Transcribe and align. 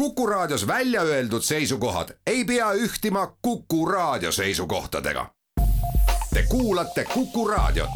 Kuku 0.00 0.26
Raadios 0.26 0.66
välja 0.66 1.02
öeldud 1.02 1.42
seisukohad 1.42 2.08
ei 2.26 2.44
pea 2.44 2.72
ühtima 2.72 3.36
Kuku 3.42 3.86
Raadio 3.86 4.32
seisukohtadega. 4.32 5.26
Te 6.34 6.42
kuulate 6.48 7.04
Kuku 7.04 7.48
Raadiot. 7.48 7.90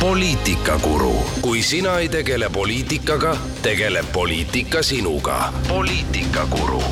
poliitikakuru, 0.00 1.14
kui 1.40 1.62
sina 1.62 1.98
ei 1.98 2.08
tegele 2.08 2.48
poliitikaga, 2.48 3.36
tegeleb 3.62 4.06
poliitika 4.12 4.82
sinuga. 4.82 5.52
poliitikakuru 5.68 6.82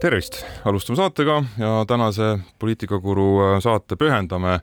tervist, 0.00 0.44
alustame 0.64 0.96
saatega 0.96 1.42
ja 1.58 1.84
tänase 1.88 2.38
Poliitikakuru 2.58 3.40
äh, 3.40 3.60
saate 3.60 3.96
pühendame 3.96 4.52
äh, 4.54 4.62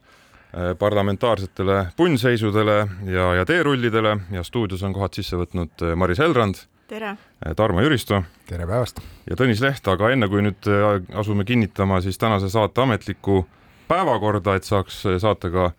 parlamentaarsetele 0.80 1.88
punnseisudele 1.98 2.78
ja, 3.06 3.34
ja 3.36 3.46
teerullidele 3.46 4.18
ja 4.32 4.44
stuudios 4.44 4.84
on 4.84 4.94
kohad 4.94 5.14
sisse 5.14 5.38
võtnud 5.38 5.84
äh, 5.86 5.94
Maris 5.96 6.20
Helrand. 6.20 6.64
tere! 6.88 7.18
Tarmo 7.56 7.82
Jüristo. 7.86 8.24
tere 8.50 8.66
päevast! 8.66 9.02
ja 9.30 9.38
Tõnis 9.38 9.62
Leht, 9.62 9.88
aga 9.88 10.10
enne 10.16 10.30
kui 10.32 10.42
nüüd 10.42 10.70
asume 11.14 11.46
kinnitama 11.46 12.02
siis 12.02 12.18
tänase 12.18 12.50
saate 12.50 12.82
ametlikku 12.82 13.44
päevakorda, 13.88 14.56
et 14.58 14.66
saaks 14.66 15.04
saatega 15.22 15.70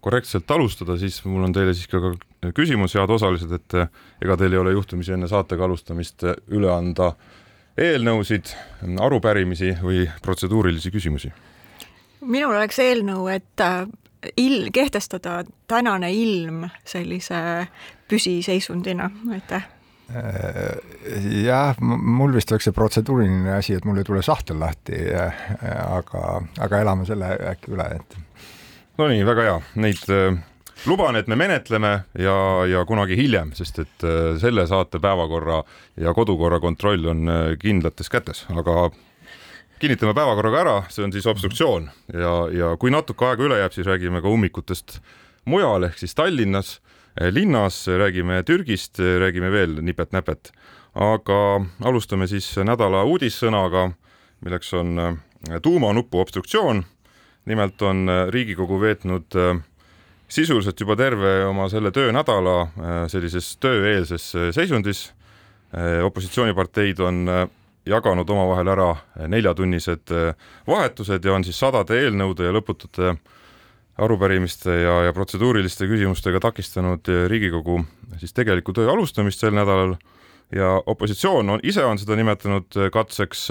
korrektselt 0.00 0.50
alustada, 0.50 0.94
siis 0.98 1.18
mul 1.24 1.42
on 1.48 1.52
teile 1.52 1.74
siis 1.74 1.90
ka 1.90 2.14
küsimus, 2.54 2.94
head 2.94 3.10
osalised, 3.10 3.50
et 3.50 3.74
ega 4.22 4.38
teil 4.38 4.54
ei 4.54 4.62
ole 4.62 4.76
juhtumisi 4.78 5.16
enne 5.16 5.26
saatega 5.28 5.66
alustamist 5.66 6.22
üle 6.54 6.70
anda 6.70 7.10
äh, 7.10 7.37
eelnõusid, 7.78 8.52
arupärimisi 9.00 9.76
või 9.82 10.04
protseduurilisi 10.22 10.92
küsimusi? 10.94 11.32
minul 12.20 12.56
oleks 12.56 12.80
eelnõu, 12.82 13.28
et 13.30 13.62
äh, 13.62 13.86
il-, 14.36 14.70
kehtestada 14.74 15.44
tänane 15.70 16.10
ilm 16.12 16.64
sellise 16.84 17.68
püsiseisundina, 18.10 19.06
aitäh 19.32 19.68
äh, 20.10 20.72
jah, 21.44 21.78
mul 21.80 22.34
vist 22.34 22.52
oleks 22.52 22.66
see 22.68 22.74
protseduuriline 22.74 23.54
asi, 23.54 23.78
et 23.78 23.86
mul 23.86 24.02
ei 24.02 24.08
tule 24.08 24.22
sahtel 24.26 24.58
lahti, 24.60 24.98
äh, 25.14 25.46
aga, 25.86 26.42
aga 26.58 26.82
elame 26.82 27.06
selle 27.08 27.34
äkki 27.54 27.74
üle, 27.76 27.90
et. 28.00 28.18
Nonii, 28.98 29.22
väga 29.22 29.46
hea, 29.46 29.58
neid 29.78 30.00
luban, 30.86 31.16
et 31.16 31.26
me 31.26 31.36
menetleme 31.36 31.90
ja, 32.18 32.38
ja 32.68 32.84
kunagi 32.86 33.16
hiljem, 33.18 33.52
sest 33.56 33.80
et 33.82 34.06
äh, 34.06 34.36
selle 34.40 34.66
saate 34.70 35.00
päevakorra 35.02 35.62
ja 36.00 36.14
kodukorra 36.14 36.60
kontroll 36.62 37.06
on 37.10 37.28
äh, 37.28 37.44
kindlates 37.60 38.10
kätes, 38.12 38.44
aga 38.54 38.90
kinnitame 39.82 40.14
päevakorraga 40.14 40.60
ära, 40.62 40.76
see 40.92 41.04
on 41.06 41.14
siis 41.14 41.26
obstruktsioon 41.30 41.88
ja, 42.14 42.34
ja 42.54 42.74
kui 42.80 42.92
natuke 42.94 43.26
aega 43.26 43.46
üle 43.48 43.60
jääb, 43.62 43.74
siis 43.74 43.88
räägime 43.88 44.22
ka 44.22 44.30
ummikutest 44.30 44.98
mujal 45.48 45.88
ehk 45.88 45.98
siis 45.98 46.14
Tallinnas, 46.18 46.76
äh, 47.20 47.32
linnas, 47.34 47.84
räägime 47.88 48.42
Türgist, 48.46 48.98
räägime 48.98 49.50
veel 49.54 49.80
nipet-näpet. 49.82 50.52
aga 50.98 51.40
alustame 51.86 52.26
siis 52.26 52.46
nädala 52.56 53.04
uudissõnaga, 53.06 53.90
milleks 54.42 54.72
on 54.74 55.18
tuumanupu 55.62 56.18
obstruktsioon. 56.20 56.84
nimelt 57.46 57.82
on 57.82 58.08
Riigikogu 58.30 58.80
veetnud 58.80 59.34
sisuliselt 60.28 60.80
juba 60.80 60.96
terve 60.96 61.44
oma 61.46 61.68
selle 61.72 61.90
töönädala 61.94 62.56
äh, 62.60 62.98
sellises 63.08 63.54
tööeelses 63.62 64.28
äh, 64.36 64.50
seisundis. 64.54 65.08
Äh, 65.72 66.04
opositsiooniparteid 66.04 67.00
on 67.04 67.24
jaganud 67.88 68.28
omavahel 68.30 68.68
ära 68.68 68.88
neljatunnised 69.32 70.10
vahetused 70.68 71.24
ja 71.24 71.32
on 71.32 71.44
siis 71.44 71.56
sadade 71.56 71.96
eelnõude 71.96 72.44
ja 72.44 72.52
lõputute 72.52 73.14
arupärimiste 73.98 74.74
ja, 74.82 74.98
ja 75.06 75.14
protseduuriliste 75.16 75.88
küsimustega 75.88 76.40
takistanud 76.44 77.08
Riigikogu 77.32 77.78
siis 78.20 78.36
tegeliku 78.36 78.74
töö 78.76 78.90
alustamist 78.92 79.40
sel 79.40 79.56
nädalal 79.56 79.96
ja 80.52 80.74
opositsioon 80.84 81.56
on, 81.56 81.64
ise 81.64 81.84
on 81.84 82.00
seda 82.00 82.16
nimetanud 82.20 82.76
katseks 82.92 83.46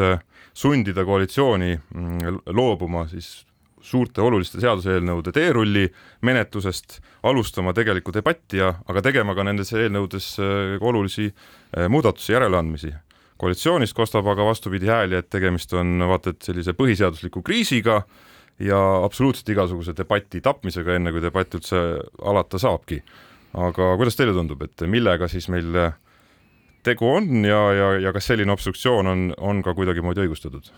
sundida 0.53 1.05
koalitsiooni 1.05 1.73
mm, 1.73 2.39
loobuma 2.53 3.07
siis 3.09 3.46
suurte 3.87 4.21
oluliste 4.21 4.59
seaduseelnõude 4.61 5.31
teerulli 5.35 5.85
menetlusest, 6.27 6.99
alustama 7.27 7.73
tegelikku 7.77 8.13
debatti 8.15 8.59
ja, 8.61 8.73
aga 8.87 9.03
tegema 9.05 9.35
ka 9.37 9.45
nendes 9.47 9.71
eelnõudes 9.75 10.31
äh, 10.43 10.77
olulisi 10.81 11.29
äh, 11.29 11.87
muudatusi, 11.91 12.33
järeleandmisi. 12.35 12.93
koalitsioonist 13.37 13.93
kostab 13.93 14.27
aga 14.27 14.45
vastupidi 14.45 14.89
hääli, 14.89 15.15
et 15.15 15.29
tegemist 15.29 15.73
on 15.73 16.01
vaata 16.09 16.33
et 16.33 16.41
sellise 16.41 16.73
põhiseadusliku 16.73 17.43
kriisiga 17.45 18.01
ja 18.59 18.79
absoluutselt 19.05 19.49
igasuguse 19.53 19.93
debati 19.97 20.41
tapmisega, 20.41 20.95
enne 20.95 21.13
kui 21.13 21.21
debatt 21.21 21.53
üldse 21.53 21.77
alata 22.25 22.59
saabki. 22.59 23.01
aga 23.53 23.93
kuidas 23.97 24.15
teile 24.17 24.33
tundub, 24.33 24.61
et 24.61 24.81
millega 24.89 25.27
siis 25.27 25.47
meil 25.49 25.93
tegu 26.83 27.07
on 27.07 27.45
ja, 27.45 27.61
ja, 27.73 27.87
ja 28.07 28.13
kas 28.13 28.27
selline 28.31 28.51
obstruktsioon 28.51 29.07
on, 29.07 29.23
on 29.37 29.63
ka 29.63 29.73
kuidagimoodi 29.77 30.25
õigustatud? 30.25 30.71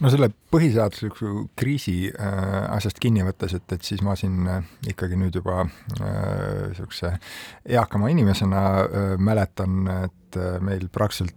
No 0.00 0.10
selle 0.12 0.30
põhiseadusliku 0.52 1.46
kriisi 1.58 1.96
äh, 2.10 2.38
asjast 2.74 3.00
kinni 3.02 3.24
võttes, 3.26 3.54
et, 3.56 3.66
et 3.76 3.86
siis 3.86 4.02
ma 4.06 4.16
siin 4.18 4.48
äh, 4.48 4.64
ikkagi 4.92 5.18
nüüd 5.20 5.36
juba 5.40 5.64
niisuguse 5.66 7.12
äh, 7.12 7.36
eakama 7.78 8.10
inimesena 8.12 8.64
äh, 8.80 9.12
mäletan, 9.20 9.84
et 10.06 10.40
äh, 10.40 10.58
meil 10.64 10.88
praktiliselt 10.92 11.36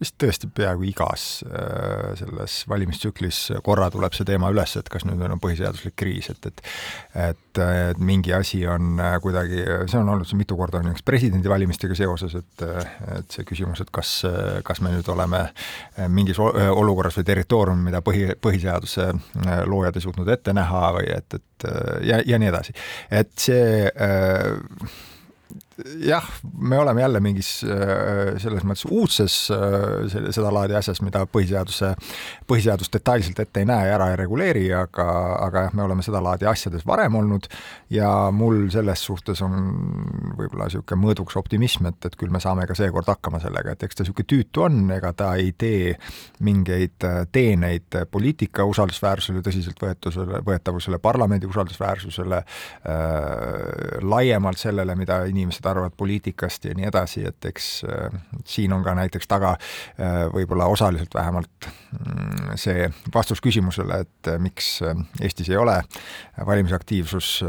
vist 0.00 0.16
tõesti 0.20 0.48
peaaegu 0.52 0.84
igas 0.90 1.24
äh, 1.46 2.12
selles 2.18 2.58
valimistsüklis 2.68 3.40
korra 3.64 3.88
tuleb 3.92 4.16
see 4.16 4.26
teema 4.28 4.50
üles, 4.52 4.76
et 4.76 4.90
kas 4.92 5.06
nüüd 5.08 5.22
on 5.24 5.40
põhiseaduslik 5.42 5.96
kriis, 5.96 6.30
et, 6.32 6.50
et 6.50 6.62
et, 7.26 7.60
et 7.62 8.00
mingi 8.02 8.34
asi 8.36 8.62
on 8.68 9.00
äh, 9.00 9.16
kuidagi, 9.24 9.62
see 9.88 10.00
on 10.00 10.12
olnud 10.12 10.34
mitu 10.36 10.58
korda 10.58 10.82
näiteks 10.84 11.06
presidendivalimistega 11.06 11.96
seoses, 11.98 12.36
et 12.36 12.66
et 13.16 13.32
see 13.32 13.46
küsimus, 13.48 13.80
et 13.80 13.90
kas, 13.94 14.10
kas 14.66 14.80
me 14.84 14.92
nüüd 14.92 15.08
oleme 15.12 15.42
mingis 16.12 16.38
olukorras 16.40 17.16
või 17.18 17.26
territoorium, 17.28 17.82
mida 17.88 18.02
põhi, 18.04 18.28
põhiseaduse 18.42 19.08
loojad 19.68 19.96
ei 19.96 20.04
suutnud 20.04 20.28
ette 20.32 20.54
näha 20.56 20.86
või 20.96 21.10
et, 21.16 21.38
et 21.38 21.68
ja, 22.06 22.20
ja 22.26 22.40
nii 22.40 22.50
edasi. 22.52 22.76
et 23.10 23.32
see 23.40 23.86
äh, 23.88 25.05
jah, 25.84 26.24
me 26.58 26.78
oleme 26.78 27.00
jälle 27.00 27.20
mingis 27.20 27.50
äh, 27.64 28.38
selles 28.40 28.64
mõttes 28.64 28.86
uudses 28.88 29.34
äh, 29.52 30.06
sedalaadi 30.32 30.76
asjas, 30.78 31.02
mida 31.04 31.26
põhiseaduse, 31.28 31.92
põhiseadus 32.48 32.88
detailselt 32.92 33.40
ette 33.44 33.60
ei 33.60 33.68
näe 33.68 33.90
ja 33.90 33.96
ära 33.98 34.08
ei 34.12 34.16
reguleeri, 34.20 34.64
aga, 34.76 35.06
aga 35.44 35.66
jah, 35.66 35.76
me 35.76 35.84
oleme 35.84 36.04
sedalaadi 36.06 36.48
asjades 36.48 36.86
varem 36.88 37.18
olnud 37.20 37.48
ja 37.92 38.08
mul 38.32 38.70
selles 38.72 39.04
suhtes 39.04 39.42
on 39.44 39.58
võib-olla 40.38 40.70
niisugune 40.70 41.02
mõõduks 41.02 41.36
optimism, 41.36 41.90
et, 41.92 42.08
et 42.08 42.16
küll 42.16 42.32
me 42.32 42.40
saame 42.40 42.64
ka 42.68 42.76
seekord 42.78 43.10
hakkama 43.12 43.40
sellega, 43.44 43.76
et 43.76 43.86
eks 43.86 44.00
ta 44.00 44.06
niisugune 44.06 44.30
tüütu 44.32 44.64
on, 44.64 44.80
ega 44.96 45.12
ta 45.16 45.34
ei 45.36 45.52
tee 45.58 45.92
mingeid 46.46 47.04
äh, 47.04 47.20
teeneid 47.32 48.00
poliitika 48.10 48.64
usaldusväärsusele, 48.64 49.44
tõsiseltvõetusele, 49.44 50.40
võetavusele, 50.46 51.02
parlamendi 51.04 51.52
usaldusväärsusele 51.52 52.40
äh,, 52.40 54.00
laiemalt 54.00 54.60
sellele, 54.60 54.96
mida 54.96 55.20
inimesed 55.28 55.65
inimesed 55.66 55.70
arvavad 55.70 55.96
poliitikast 55.96 56.64
ja 56.64 56.74
nii 56.76 56.86
edasi, 56.88 57.24
et 57.26 57.44
eks 57.44 57.84
äh, 57.84 58.12
siin 58.44 58.72
on 58.72 58.84
ka 58.84 58.94
näiteks 58.94 59.26
taga 59.26 59.56
äh, 59.56 60.26
võib-olla 60.32 60.66
osaliselt 60.70 61.14
vähemalt 61.14 61.66
mm, 61.66 62.56
see 62.56 62.88
vastus 63.14 63.40
küsimusele, 63.40 64.04
et 64.06 64.30
äh, 64.30 64.38
miks 64.38 64.80
Eestis 65.20 65.48
ei 65.50 65.56
ole 65.56 65.80
valimisaktiivsus 66.46 67.42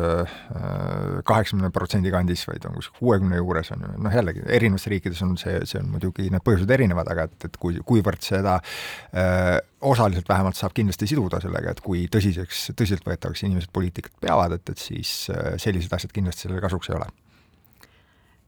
kaheksakümne 1.28 1.70
protsendi 1.74 2.12
kandis, 2.12 2.46
vaid 2.48 2.64
on 2.66 2.78
kuskil 2.78 3.00
kuuekümne 3.00 3.38
juures, 3.38 3.72
on 3.76 3.84
ju, 3.84 3.94
noh 4.04 4.14
jällegi, 4.14 4.44
erinevates 4.48 4.88
riikides 4.88 5.22
on 5.26 5.36
see, 5.38 5.60
see 5.68 5.82
on 5.82 5.90
muidugi, 5.92 6.30
need 6.32 6.44
põhjused 6.46 6.72
erinevad, 6.72 7.10
aga 7.12 7.28
et, 7.28 7.50
et 7.50 7.60
kui, 7.60 7.78
kuivõrd 7.88 8.24
seda 8.24 8.58
osaliselt 9.88 10.30
vähemalt 10.30 10.58
saab 10.58 10.76
kindlasti 10.78 11.10
siduda 11.12 11.42
sellega, 11.44 11.74
et 11.74 11.84
kui 11.84 12.06
tõsiseks, 12.12 12.70
tõsiseltvõetavaks 12.78 13.44
inimesed 13.46 13.74
poliitikat 13.76 14.16
peavad, 14.24 14.58
et, 14.58 14.74
et 14.74 14.82
siis 14.82 15.14
sellised 15.62 15.94
asjad 15.94 16.16
kindlasti 16.16 16.48
selle 16.48 16.64
kasuks 16.64 16.92
ei 16.92 17.00
ole 17.00 17.12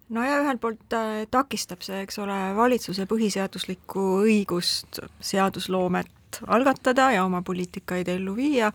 no 0.09 0.23
ja 0.25 0.39
ühelt 0.43 0.61
poolt 0.61 0.95
äh, 0.97 1.25
takistab 1.31 1.83
see, 1.85 2.03
eks 2.05 2.19
ole, 2.23 2.37
valitsuse 2.57 3.05
põhiseaduslikku 3.09 4.05
õigust 4.25 5.01
seadusloomet 5.21 6.41
algatada 6.47 7.09
ja 7.15 7.25
oma 7.25 7.41
poliitikaid 7.45 8.09
ellu 8.13 8.35
viia, 8.37 8.71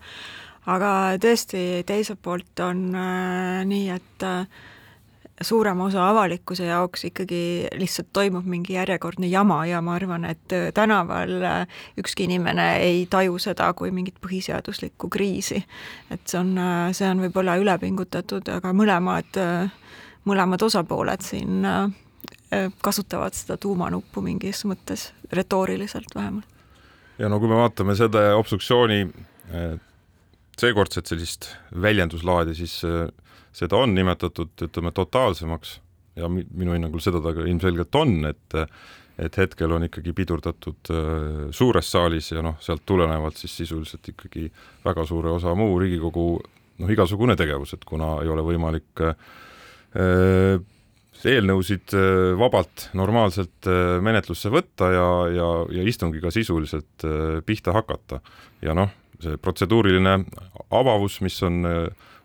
aga 0.67 0.91
tõesti, 1.21 1.83
teiselt 1.87 2.21
poolt 2.23 2.63
on 2.65 2.87
äh, 2.95 3.65
nii, 3.67 3.89
et 3.95 4.27
äh, 4.27 4.63
suurema 5.41 5.85
osa 5.85 6.09
avalikkuse 6.09 6.65
jaoks 6.65 7.05
ikkagi 7.05 7.67
lihtsalt 7.75 8.07
toimub 8.13 8.45
mingi 8.45 8.73
järjekordne 8.73 9.27
jama 9.27 9.65
ja 9.65 9.81
ma 9.81 9.95
arvan, 9.95 10.25
et 10.25 10.53
äh, 10.53 10.71
tänaval 10.73 11.41
äh, 11.43 11.67
ükski 11.97 12.23
inimene 12.23 12.77
ei 12.77 13.05
taju 13.09 13.37
seda 13.39 13.73
kui 13.73 13.91
mingit 13.91 14.15
põhiseaduslikku 14.23 15.09
kriisi. 15.09 15.63
et 16.11 16.21
see 16.27 16.39
on, 16.39 16.55
see 16.93 17.09
on 17.09 17.23
võib-olla 17.25 17.57
ülepingutatud, 17.59 18.47
aga 18.49 18.71
mõlemad 18.73 19.41
äh, 19.41 19.71
mõlemad 20.29 20.63
osapooled 20.65 21.23
siin 21.25 21.65
äh, 21.65 21.83
äh, 22.53 22.67
kasutavad 22.83 23.35
seda 23.37 23.57
tuumanuppu 23.61 24.23
mingis 24.25 24.63
mõttes, 24.69 25.09
retooriliselt 25.33 26.15
vähemalt. 26.15 26.47
ja 27.19 27.29
no 27.29 27.39
kui 27.39 27.51
me 27.51 27.59
vaatame 27.59 27.95
seda 27.95 28.27
obstruktsiooni 28.37 29.01
äh, 29.05 29.77
seekordset 30.59 31.11
sellist 31.11 31.49
väljenduslaadi, 31.81 32.53
siis 32.55 32.77
seda 33.55 33.75
on 33.75 33.91
nimetatud, 33.95 34.53
ütleme, 34.63 34.93
totaalsemaks 34.95 35.79
ja 36.15 36.29
minu 36.31 36.71
hinnangul 36.71 37.03
seda 37.03 37.19
ta 37.19 37.33
ka 37.35 37.43
ilmselgelt 37.43 37.95
on, 37.95 38.21
et 38.31 38.61
et 39.15 39.37
hetkel 39.39 39.71
on 39.71 39.83
ikkagi 39.85 40.11
pidurdatud 40.11 40.89
suures 41.55 41.91
saalis 41.91 42.33
ja 42.33 42.41
noh, 42.43 42.57
sealt 42.59 42.81
tulenevalt 42.85 43.37
siis 43.39 43.53
sisuliselt 43.61 44.09
ikkagi 44.11 44.49
väga 44.83 45.05
suure 45.07 45.31
osa 45.31 45.53
muu 45.55 45.77
Riigikogu 45.79 46.25
noh, 46.81 46.91
igasugune 46.91 47.35
tegevus, 47.39 47.73
et 47.75 47.85
kuna 47.87 48.17
ei 48.23 48.31
ole 48.31 48.43
võimalik 48.45 49.03
äh, 49.03 49.15
eelnõusid 51.25 51.93
äh, 51.95 52.33
vabalt 52.39 52.89
normaalselt 52.97 53.69
äh, 53.69 53.97
menetlusse 54.03 54.51
võtta 54.53 54.91
ja, 54.93 55.07
ja, 55.33 55.49
ja 55.77 55.87
istungiga 55.87 56.31
sisuliselt 56.33 57.05
äh, 57.05 57.39
pihta 57.45 57.73
hakata. 57.75 58.21
ja 58.61 58.75
noh, 58.77 58.91
see 59.21 59.37
protseduuriline 59.41 60.17
avavus, 60.75 61.19
mis 61.23 61.37
on 61.45 61.63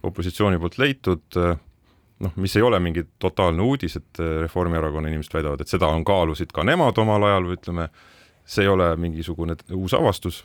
opositsiooni 0.03 0.59
poolt 0.59 0.79
leitud, 0.81 1.37
noh, 2.25 2.33
mis 2.41 2.57
ei 2.57 2.65
ole 2.65 2.81
mingi 2.83 3.05
totaalne 3.21 3.63
uudis, 3.63 3.95
et 4.01 4.21
Reformierakonna 4.41 5.11
inimesed 5.11 5.35
väidavad, 5.37 5.61
et 5.61 5.71
seda 5.71 5.91
on 5.93 6.05
kaalusid 6.09 6.55
ka 6.57 6.65
nemad 6.67 6.99
omal 6.99 7.29
ajal 7.29 7.51
ütleme, 7.55 7.87
see 8.49 8.65
ei 8.65 8.73
ole 8.73 8.89
mingisugune 8.99 9.55
uus 9.77 9.95
avastus, 9.95 10.41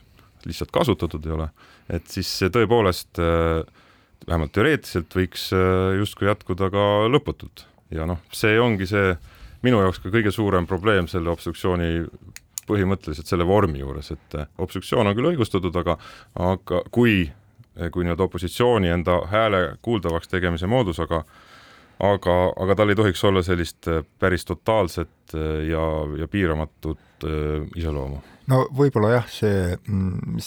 lihtsalt 0.45 0.73
kasutatud 0.75 1.25
ei 1.25 1.33
ole, 1.37 1.49
et 1.89 2.05
siis 2.11 2.29
tõepoolest 2.53 3.23
vähemalt 4.27 4.53
teoreetiliselt 4.55 5.15
võiks 5.15 5.49
justkui 5.99 6.27
jätkuda 6.29 6.69
ka 6.73 6.85
lõputult. 7.11 7.65
Ja 7.93 8.07
noh, 8.09 8.21
see 8.33 8.57
ongi 8.59 8.87
see 8.89 9.13
minu 9.65 9.81
jaoks 9.81 10.01
ka 10.03 10.11
kõige 10.13 10.33
suurem 10.33 10.67
probleem 10.69 11.09
selle 11.11 11.31
obstruktsiooni 11.33 12.05
põhimõtteliselt 12.65 13.29
selle 13.29 13.45
vormi 13.47 13.81
juures, 13.81 14.11
et 14.15 14.37
eh, 14.39 14.47
obstruktsioon 14.61 15.07
on 15.07 15.17
küll 15.17 15.31
õigustatud, 15.33 15.75
aga, 15.81 15.97
aga 16.41 16.81
kui, 16.93 17.25
kui 17.75 18.05
nii-öelda 18.05 18.25
opositsiooni 18.25 18.89
enda 18.93 19.19
hääle 19.31 19.61
kuuldavaks 19.85 20.31
tegemise 20.31 20.69
moodus, 20.69 21.01
aga 21.03 21.23
aga, 22.03 22.35
aga 22.59 22.75
tal 22.75 22.91
ei 22.91 22.97
tohiks 22.99 23.23
olla 23.23 23.43
sellist 23.45 23.87
päris 24.19 24.45
totaalset 24.45 25.24
eh, 25.33 25.65
ja, 25.71 25.83
ja 26.21 26.29
piiramatut 26.31 27.01
iseloomu. 27.25 28.19
No 28.51 28.59
võib-olla 28.77 29.09
jah, 29.15 29.29
see, 29.31 29.73
mm, 29.73 30.41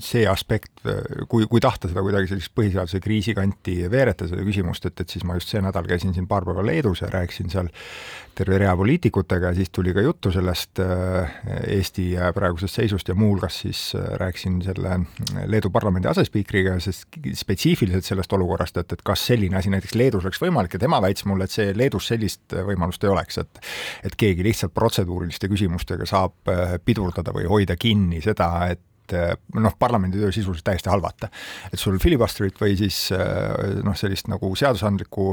see 0.00 0.22
aspekt, 0.30 0.80
kui, 1.28 1.44
kui 1.50 1.60
tahta 1.60 1.90
seda 1.90 2.00
kuidagi 2.06 2.30
sellist 2.30 2.54
põhiseaduse 2.56 3.02
kriisi 3.04 3.34
kanti 3.36 3.74
veereta, 3.92 4.28
seda 4.30 4.46
küsimust, 4.46 4.86
et, 4.88 5.02
et 5.02 5.12
siis 5.12 5.26
ma 5.28 5.36
just 5.36 5.52
see 5.52 5.60
nädal 5.60 5.84
käisin 5.90 6.14
siin 6.16 6.28
paar 6.30 6.46
päeva 6.48 6.64
Leedus 6.64 7.02
ja 7.04 7.10
rääkisin 7.12 7.52
seal 7.52 7.68
terve 8.34 8.58
rea 8.58 8.72
poliitikutega 8.76 9.52
ja 9.52 9.54
siis 9.54 9.70
tuli 9.70 9.92
ka 9.94 10.02
juttu 10.02 10.30
sellest 10.34 10.80
äh, 10.82 11.34
Eesti 11.76 12.06
praegusest 12.34 12.80
seisust 12.80 13.08
ja 13.08 13.14
muuhulgas 13.14 13.60
siis 13.62 13.82
äh, 13.94 14.08
rääkisin 14.20 14.60
selle 14.64 14.98
Leedu 15.46 15.70
parlamendi 15.70 16.08
asespiikriga, 16.10 16.78
sest 16.82 17.20
spetsiifiliselt 17.38 18.04
sellest 18.04 18.32
olukorrast, 18.32 18.80
et, 18.80 18.96
et 18.96 19.04
kas 19.06 19.26
selline 19.28 19.58
asi 19.60 19.72
näiteks 19.72 19.94
Leedus 19.98 20.26
oleks 20.26 20.42
võimalik 20.42 20.74
ja 20.74 20.82
tema 20.82 21.00
väitis 21.04 21.28
mulle, 21.30 21.46
et 21.46 21.54
see 21.54 21.76
Leedus 21.76 22.08
sellist 22.10 22.56
võimalust 22.66 23.04
ei 23.04 23.12
oleks, 23.12 23.38
et 23.44 23.62
et 24.04 24.13
keegi 24.18 24.44
lihtsalt 24.46 24.74
protseduuriliste 24.74 25.48
küsimustega 25.50 26.06
saab 26.08 26.50
äh, 26.52 26.76
pidurdada 26.84 27.34
või 27.34 27.46
hoida 27.50 27.76
kinni 27.80 28.22
seda, 28.24 28.50
et 28.74 28.82
noh, 29.60 29.74
parlamendi 29.76 30.16
töö 30.16 30.30
sisuliselt 30.32 30.64
täiesti 30.64 30.88
halvata. 30.88 31.28
et 31.68 31.78
sul 31.78 31.98
filibusterit 32.00 32.56
või 32.56 32.72
siis 32.78 33.10
noh, 33.84 33.92
sellist 34.00 34.30
nagu 34.32 34.48
seadusandlikku 34.56 35.26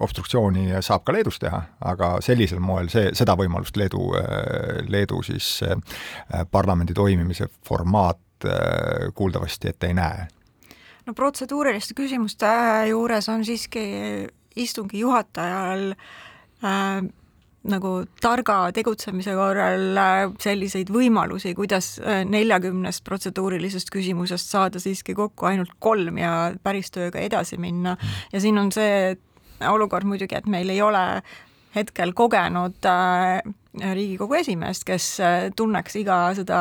obstruktsiooni 0.00 0.70
saab 0.80 1.04
ka 1.04 1.12
Leedus 1.12 1.36
teha, 1.42 1.60
aga 1.92 2.14
sellisel 2.24 2.62
moel 2.64 2.88
see, 2.88 3.10
seda 3.12 3.36
võimalust 3.36 3.76
Leedu, 3.76 4.00
Leedu 4.88 5.20
siis 5.28 5.58
parlamendi 6.50 6.96
toimimise 6.96 7.50
formaat 7.68 8.48
kuuldavasti 9.14 9.74
ette 9.74 9.92
ei 9.92 9.98
näe. 10.00 10.24
no 11.04 11.12
protseduuriliste 11.12 11.92
küsimuste 12.00 12.48
juures 12.88 13.28
on 13.28 13.44
siiski 13.44 13.84
istungi 14.56 14.98
juhatajal 14.98 15.90
äh, 16.64 17.04
nagu 17.70 17.92
targa 18.22 18.58
tegutsemise 18.74 19.34
korral 19.36 19.98
äh, 19.98 20.22
selliseid 20.42 20.90
võimalusi, 20.92 21.54
kuidas 21.58 21.96
äh, 22.00 22.22
neljakümnest 22.28 23.04
protseduurilisest 23.06 23.90
küsimusest 23.94 24.52
saada 24.52 24.82
siiski 24.82 25.16
kokku 25.18 25.48
ainult 25.50 25.74
kolm 25.82 26.20
ja 26.20 26.52
päris 26.62 26.92
tööga 26.94 27.22
edasi 27.22 27.58
minna. 27.60 27.96
Ja 28.32 28.42
siin 28.42 28.58
on 28.60 28.72
see 28.74 29.16
olukord 29.66 30.06
muidugi, 30.08 30.36
et 30.38 30.48
meil 30.50 30.70
ei 30.72 30.82
ole 30.84 31.04
hetkel 31.76 32.14
kogenud 32.16 32.90
äh, 32.90 33.40
Riigikogu 33.76 34.38
esimeest, 34.38 34.86
kes 34.88 35.06
tunneks 35.52 35.98
iga 36.00 36.30
seda 36.32 36.60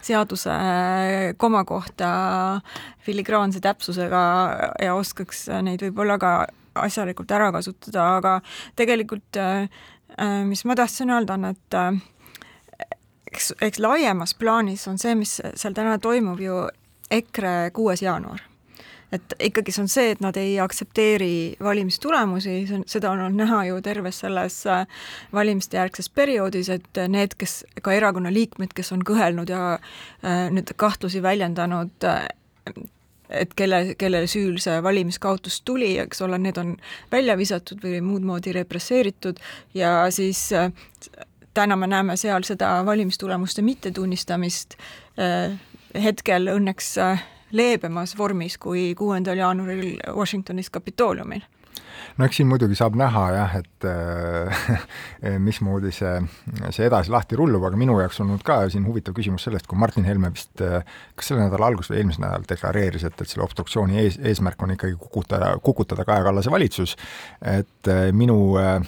seaduse 0.00 0.54
komakohta 1.36 2.12
filigraanse 3.04 3.60
täpsusega 3.60 4.22
ja 4.80 4.94
oskaks 4.96 5.50
neid 5.66 5.84
võib-olla 5.84 6.16
ka 6.16 6.30
asjalikult 6.86 7.28
ära 7.36 7.50
kasutada, 7.52 8.06
aga 8.16 8.32
tegelikult 8.80 9.36
äh, 9.36 9.68
Äh, 9.68 9.68
mis 10.46 10.64
ma 10.64 10.74
tahtsin 10.78 11.10
öelda, 11.10 11.34
on, 11.34 11.44
et 11.44 11.74
äh, 11.74 12.00
eks, 13.32 13.52
eks 13.60 13.80
laiemas 13.82 14.34
plaanis 14.34 14.86
on 14.88 14.98
see, 14.98 15.14
mis 15.18 15.38
seal 15.54 15.76
täna 15.76 15.98
toimub 16.02 16.40
ju 16.40 16.66
EKRE 17.10 17.70
kuues 17.76 18.02
jaanuar. 18.02 18.42
Et 19.14 19.34
ikkagi 19.48 19.70
see 19.70 19.84
on 19.84 19.90
see, 19.90 20.08
et 20.16 20.22
nad 20.24 20.36
ei 20.40 20.56
aktsepteeri 20.60 21.56
valimistulemusi, 21.62 22.56
see 22.66 22.78
on, 22.80 22.82
seda 22.90 23.12
on 23.12 23.22
olnud 23.22 23.38
näha 23.44 23.60
ju 23.68 23.76
terves 23.84 24.18
selles 24.24 24.56
äh, 24.66 24.82
valimiste 25.32 25.78
järgses 25.78 26.10
perioodis, 26.10 26.72
et 26.74 27.02
need, 27.12 27.36
kes, 27.38 27.60
ka 27.86 27.94
erakonna 27.94 28.32
liikmed, 28.34 28.74
kes 28.74 28.90
on 28.96 29.06
kõhelnud 29.06 29.52
ja 29.52 29.76
äh, 29.76 30.48
nüüd 30.50 30.74
kahtlusi 30.80 31.22
väljendanud 31.22 32.08
äh, 32.08 32.26
et 33.30 33.54
kelle, 33.56 33.94
kelle 33.98 34.24
süül 34.30 34.58
see 34.62 34.82
valimiskaotus 34.82 35.60
tuli, 35.66 35.96
eks 35.98 36.22
ole, 36.22 36.38
need 36.38 36.58
on 36.60 36.76
välja 37.12 37.36
visatud 37.38 37.82
või 37.82 38.00
muud 38.04 38.26
moodi 38.26 38.54
represseeritud 38.56 39.40
ja 39.74 40.10
siis 40.14 40.48
äh, 40.52 40.70
täna 41.54 41.76
me 41.76 41.88
näeme 41.90 42.16
seal 42.20 42.44
seda 42.46 42.78
valimistulemuste 42.86 43.62
mittetunnistamist 43.62 44.78
äh, 45.18 45.56
hetkel 46.02 46.52
õnneks 46.52 46.94
äh, 47.02 47.26
leebemas 47.52 48.16
vormis 48.18 48.58
kui 48.58 48.94
kuuendal 48.98 49.38
jaanuaril 49.38 49.98
Washingtonis 50.14 50.70
Kapitooliumil 50.70 51.44
no 52.16 52.26
eks 52.26 52.40
siin 52.40 52.48
muidugi 52.50 52.76
saab 52.78 52.96
näha 52.98 53.24
jah, 53.34 53.56
et 53.60 53.86
äh, 53.88 54.66
mismoodi 55.46 55.92
see, 55.94 56.14
see 56.74 56.86
edasi 56.88 57.12
lahti 57.12 57.38
rullub, 57.38 57.64
aga 57.68 57.78
minu 57.80 57.98
jaoks 58.00 58.20
olnud 58.24 58.44
ka 58.46 58.58
siin 58.72 58.86
huvitav 58.88 59.16
küsimus 59.16 59.46
sellest, 59.46 59.68
kui 59.70 59.78
Martin 59.78 60.06
Helme 60.08 60.30
vist 60.34 60.62
äh, 60.64 60.84
kas 61.16 61.30
selle 61.30 61.46
nädala 61.46 61.70
alguses 61.70 61.92
või 61.92 62.00
eelmisel 62.00 62.24
nädalal 62.24 62.46
deklareeris, 62.48 63.06
et, 63.08 63.20
et 63.20 63.30
selle 63.30 63.44
obstruktsiooni 63.46 64.00
ees, 64.02 64.18
eesmärk 64.32 64.62
on 64.62 64.74
ikkagi 64.76 64.96
kukutada, 65.00 65.52
kukutada 65.64 66.06
Kaja 66.08 66.26
Kallase 66.26 66.52
valitsus, 66.52 66.96
et 67.42 67.92
äh, 67.92 68.08
minu 68.16 68.38
äh, 68.60 68.80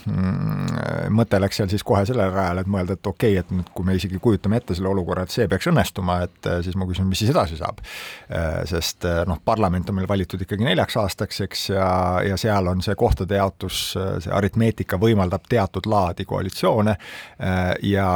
mõte 1.15 1.41
läks 1.41 1.61
seal 1.61 1.71
siis 1.73 1.87
kohe 1.87 2.05
sellele 2.09 2.33
rajale, 2.35 2.65
et 2.65 2.73
mõelda, 2.73 2.99
et 2.99 3.13
okei 3.13 3.37
okay,, 3.37 3.45
et 3.45 3.55
nüüd, 3.55 3.73
kui 3.75 3.89
me 3.89 3.97
isegi 3.99 4.21
kujutame 4.23 4.61
ette 4.61 4.77
selle 4.79 4.93
olukorra, 4.93 5.27
et 5.27 5.35
see 5.35 5.49
peaks 5.51 5.71
õnnestuma, 5.71 6.21
et 6.29 6.51
siis 6.67 6.77
ma 6.79 6.89
küsin, 6.89 7.09
mis 7.09 7.21
siis 7.23 7.33
edasi 7.33 7.59
saab. 7.59 7.81
Sest 8.69 9.05
noh, 9.29 9.39
parlament 9.45 9.89
on 9.91 9.97
meil 9.99 10.09
valitud 10.11 10.43
ikkagi 10.45 10.67
neljaks 10.67 10.97
aastaks, 11.01 11.41
eks, 11.47 11.65
ja, 11.73 11.89
ja 12.27 12.37
seal 12.41 12.71
on 12.71 12.83
see 12.85 12.97
kohtade 12.99 13.39
jaotus, 13.39 13.81
see 13.95 14.33
aritmeetika 14.35 14.99
võimaldab 15.01 15.47
teatud 15.49 15.87
laadi 15.89 16.27
koalitsioone 16.29 16.95
äh, 16.95 17.73
ja, 17.87 18.09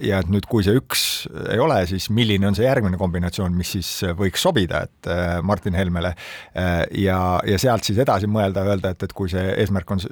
ja 0.00 0.20
et 0.22 0.30
nüüd, 0.32 0.46
kui 0.50 0.64
see 0.66 0.76
üks 0.78 1.04
ei 1.52 1.60
ole, 1.62 1.80
siis 1.90 2.08
milline 2.14 2.48
on 2.48 2.56
see 2.58 2.66
järgmine 2.66 2.98
kombinatsioon, 3.00 3.54
mis 3.56 3.74
siis 3.76 3.90
võiks 4.18 4.42
sobida, 4.44 4.84
et 4.88 5.10
äh, 5.10 5.38
Martin 5.46 5.76
Helmele 5.78 6.14
äh, 6.14 6.72
ja, 7.04 7.18
ja 7.48 7.60
sealt 7.60 7.88
siis 7.88 8.00
edasi 8.02 8.30
mõelda, 8.30 8.64
öelda, 8.68 8.94
et, 8.94 9.06
et 9.06 9.16
kui 9.16 9.30
see 9.32 9.44
eesmärk 9.62 9.94
on, 9.94 10.02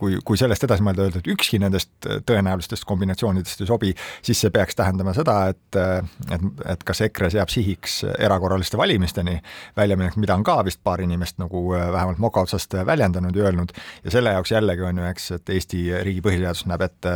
kui, 0.00 0.18
kui 0.24 0.40
sellest 0.40 0.64
edasi 0.68 0.84
mõelda, 0.86 1.06
öelda, 1.06 1.22
et 1.22 1.32
ükski 1.34 1.60
nendest 1.62 1.92
tõenäolistest 2.28 2.86
kombinatsioonidest 2.88 3.64
ei 3.64 3.70
sobi, 3.70 3.94
siis 4.24 4.40
see 4.44 4.52
peaks 4.54 4.78
tähendama 4.78 5.14
seda, 5.16 5.38
et, 5.52 5.80
et, 6.34 6.48
et 6.74 6.84
kas 6.86 7.02
EKRE 7.08 7.30
seab 7.34 7.52
sihiks 7.52 8.00
erakorraliste 8.18 8.78
valimisteni 8.80 9.38
väljaminek, 9.76 10.16
mida 10.20 10.36
on 10.38 10.46
ka 10.46 10.60
vist 10.66 10.80
paar 10.84 11.02
inimest 11.04 11.38
nagu 11.42 11.64
vähemalt 11.74 12.20
moka 12.22 12.44
otsast 12.46 12.74
väljendanud 12.86 13.36
ja 13.36 13.48
öelnud, 13.48 13.57
ja 14.04 14.12
selle 14.12 14.32
jaoks 14.34 14.52
jällegi 14.52 14.84
on 14.86 15.00
ju, 15.00 15.06
eks, 15.08 15.30
et 15.38 15.52
Eesti 15.54 15.80
riigi 16.06 16.22
põhiseadus 16.24 16.66
näeb 16.70 16.84
ette 16.86 17.14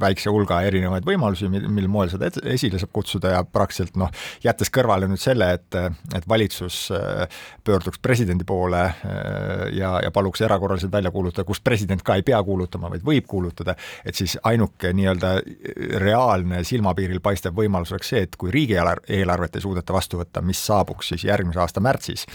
väikse 0.00 0.32
hulga 0.32 0.60
erinevaid 0.66 1.06
võimalusi, 1.08 1.48
mil 1.48 1.88
moel 1.92 2.12
seda 2.12 2.30
esile 2.52 2.80
saab 2.80 2.92
kutsuda 2.94 3.34
ja 3.36 3.42
praktiliselt 3.44 3.98
noh, 4.00 4.12
jättes 4.44 4.72
kõrvale 4.74 5.08
nüüd 5.10 5.22
selle, 5.22 5.50
et, 5.58 5.78
et 6.16 6.28
valitsus 6.28 6.80
äh, 6.94 7.40
pöörduks 7.64 8.02
presidendi 8.02 8.46
poole 8.48 8.82
äh, 8.84 9.64
ja, 9.76 9.96
ja 10.04 10.12
paluks 10.14 10.44
erakorraliselt 10.44 10.92
välja 10.92 11.12
kuulutada, 11.14 11.46
kus 11.48 11.62
president 11.64 12.04
ka 12.04 12.18
ei 12.18 12.26
pea 12.26 12.42
kuulutama, 12.44 12.92
vaid 12.92 13.06
võib 13.06 13.28
kuulutada, 13.30 13.76
et 14.04 14.18
siis 14.18 14.36
ainuke 14.44 14.92
nii-öelda 14.96 15.34
reaalne 16.02 16.64
silmapiiril 16.66 17.22
paistev 17.24 17.56
võimalus 17.56 17.94
oleks 17.94 18.14
see, 18.14 18.24
et 18.28 18.38
kui 18.40 18.52
riigieelarvet 18.54 19.56
ei 19.56 19.64
suudeta 19.64 19.96
vastu 19.96 20.20
võtta, 20.20 20.44
mis 20.44 20.60
saabuks 20.66 21.14
siis 21.14 21.26
järgmise 21.28 21.62
aasta 21.62 21.82
märtsis 21.84 22.26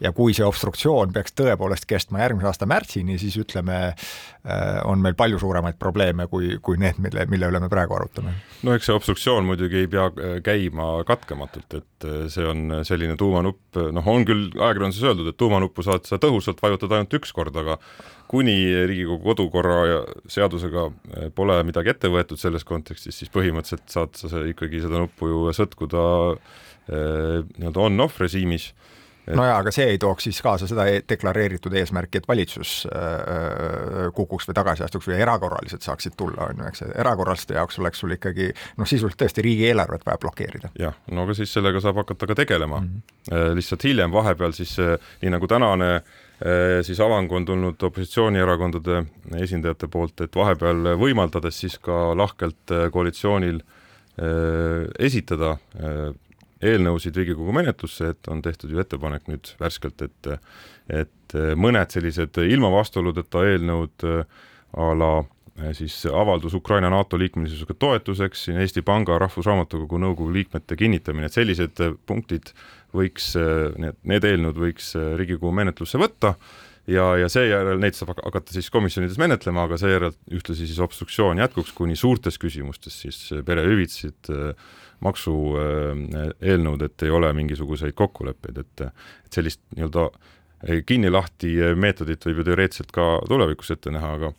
ja 0.00 0.12
kui 0.16 0.34
see 0.36 0.46
obstruktsioon 0.46 1.12
peaks 1.14 1.34
tõepoolest 1.38 1.86
kestma 1.88 2.22
järgmise 2.22 2.48
aasta 2.50 2.68
märtsini, 2.70 3.18
siis 3.20 3.36
ütleme, 3.40 3.80
on 4.88 5.02
meil 5.04 5.16
palju 5.18 5.40
suuremaid 5.42 5.76
probleeme 5.80 6.26
kui, 6.32 6.54
kui 6.64 6.80
need, 6.80 7.00
mille, 7.02 7.26
mille 7.30 7.50
üle 7.52 7.60
me 7.62 7.68
praegu 7.72 7.96
arutame. 7.98 8.32
no 8.66 8.76
eks 8.76 8.88
see 8.88 8.96
obstruktsioon 8.96 9.48
muidugi 9.48 9.82
ei 9.82 9.90
pea 9.90 10.08
käima 10.44 10.92
katkematult, 11.08 11.76
et 11.80 12.08
see 12.32 12.46
on 12.48 12.80
selline 12.86 13.18
tuumanupp, 13.20 13.80
noh, 13.92 14.08
on 14.08 14.24
küll 14.28 14.48
ajakirjanduses 14.56 15.10
öeldud, 15.10 15.28
et 15.32 15.40
tuumanuppu 15.40 15.84
saad 15.86 16.08
sa 16.08 16.20
tõhusalt 16.22 16.62
vajutada 16.64 16.98
ainult 16.98 17.20
üks 17.20 17.34
kord, 17.36 17.56
aga 17.60 17.76
kuni 18.30 18.56
Riigikogu 18.86 19.32
kodukorra 19.32 20.02
seadusega 20.30 20.86
pole 21.34 21.56
midagi 21.66 21.92
ette 21.92 22.08
võetud 22.12 22.40
selles 22.40 22.64
kontekstis, 22.64 23.18
siis 23.18 23.32
põhimõtteliselt 23.34 23.90
saad 23.90 24.16
sa 24.16 24.44
ikkagi 24.46 24.84
seda 24.84 25.02
nuppu 25.02 25.28
ju 25.32 25.42
sõtkuda 25.56 26.04
nii-öelda 26.90 27.82
on-off 27.86 28.22
režiimis 28.22 28.70
et.... 29.30 29.36
no 29.38 29.46
jaa, 29.46 29.58
aga 29.62 29.72
see 29.74 29.86
ei 29.94 29.98
tooks 30.02 30.26
siis 30.28 30.40
kaasa 30.44 30.68
seda 30.70 30.86
e-, 30.90 31.02
deklareeritud 31.08 31.74
eesmärki, 31.80 32.20
et 32.20 32.28
valitsus 32.28 32.74
äh, 32.90 34.08
kukuks 34.16 34.48
või 34.50 34.58
tagasi 34.58 34.84
astuks 34.86 35.08
või 35.10 35.18
erakorraliselt 35.20 35.86
saaksid 35.86 36.16
tulla, 36.20 36.50
on 36.50 36.62
ju, 36.62 36.70
eks, 36.70 36.84
erakorraliste 36.94 37.56
jaoks 37.58 37.80
oleks 37.82 38.02
sul 38.02 38.16
ikkagi 38.16 38.50
noh, 38.52 38.88
sisuliselt 38.88 39.20
tõesti 39.22 39.44
riigieelarvet 39.46 40.06
vaja 40.06 40.20
blokeerida. 40.22 40.72
jah, 40.80 40.96
no 41.10 41.26
aga 41.26 41.36
siis 41.38 41.52
sellega 41.56 41.82
saab 41.82 42.02
hakata 42.02 42.30
ka 42.30 42.38
tegelema 42.42 42.80
mm. 42.80 43.02
-hmm. 43.30 43.54
lihtsalt 43.58 43.84
hiljem 43.84 44.12
vahepeal 44.12 44.56
siis 44.56 44.76
nii 44.78 45.30
nagu 45.36 45.48
tänane 45.50 46.00
siis 46.82 47.00
avang 47.04 47.32
on 47.32 47.44
tulnud 47.44 47.82
opositsioonierakondade 47.82 49.02
esindajate 49.42 49.88
poolt, 49.92 50.20
et 50.24 50.36
vahepeal 50.36 50.94
võimaldades 50.96 51.58
siis 51.60 51.76
ka 51.78 52.16
lahkelt 52.16 52.72
koalitsioonil 52.92 53.60
esitada 54.98 55.58
eelnõusid 56.62 57.16
Riigikogu 57.16 57.54
menetlusse, 57.56 58.12
et 58.14 58.30
on 58.32 58.42
tehtud 58.44 58.72
ju 58.72 58.80
ettepanek 58.82 59.28
nüüd 59.30 59.54
värskelt, 59.60 60.02
et 60.02 60.32
et 60.90 61.34
mõned 61.54 61.92
sellised 61.94 62.40
ilma 62.42 62.72
vastuoludeta 62.74 63.44
eelnõud 63.46 64.04
a 64.10 64.86
la 64.98 65.10
siis 65.76 66.06
avaldus 66.06 66.54
Ukraina 66.54 66.90
NATO 66.90 67.18
liikmelisusega 67.18 67.74
toetuseks, 67.78 68.44
siin 68.44 68.58
Eesti 68.62 68.82
Panga 68.82 69.18
Rahvusraamatukogu 69.20 70.00
nõukogu 70.00 70.32
liikmete 70.34 70.76
kinnitamine, 70.76 71.28
et 71.28 71.36
sellised 71.36 71.82
punktid 72.06 72.52
võiks, 72.96 73.32
need, 73.78 73.98
need 74.02 74.26
eelnõud 74.26 74.58
võiks 74.58 74.94
Riigikogu 75.20 75.52
menetlusse 75.54 76.00
võtta 76.00 76.34
ja, 76.90 77.06
ja 77.20 77.28
seejärel 77.32 77.80
neid 77.82 77.98
saab 77.98 78.14
hakata 78.18 78.54
siis 78.54 78.70
komisjonides 78.72 79.18
menetlema, 79.20 79.66
aga 79.68 79.78
seejärel 79.80 80.14
ühtlasi 80.34 80.68
siis 80.68 80.80
obstruktsioon 80.82 81.42
jätkuks, 81.42 81.74
kuni 81.76 81.98
suurtes 81.98 82.38
küsimustes 82.40 83.00
siis 83.04 83.20
perehüvitised 83.46 84.32
äh, 84.34 84.70
maksueelnõud, 85.04 86.84
et 86.86 87.06
ei 87.06 87.14
ole 87.14 87.32
mingisuguseid 87.36 87.96
kokkuleppeid, 87.98 88.60
et, 88.64 88.84
et 89.26 89.40
sellist 89.40 89.62
nii-öelda 89.76 90.10
kinni-lahti 90.86 91.54
meetodit 91.80 92.24
võib 92.26 92.42
ju 92.42 92.50
teoreetiliselt 92.50 92.90
ka 92.92 93.06
tulevikus 93.28 93.72
ette 93.72 93.92
näha, 93.94 94.10
aga 94.18 94.32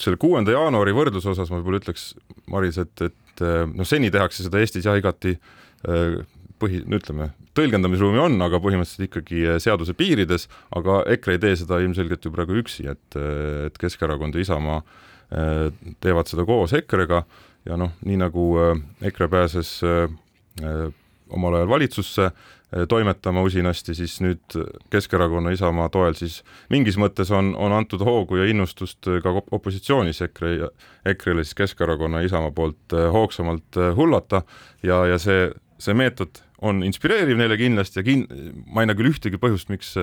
selle 0.00 0.16
kuuenda 0.20 0.54
jaanuari 0.54 0.94
võrdluse 0.96 1.34
osas 1.34 1.52
ma 1.52 1.60
võib-olla 1.60 1.82
ütleks, 1.82 2.14
Maris, 2.52 2.78
et, 2.80 3.04
et 3.04 3.44
noh, 3.74 3.84
seni 3.84 4.08
tehakse 4.12 4.46
seda 4.46 4.62
Eestis 4.62 4.88
jah 4.88 4.96
igati 4.96 5.34
põhi, 6.60 6.80
no 6.88 6.96
ütleme, 6.96 7.30
tõlgendamisruumi 7.56 8.20
on, 8.22 8.38
aga 8.46 8.60
põhimõtteliselt 8.62 9.08
ikkagi 9.10 9.42
seaduse 9.62 9.92
piirides, 9.96 10.46
aga 10.76 11.02
EKRE 11.16 11.36
ei 11.36 11.42
tee 11.42 11.58
seda 11.60 11.80
ilmselgelt 11.84 12.24
ju 12.24 12.32
praegu 12.32 12.56
üksi, 12.62 12.86
et, 12.92 13.18
et 13.68 13.76
Keskerakond 13.80 14.36
ja 14.36 14.46
Isamaa 14.46 14.80
teevad 16.00 16.30
seda 16.30 16.46
koos 16.46 16.72
EKRE-ga 16.76 17.24
ja 17.66 17.76
noh, 17.78 17.94
nii 18.06 18.18
nagu 18.20 18.50
äh, 18.60 18.76
EKRE 19.10 19.28
pääses 19.28 19.80
äh, 19.84 20.10
äh, 20.62 20.92
omal 21.28 21.54
ajal 21.54 21.68
valitsusse 21.68 22.30
toimetama 22.88 23.44
usinasti, 23.46 23.94
siis 23.94 24.16
nüüd 24.20 24.56
Keskerakonna, 24.90 25.52
Isamaa 25.54 25.86
toel 25.94 26.16
siis 26.18 26.40
mingis 26.70 26.96
mõttes 26.98 27.30
on, 27.30 27.52
on 27.62 27.72
antud 27.72 28.02
hoogu 28.04 28.40
ja 28.40 28.48
innustust 28.50 29.06
ka 29.22 29.32
opositsioonis 29.54 30.18
EKRE, 30.26 30.50
EKRE-le 31.06 31.44
siis 31.46 31.54
Keskerakonna 31.62 32.24
Isamaa 32.26 32.50
poolt 32.50 32.96
hoogsamalt 33.14 33.78
hullata. 33.96 34.42
Ja, 34.82 35.04
ja 35.06 35.18
see, 35.22 35.46
see 35.78 35.94
meetod 35.94 36.42
on 36.62 36.82
inspireeriv 36.86 37.36
neile 37.38 37.58
kindlasti 37.60 38.00
ja 38.00 38.06
kin-, 38.06 38.26
ma 38.72 38.82
ei 38.82 38.90
näe 38.90 38.96
küll 38.98 39.12
ühtegi 39.12 39.40
põhjust, 39.40 39.68
miks 39.72 39.96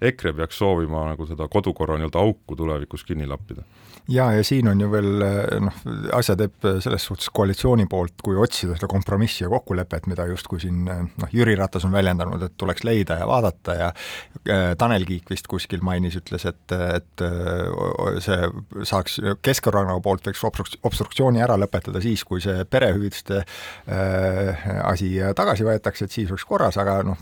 EKRE 0.00 0.32
peaks 0.38 0.60
soovima 0.62 1.08
nagu 1.10 1.26
seda 1.28 1.48
kodukorra 1.50 1.98
nii-öelda 1.98 2.22
auku 2.22 2.56
tulevikus 2.56 3.04
kinni 3.04 3.26
lappida. 3.28 3.66
Ja, 4.08 4.30
ja 4.32 4.44
siin 4.44 4.68
on 4.70 4.80
ju 4.80 4.86
veel 4.88 5.20
noh, 5.60 5.80
asja 6.16 6.32
teeb 6.38 6.64
selles 6.80 7.04
suhtes 7.04 7.28
koalitsiooni 7.34 7.84
poolt, 7.90 8.22
kui 8.24 8.38
otsida 8.40 8.76
seda 8.78 8.88
kompromissi 8.88 9.42
ja 9.42 9.50
kokkulepet, 9.52 10.06
mida 10.08 10.24
justkui 10.30 10.62
siin 10.62 10.86
noh, 10.86 11.34
Jüri 11.34 11.52
Ratas 11.58 11.84
on 11.84 11.92
väljendanud, 11.92 12.40
et 12.46 12.54
tuleks 12.56 12.86
leida 12.88 13.18
ja 13.20 13.26
vaadata 13.28 13.74
ja 13.76 13.88
äh, 13.90 14.70
Tanel 14.80 15.04
Kiik 15.08 15.28
vist 15.28 15.50
kuskil 15.50 15.84
mainis, 15.84 16.16
ütles, 16.16 16.46
et, 16.48 16.72
et 16.72 17.24
äh, 17.26 18.16
see 18.24 18.48
saaks 18.88 19.18
Keskerakonna 19.44 19.98
poolt 20.00 20.30
võiks 20.30 20.46
obstruktsiooni 20.88 21.44
ära 21.44 21.58
lõpetada 21.60 22.00
siis, 22.00 22.24
kui 22.24 22.40
see 22.40 22.64
perehüvitiste 22.64 23.42
äh, 23.42 24.66
asi 24.88 25.10
tagasi 25.36 25.68
võetakse, 25.68 25.97
et 26.04 26.14
siis 26.14 26.30
oleks 26.30 26.46
korras, 26.48 26.78
aga 26.80 27.00
noh, 27.06 27.18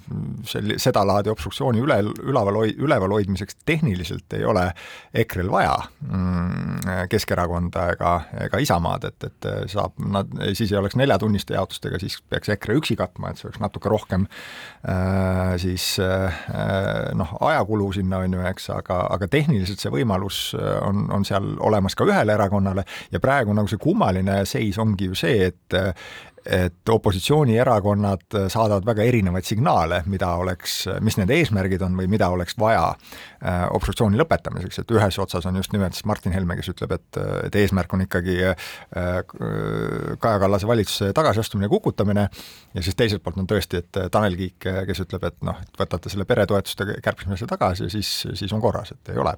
sel-, 0.48 0.76
sedalaadi 0.82 1.32
obstruktsiooni 1.32 1.82
üle, 1.82 1.98
üleval 2.26 2.60
hoi-, 2.62 2.76
üleval 2.82 3.16
hoidmiseks 3.16 3.60
tehniliselt 3.68 4.36
ei 4.38 4.44
ole 4.48 4.68
EKRE-l 5.14 5.52
vaja 5.52 5.76
mm 6.06 6.76
Keskerakonda 7.10 7.86
ega, 7.94 8.10
ega 8.46 8.58
Isamaad, 8.62 9.06
et, 9.08 9.24
et 9.26 9.48
saab, 9.72 9.96
nad, 10.12 10.30
siis 10.56 10.70
ei 10.72 10.78
oleks 10.78 10.96
neljatunniste 10.98 11.56
jaotustega, 11.56 11.98
siis 12.02 12.18
peaks 12.30 12.50
EKRE 12.54 12.76
üksi 12.80 12.96
katma, 12.98 13.30
et 13.30 13.40
see 13.40 13.48
oleks 13.48 13.60
natuke 13.62 13.90
rohkem 13.90 14.26
äh, 14.88 15.56
siis 15.62 15.88
äh, 16.02 16.44
noh, 17.18 17.34
ajakulu 17.48 17.90
sinna, 17.96 18.20
on 18.22 18.38
ju, 18.38 18.44
eks, 18.52 18.70
aga, 18.76 19.00
aga 19.16 19.28
tehniliselt 19.32 19.82
see 19.82 19.92
võimalus 19.92 20.40
on, 20.56 21.08
on 21.14 21.26
seal 21.26 21.56
olemas 21.64 21.98
ka 21.98 22.06
ühele 22.08 22.36
erakonnale 22.36 22.86
ja 23.12 23.22
praegu 23.22 23.56
nagu 23.56 23.70
see 23.70 23.82
kummaline 23.82 24.42
seis 24.48 24.78
ongi 24.82 25.10
ju 25.10 25.18
see, 25.18 25.50
et 25.50 25.80
et 26.46 26.88
opositsioonierakonnad 26.88 28.36
saadavad 28.52 28.86
väga 28.86 29.06
erinevaid 29.08 29.46
signaale, 29.46 30.02
mida 30.10 30.32
oleks, 30.40 30.78
mis 31.04 31.18
nende 31.18 31.36
eesmärgid 31.38 31.82
on 31.86 31.96
või 31.98 32.08
mida 32.10 32.28
oleks 32.32 32.56
vaja 32.58 32.88
äh, 32.92 33.64
obstruktsiooni 33.76 34.18
lõpetamiseks, 34.20 34.82
et 34.82 34.94
ühes 34.96 35.18
otsas 35.22 35.46
on 35.48 35.58
just 35.60 35.74
nimelt 35.74 35.96
siis 35.96 36.06
Martin 36.08 36.34
Helme, 36.36 36.58
kes 36.58 36.72
ütleb, 36.74 36.96
et, 36.96 37.20
et 37.48 37.60
eesmärk 37.62 37.94
on 37.96 38.06
ikkagi 38.06 38.38
äh, 38.46 38.56
Kaja 40.22 40.42
Kallase 40.42 40.68
valitsuse 40.68 41.12
tagasiastumine, 41.16 41.70
kukutamine, 41.72 42.28
ja 42.74 42.82
siis 42.82 42.98
teiselt 42.98 43.24
poolt 43.24 43.40
on 43.42 43.48
tõesti, 43.50 43.82
et 43.82 44.02
Tanel 44.12 44.38
Kiik, 44.38 44.70
kes 44.88 45.02
ütleb, 45.06 45.26
et 45.30 45.40
noh, 45.46 45.58
et 45.62 45.80
võtate 45.80 46.12
selle 46.12 46.28
peretoetuste 46.28 47.00
kärpimise 47.02 47.48
tagasi 47.50 47.88
ja 47.88 47.96
siis, 47.98 48.12
siis 48.34 48.52
on 48.52 48.62
korras, 48.62 48.94
et 48.96 49.14
ei 49.14 49.22
ole 49.22 49.34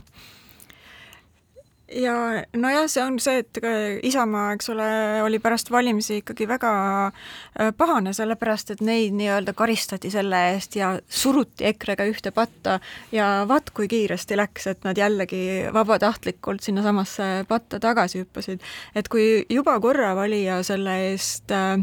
ja 1.92 2.14
nojah, 2.56 2.86
see 2.90 3.02
on 3.02 3.16
see, 3.22 3.42
et 3.42 3.60
Isamaa, 4.06 4.52
eks 4.56 4.68
ole, 4.72 4.88
oli 5.24 5.40
pärast 5.42 5.70
valimisi 5.72 6.20
ikkagi 6.22 6.48
väga 6.48 6.72
äh, 7.08 7.72
pahane, 7.76 8.12
sellepärast 8.16 8.74
et 8.74 8.82
neid 8.84 9.16
nii-öelda 9.16 9.54
karistati 9.56 10.10
selle 10.12 10.40
eest 10.52 10.76
ja 10.78 10.92
suruti 11.08 11.66
EKRE-ga 11.70 12.06
ühte 12.10 12.32
patta 12.36 12.78
ja 13.12 13.30
vaat 13.48 13.72
kui 13.76 13.88
kiiresti 13.90 14.38
läks, 14.38 14.68
et 14.72 14.84
nad 14.88 14.98
jällegi 14.98 15.42
vabatahtlikult 15.74 16.64
sinnasamasse 16.66 17.46
patta 17.48 17.80
tagasi 17.80 18.22
hüppasid. 18.22 18.64
et 18.94 19.08
kui 19.08 19.44
juba 19.50 19.78
korra 19.80 20.14
valija 20.18 20.62
selle 20.66 20.96
eest 21.10 21.52
äh, 21.54 21.78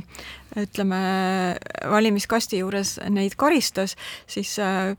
ütleme, 0.56 0.98
valimiskasti 1.92 2.62
juures 2.62 2.96
neid 3.10 3.36
karistas, 3.36 3.96
siis 4.28 4.54
äh, 4.60 4.96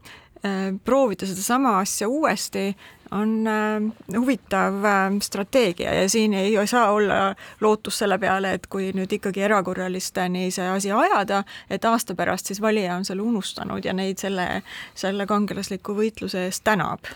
proovida 0.85 1.27
sedasama 1.27 1.79
asja 1.81 2.09
uuesti 2.09 2.69
on 3.11 3.47
äh, 3.47 4.19
huvitav 4.19 4.85
äh, 4.85 5.19
strateegia 5.23 5.95
ja 5.95 6.09
siin 6.09 6.35
ei 6.35 6.67
saa 6.67 6.91
olla 6.93 7.35
lootus 7.61 7.99
selle 7.99 8.19
peale, 8.19 8.53
et 8.53 8.67
kui 8.67 8.91
nüüd 8.97 9.13
ikkagi 9.13 9.43
erakorralisteni 9.47 10.51
see 10.51 10.69
asi 10.69 10.93
ajada, 10.93 11.43
et 11.71 11.85
aasta 11.85 12.15
pärast 12.15 12.47
siis 12.47 12.61
valija 12.63 12.97
on 12.97 13.05
selle 13.05 13.23
unustanud 13.23 13.85
ja 13.85 13.93
neid 13.93 14.19
selle, 14.19 14.63
selle 14.95 15.27
kangelasliku 15.27 15.97
võitluse 15.97 16.47
eest 16.47 16.65
tänab. 16.65 17.11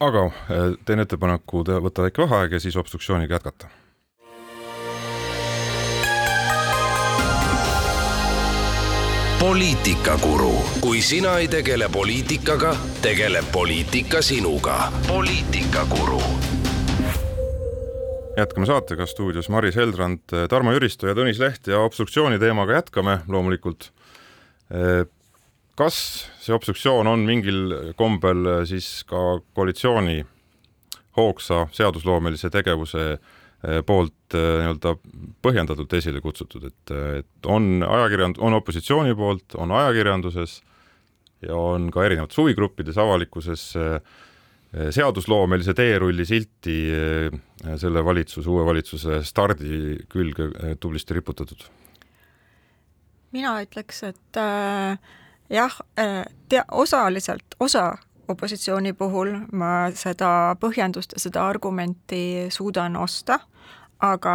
aga 0.00 0.24
äh, 0.26 0.72
teen 0.84 1.00
ettepaneku 1.00 1.64
võtta 1.66 2.02
väike 2.06 2.22
vaheaeg 2.22 2.52
ja 2.52 2.60
siis 2.60 2.76
obstruktsiooniga 2.76 3.34
jätkata 3.34 3.77
poliitikakuru, 9.38 10.52
kui 10.80 11.02
sina 11.02 11.36
ei 11.38 11.48
tegele 11.48 11.88
poliitikaga, 11.92 12.72
tegeleb 13.02 13.44
poliitika 13.52 14.22
sinuga. 14.22 14.92
poliitikakuru. 15.08 16.22
jätkame 18.36 18.66
saatega 18.66 19.06
stuudios 19.06 19.48
Maris 19.48 19.76
Heldrand, 19.76 20.20
Tarmo 20.48 20.72
Jüristo 20.72 21.06
ja 21.06 21.14
Tõnis 21.14 21.38
Leht 21.38 21.66
ja 21.66 21.78
obstruktsiooni 21.80 22.38
teemaga 22.38 22.72
jätkame 22.72 23.18
loomulikult. 23.28 23.92
kas 25.74 26.26
see 26.40 26.54
obstruktsioon 26.54 27.06
on 27.06 27.20
mingil 27.20 27.92
kombel 27.96 28.66
siis 28.66 29.04
ka 29.06 29.40
koalitsiooni 29.54 30.26
hoogsa 31.16 31.66
seadusloomelise 31.72 32.50
tegevuse 32.50 33.04
Eh, 33.08 33.37
poolt 33.86 34.36
eh, 34.38 34.60
nii-öelda 34.62 34.94
põhjendatult 35.42 35.96
esile 35.98 36.22
kutsutud, 36.24 36.68
et, 36.70 36.94
et 37.22 37.50
on 37.50 37.82
ajakirjand-, 37.82 38.40
on 38.44 38.58
opositsiooni 38.60 39.16
poolt, 39.18 39.58
on 39.58 39.74
ajakirjanduses, 39.74 40.60
ja 41.46 41.58
on 41.58 41.90
ka 41.94 42.06
erinevates 42.06 42.38
huvigruppides, 42.38 42.98
avalikkuses 42.98 43.68
seadusloomelise 44.68 45.72
teerulli 45.72 46.26
silti 46.28 46.74
selle 47.80 48.02
valitsuse, 48.04 48.50
uue 48.50 48.66
valitsuse 48.66 49.22
stardi 49.24 49.94
külge 50.12 50.50
tublisti 50.82 51.16
riputatud? 51.16 51.62
mina 53.34 53.58
ütleks, 53.64 54.02
et 54.08 54.40
äh, 54.40 54.98
jah 55.52 55.80
äh,, 56.00 56.24
tea-, 56.48 56.64
osaliselt, 56.70 57.56
osa 57.60 57.92
opositsiooni 58.28 58.92
puhul 58.92 59.32
ma 59.52 59.88
seda 59.96 60.56
põhjendust 60.60 61.14
ja 61.16 61.22
seda 61.22 61.46
argumenti 61.48 62.48
suudan 62.52 62.96
osta, 62.96 63.38
aga 64.04 64.34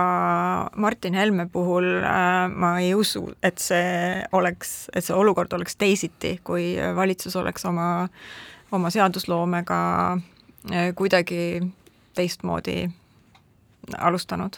Martin 0.76 1.14
Helme 1.14 1.48
puhul 1.52 1.86
äh, 2.04 2.50
ma 2.50 2.74
ei 2.80 2.94
usu, 2.96 3.26
et 3.44 3.62
see 3.64 4.24
oleks, 4.32 4.90
et 4.96 5.06
see 5.06 5.16
olukord 5.16 5.54
oleks 5.54 5.78
teisiti, 5.80 6.40
kui 6.44 6.76
valitsus 6.96 7.36
oleks 7.40 7.66
oma, 7.66 8.08
oma 8.72 8.92
seadusloomega 8.94 9.80
äh, 10.14 10.92
kuidagi 10.96 11.62
teistmoodi 12.14 12.90
alustanud. 13.98 14.58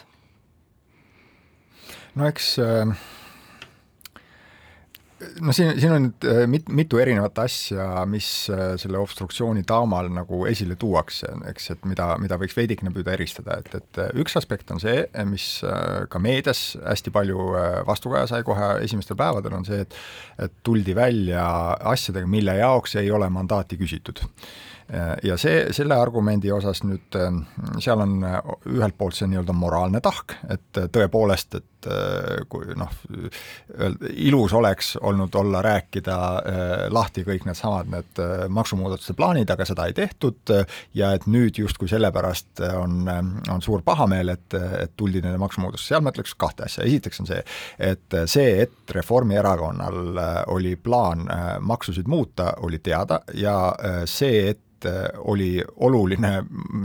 no 2.14 2.26
eks 2.26 2.58
äh 2.58 3.15
no 5.40 5.52
siin, 5.54 5.72
siin 5.80 5.92
on 5.94 6.04
nüüd 6.06 6.26
äh, 6.28 6.42
mit-, 6.50 6.68
mitu 6.72 7.00
erinevat 7.00 7.38
asja, 7.40 7.86
mis 8.10 8.28
äh, 8.52 8.74
selle 8.80 9.00
obstruktsiooni 9.00 9.64
taamal 9.68 10.10
nagu 10.12 10.42
esile 10.50 10.76
tuuakse, 10.80 11.30
eks, 11.50 11.70
et 11.76 11.88
mida, 11.88 12.10
mida 12.22 12.38
võiks 12.40 12.56
veidikene 12.56 12.92
püüda 12.94 13.14
eristada, 13.16 13.58
et, 13.62 13.72
et 13.78 14.02
äh, 14.02 14.12
üks 14.22 14.36
aspekt 14.38 14.70
on 14.74 14.82
see, 14.82 15.06
mis 15.30 15.48
ka 16.10 16.20
meedias 16.22 16.62
hästi 16.82 17.12
palju 17.14 17.48
vastukaja 17.88 18.28
sai 18.30 18.44
kohe 18.46 18.76
esimestel 18.84 19.18
päevadel, 19.18 19.56
on 19.56 19.66
see, 19.68 19.82
et 19.86 20.00
et 20.42 20.52
tuldi 20.66 20.92
välja 20.96 21.42
asjadega, 21.88 22.28
mille 22.28 22.58
jaoks 22.58 22.96
ei 23.00 23.10
ole 23.10 23.28
mandaati 23.32 23.78
küsitud 23.80 24.20
ja 25.22 25.36
see, 25.40 25.72
selle 25.74 25.96
argumendi 25.98 26.50
osas 26.54 26.82
nüüd, 26.86 27.16
seal 27.82 28.02
on 28.04 28.20
ühelt 28.22 28.94
poolt 28.98 29.16
see 29.18 29.26
nii-öelda 29.30 29.54
moraalne 29.56 30.00
tahk, 30.04 30.36
et 30.52 30.82
tõepoolest, 30.94 31.56
et 31.58 31.88
kui 32.50 32.74
noh, 32.78 32.92
ilus 34.10 34.54
oleks 34.56 34.92
olnud 35.02 35.34
olla, 35.38 35.62
rääkida 35.62 36.16
lahti 36.94 37.24
kõik 37.26 37.46
needsamad 37.46 37.90
need 37.92 38.20
maksumuudatuste 38.52 39.14
plaanid, 39.18 39.50
aga 39.50 39.66
seda 39.68 39.86
ei 39.86 39.94
tehtud 39.96 40.54
ja 40.94 41.12
et 41.16 41.26
nüüd 41.30 41.58
justkui 41.58 41.88
sellepärast 41.90 42.62
on, 42.78 43.06
on 43.52 43.62
suur 43.62 43.82
pahameel, 43.86 44.34
et, 44.34 44.58
et 44.82 44.94
tuldi 44.96 45.22
nende 45.24 45.38
maksumuudatuste, 45.42 45.94
seal 45.94 46.04
ma 46.04 46.14
ütleks 46.14 46.34
kahte 46.38 46.66
asja, 46.66 46.86
esiteks 46.86 47.22
on 47.22 47.30
see, 47.30 47.42
et 47.90 48.20
see, 48.30 48.62
et 48.66 48.96
Reformierakonnal 48.96 50.22
oli 50.54 50.76
plaan 50.76 51.26
maksusid 51.60 52.06
muuta, 52.10 52.52
oli 52.66 52.78
teada 52.78 53.20
ja 53.34 53.58
see, 54.10 54.48
et 54.50 54.62
Äh, 54.84 55.08
oli 55.18 55.64
oluline 55.76 56.30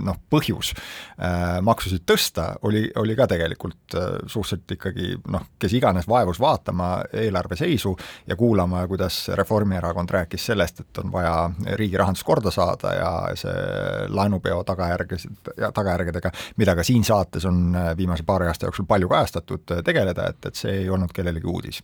noh, 0.05 0.15
põhjus 0.31 0.71
äh, 0.71 1.60
maksusid 1.62 2.05
tõsta, 2.07 2.53
oli, 2.63 2.86
oli 2.95 3.17
ka 3.19 3.27
tegelikult 3.27 3.95
äh, 4.00 4.07
suhteliselt 4.31 4.75
ikkagi 4.77 5.10
noh, 5.33 5.43
kes 5.60 5.75
iganes 5.75 6.07
vaevus 6.10 6.39
vaatama 6.39 6.89
eelarve 7.19 7.57
seisu 7.60 7.91
ja 8.27 8.38
kuulama, 8.39 8.86
kuidas 8.88 9.19
Reformierakond 9.36 10.10
rääkis 10.15 10.45
sellest, 10.51 10.79
et 10.86 11.03
on 11.03 11.12
vaja 11.12 11.36
riigi 11.75 12.00
rahandust 12.00 12.25
korda 12.25 12.51
saada 12.51 12.95
ja 12.95 13.12
see 13.36 14.07
laenupeo 14.10 14.63
tagajärgesid, 14.67 15.53
tagajärgedega, 15.74 16.31
mida 16.63 16.75
ka 16.79 16.88
siin 16.88 17.03
saates 17.03 17.45
on 17.45 17.75
viimase 17.98 18.24
paari 18.24 18.48
aasta 18.48 18.69
jooksul 18.71 18.88
palju 18.88 19.12
kajastatud, 19.12 19.81
tegeleda, 19.83 20.31
et, 20.31 20.45
et 20.48 20.63
see 20.63 20.83
ei 20.83 20.89
olnud 20.89 21.12
kellelegi 21.15 21.51
uudis 21.51 21.83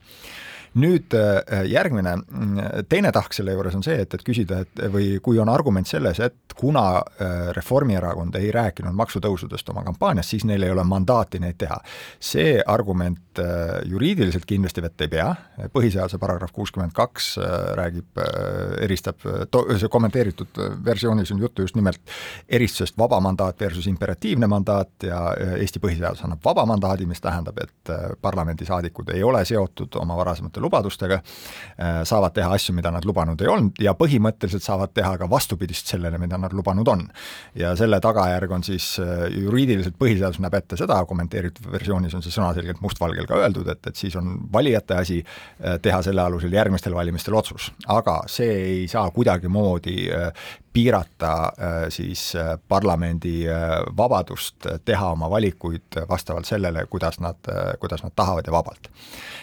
nüüd 0.76 1.14
äh, 1.18 1.64
järgmine, 1.70 2.16
mm, 2.18 2.86
teine 2.90 3.12
tahk 3.16 3.34
selle 3.34 3.56
juures 3.56 3.76
on 3.78 3.86
see, 3.86 4.00
et, 4.04 4.14
et 4.14 4.26
küsida, 4.26 4.62
et 4.66 4.84
või 4.94 5.18
kui 5.24 5.40
on 5.40 5.50
argument 5.50 5.88
selles, 5.88 6.20
et 6.24 6.58
kuna 6.58 6.86
äh, 7.00 7.50
Reformierakond 7.58 8.36
ei 8.40 8.52
rääkinud 8.52 8.96
maksutõusudest 8.98 9.70
oma 9.74 9.84
kampaanias, 9.88 10.30
siis 10.34 10.46
neil 10.46 10.64
ei 10.68 10.74
ole 10.74 10.84
mandaati 10.88 11.42
neid 11.44 11.58
teha. 11.58 11.80
see 12.20 12.62
argument 12.66 13.20
äh, 13.42 13.78
juriidiliselt 13.90 14.46
kindlasti 14.50 14.84
vett 14.86 15.06
ei 15.06 15.12
pea, 15.12 15.28
põhiseaduse 15.74 16.20
paragrahv 16.22 16.54
kuuskümmend 16.56 16.94
kaks 16.96 17.36
räägib, 17.78 18.20
eristab, 18.84 19.22
see 19.78 19.90
kommenteeritud 19.92 20.60
versioonis 20.86 21.32
on 21.34 21.42
juttu 21.42 21.66
just 21.66 21.76
nimelt 21.78 22.02
eristusest 22.50 22.98
vaba 22.98 23.20
mandaat 23.24 23.60
versus 23.62 23.88
imperatiivne 23.90 24.48
mandaat 24.50 25.08
ja 25.08 25.22
Eesti 25.58 25.82
põhiseadus 25.84 26.24
annab 26.26 26.44
vaba 26.46 26.66
mandaadi, 26.70 27.06
mis 27.10 27.22
tähendab, 27.22 27.60
et 27.62 27.92
parlamendisaadikud 28.22 29.10
ei 29.16 29.24
ole 29.24 29.44
seotud 29.46 29.96
oma 30.02 30.18
varasemate 30.18 30.62
lubadustega, 30.64 31.20
äh, 31.20 32.02
saavad 32.08 32.36
teha 32.36 32.52
asju, 32.54 32.76
mida 32.78 32.92
nad 32.94 33.06
lubanud 33.06 33.42
ei 33.42 33.52
olnud 33.52 33.82
ja 33.82 33.94
põhimõtteliselt 33.98 34.66
saavad 34.66 34.94
teha 34.96 35.16
ka 35.22 35.30
vastupidist 35.30 35.92
sellele, 35.94 36.20
mida 36.22 36.38
nad 36.42 36.54
lubanud 36.54 36.88
on. 36.88 37.08
ja 37.56 37.76
selle 37.76 38.00
tagajärg 38.04 38.52
on 38.52 38.64
siis 38.64 38.96
äh, 39.00 39.28
juriidiliselt 39.34 39.98
põhiseadus 40.00 40.42
näeb 40.44 40.58
ette 40.60 40.78
seda, 40.80 41.00
kommenteeritud 41.06 41.72
versioonis 41.72 42.16
on 42.18 42.26
see 42.26 42.34
sõnaselgelt 42.34 42.82
mustvalgel 42.82 43.27
ka 43.28 43.42
öeldud, 43.44 43.68
et, 43.74 43.88
et 43.88 43.96
siis 43.96 44.16
on 44.20 44.36
valijate 44.54 44.98
asi 44.98 45.20
äh, 45.24 45.78
teha 45.82 46.02
selle 46.06 46.24
alusel 46.24 46.54
järgmistel 46.54 46.96
valimistel 46.96 47.36
otsus. 47.38 47.72
aga 47.88 48.22
see 48.32 48.52
ei 48.68 48.88
saa 48.92 49.10
kuidagimoodi 49.12 49.98
piirata 50.78 51.32
siis 51.90 52.30
parlamendi 52.70 53.48
vabadust 53.98 54.68
teha 54.86 55.10
oma 55.16 55.30
valikuid 55.32 55.98
vastavalt 56.10 56.46
sellele, 56.46 56.86
kuidas 56.92 57.18
nad, 57.24 57.50
kuidas 57.82 58.04
nad 58.06 58.14
tahavad 58.16 58.46
ja 58.48 58.54
vabalt. 58.54 58.90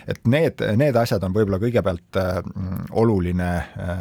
et 0.07 0.21
need, 0.29 0.61
need 0.77 0.97
asjad 1.01 1.23
on 1.25 1.33
võib-olla 1.33 1.59
kõigepealt 1.63 2.19
äh, 2.21 2.39
oluline 3.01 3.49
äh, 3.57 3.95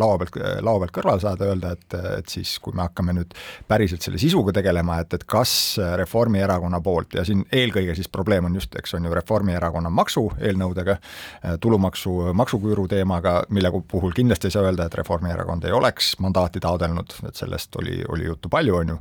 laua 0.00 0.18
pealt, 0.22 0.38
laua 0.64 0.82
pealt 0.82 0.94
kõrvale 0.96 1.22
saada, 1.22 1.48
öelda, 1.50 1.74
et, 1.76 1.96
et 2.18 2.32
siis 2.32 2.54
kui 2.62 2.74
me 2.76 2.86
hakkame 2.86 3.14
nüüd 3.16 3.36
päriselt 3.68 4.04
selle 4.04 4.20
sisuga 4.22 4.54
tegelema, 4.56 4.98
et, 5.02 5.12
et 5.18 5.26
kas 5.28 5.52
Reformierakonna 6.00 6.80
poolt 6.84 7.18
ja 7.18 7.26
siin 7.28 7.44
eelkõige 7.52 7.96
siis 7.98 8.08
probleem 8.12 8.48
on 8.48 8.56
just, 8.56 8.74
eks 8.78 8.96
on 8.98 9.08
ju, 9.08 9.14
Reformierakonna 9.14 9.92
maksueelnõudega, 9.92 10.96
äh, 10.98 11.58
tulumaksu, 11.60 12.16
maksuküüru 12.38 12.88
teemaga, 12.90 13.42
mille 13.52 13.72
puhul 13.88 14.16
kindlasti 14.16 14.48
ei 14.48 14.56
saa 14.56 14.66
öelda, 14.68 14.88
et 14.88 14.98
Reformierakond 15.02 15.68
ei 15.68 15.76
oleks 15.76 16.14
mandaati 16.22 16.62
taodelnud, 16.72 17.14
et 17.28 17.38
sellest 17.38 17.76
oli, 17.80 18.00
oli 18.08 18.26
juttu 18.26 18.50
palju, 18.52 18.76
on 18.80 18.92
ju, 18.94 18.98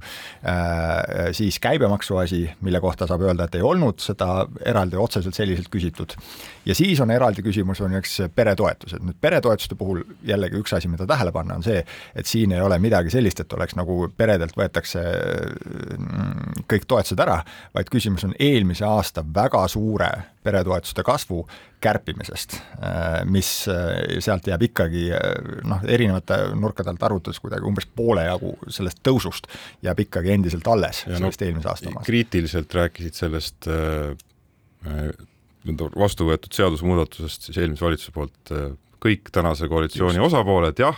siis 1.38 1.60
käibemaksu 1.64 2.18
asi, 2.22 2.44
mille 2.62 2.82
kohta 2.84 3.08
saab 3.10 3.24
öelda, 3.26 3.48
et 3.48 3.58
ei 3.60 3.66
olnud 3.66 4.02
seda 4.04 4.46
eraldi 4.66 5.00
otseselt 5.00 5.38
selliselt 5.38 5.70
küsitud. 5.72 6.16
ja 6.66 6.76
siis 6.76 7.00
on 7.02 7.12
eraldi 7.12 7.42
küsimus 7.42 7.82
on 7.82 7.96
eks 7.98 8.22
peretoetused, 8.36 9.04
nüüd 9.06 9.18
peretoetuste 9.22 9.76
puhul 9.76 10.04
jällegi 10.28 10.60
üks 10.62 10.76
asi, 10.78 10.92
mida 10.92 11.08
tähele 11.10 11.32
panna, 11.32 11.58
on 11.60 11.66
see, 11.66 11.84
et 12.16 12.30
siin 12.30 12.52
ei 12.52 12.62
ole 12.62 12.80
midagi 12.80 13.10
sellist, 13.14 13.40
et 13.40 13.54
oleks 13.54 13.76
nagu 13.80 14.08
peredelt 14.18 14.58
võetakse 14.58 15.02
mm, 15.98 16.66
kõik 16.70 16.88
toetused 16.88 17.20
ära, 17.24 17.42
vaid 17.76 17.90
küsimus 17.92 18.28
on 18.28 18.36
eelmise 18.40 18.86
aasta 18.86 19.26
väga 19.36 19.66
suure 19.72 20.12
peretoetuste 20.44 21.04
kasvu 21.06 21.44
kärpimisest, 21.82 22.56
mis 23.30 23.50
sealt 24.22 24.48
jääb 24.50 24.66
ikkagi 24.68 25.08
noh, 25.68 25.82
erinevate 25.90 26.38
nurkade 26.58 26.92
alt 26.94 27.04
arvutades 27.06 27.42
kuidagi 27.42 27.66
umbes 27.68 27.88
poole 27.96 28.26
jagu 28.28 28.54
sellest 28.70 29.02
tõusust 29.06 29.50
jääb 29.86 30.04
ikkagi 30.06 30.34
endiselt 30.36 30.68
alles 30.72 31.04
ja 31.06 31.18
sellest 31.18 31.42
no, 31.42 31.48
eelmise 31.48 31.72
aasta 31.72 31.92
omast. 31.92 32.10
kriitiliselt 32.10 32.74
rääkisid 32.78 33.18
sellest 33.18 33.70
äh, 33.70 35.14
vastu 35.98 36.30
võetud 36.30 36.54
seadusemuudatusest 36.58 37.50
siis 37.50 37.62
eelmise 37.62 37.86
valitsuse 37.86 38.14
poolt 38.16 38.54
äh, 38.56 38.72
kõik 39.02 39.34
tänase 39.34 39.70
koalitsiooni 39.70 40.20
Just. 40.20 40.32
osapooled, 40.32 40.78
jah, 40.82 40.98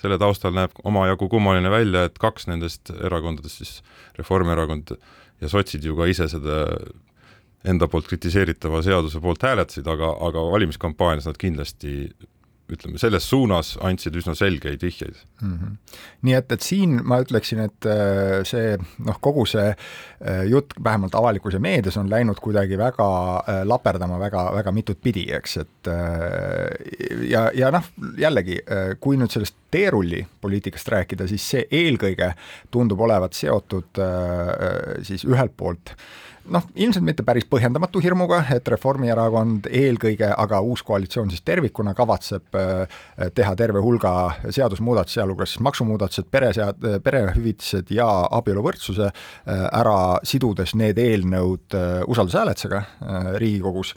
selle 0.00 0.18
taustal 0.20 0.54
näeb 0.56 0.74
omajagu 0.88 1.28
kummaline 1.32 1.70
välja, 1.72 2.06
et 2.08 2.18
kaks 2.20 2.48
nendest 2.48 2.92
erakondadest, 2.96 3.60
siis 3.60 3.80
Reformierakond 4.18 4.94
ja 5.42 5.50
sotsid 5.52 5.84
ju 5.84 5.96
ka 5.98 6.08
ise 6.10 6.28
seda 6.32 6.64
enda 7.68 7.88
poolt 7.88 8.08
kritiseeritava 8.10 8.82
seaduse 8.82 9.20
poolt 9.22 9.42
hääletasid, 9.46 9.86
aga, 9.88 10.14
aga 10.28 10.44
valimiskampaanias 10.54 11.28
nad 11.28 11.38
kindlasti 11.38 12.10
ütleme, 12.72 12.98
selles 13.00 13.26
suunas 13.28 13.74
andsid 13.84 14.16
üsna 14.18 14.34
selgeid 14.38 14.82
vihjeid 14.84 15.16
mm. 15.42 15.52
-hmm. 15.52 15.98
nii 16.26 16.36
et, 16.38 16.52
et 16.54 16.64
siin 16.64 16.98
ma 17.08 17.18
ütleksin, 17.22 17.62
et 17.66 17.88
äh, 17.88 18.40
see 18.48 18.76
noh, 19.04 19.18
kogu 19.20 19.44
see 19.48 19.66
äh, 19.72 20.42
jutt 20.48 20.74
vähemalt 20.84 21.14
avalikkuse 21.18 21.58
meedias 21.62 21.98
on 22.00 22.10
läinud 22.10 22.40
kuidagi 22.40 22.78
väga 22.78 23.08
äh, 23.36 23.60
laperdama 23.68 24.18
väga, 24.20 24.46
väga 24.54 24.72
mitut 24.72 25.00
pidi, 25.02 25.26
eks, 25.32 25.56
et 25.56 25.90
ja, 27.28 27.48
ja 27.54 27.70
noh, 27.74 27.84
jällegi, 28.18 28.60
kui 29.00 29.16
nüüd 29.18 29.32
sellest 29.34 29.56
teerulli 29.72 30.22
poliitikast 30.40 30.88
rääkida, 30.94 31.26
siis 31.28 31.44
see 31.54 31.64
eelkõige 31.70 32.32
tundub 32.70 33.00
olevat 33.00 33.34
seotud 33.36 34.00
siis 35.02 35.24
ühelt 35.26 35.56
poolt 35.56 35.94
äh, 35.94 36.04
noh, 36.50 36.64
ilmselt 36.74 37.04
mitte 37.06 37.24
päris 37.26 37.46
põhjendamatu 37.50 38.00
hirmuga, 38.02 38.42
et 38.54 38.66
Reformierakond 38.72 39.68
eelkõige, 39.70 40.30
aga 40.32 40.60
uus 40.64 40.82
koalitsioon 40.86 41.30
siis 41.30 41.44
tervikuna 41.46 41.94
kavatseb 41.98 42.58
äh, 42.58 42.96
teha 43.34 43.54
terve 43.58 43.82
hulga 43.84 44.14
seadusmuudatusi, 44.48 45.20
sealhulgas 45.20 45.54
siis 45.54 45.64
maksumuudatused, 45.66 46.28
peresead-, 46.32 46.88
perehüvitised 47.04 47.92
ja 47.94 48.08
abieluvõrdsuse 48.38 49.08
äh, 49.08 49.64
ära 49.68 49.98
sidudes 50.26 50.74
need 50.78 50.98
eelnõud 51.02 51.78
äh, 51.78 51.90
usaldushääletusega 52.10 52.82
Riigikogus 53.38 53.94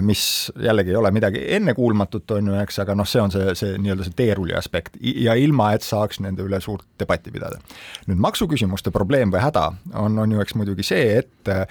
mis 0.00 0.52
jällegi 0.62 0.90
ei 0.90 0.96
ole 0.96 1.10
midagi 1.10 1.40
ennekuulmatut, 1.56 2.30
on 2.30 2.46
ju, 2.46 2.54
eks, 2.62 2.78
aga 2.84 2.94
noh, 2.94 3.06
see 3.08 3.22
on 3.22 3.32
see, 3.34 3.54
see 3.58 3.78
nii-öelda 3.82 4.06
see 4.06 4.14
teerulli 4.16 4.54
aspekt. 4.54 4.98
Ja 5.02 5.34
ilma, 5.34 5.72
et 5.74 5.82
saaks 5.82 6.20
nende 6.22 6.44
üle 6.46 6.60
suurt 6.62 6.86
debatti 7.00 7.32
pidada. 7.34 7.58
nüüd 8.06 8.20
maksuküsimuste 8.22 8.92
probleem 8.94 9.32
või 9.32 9.42
häda 9.42 9.64
on, 9.98 10.18
on 10.18 10.32
ju 10.32 10.42
eks 10.44 10.54
muidugi 10.54 10.86
see, 10.86 11.18
et 11.18 11.50
äh, 11.50 11.64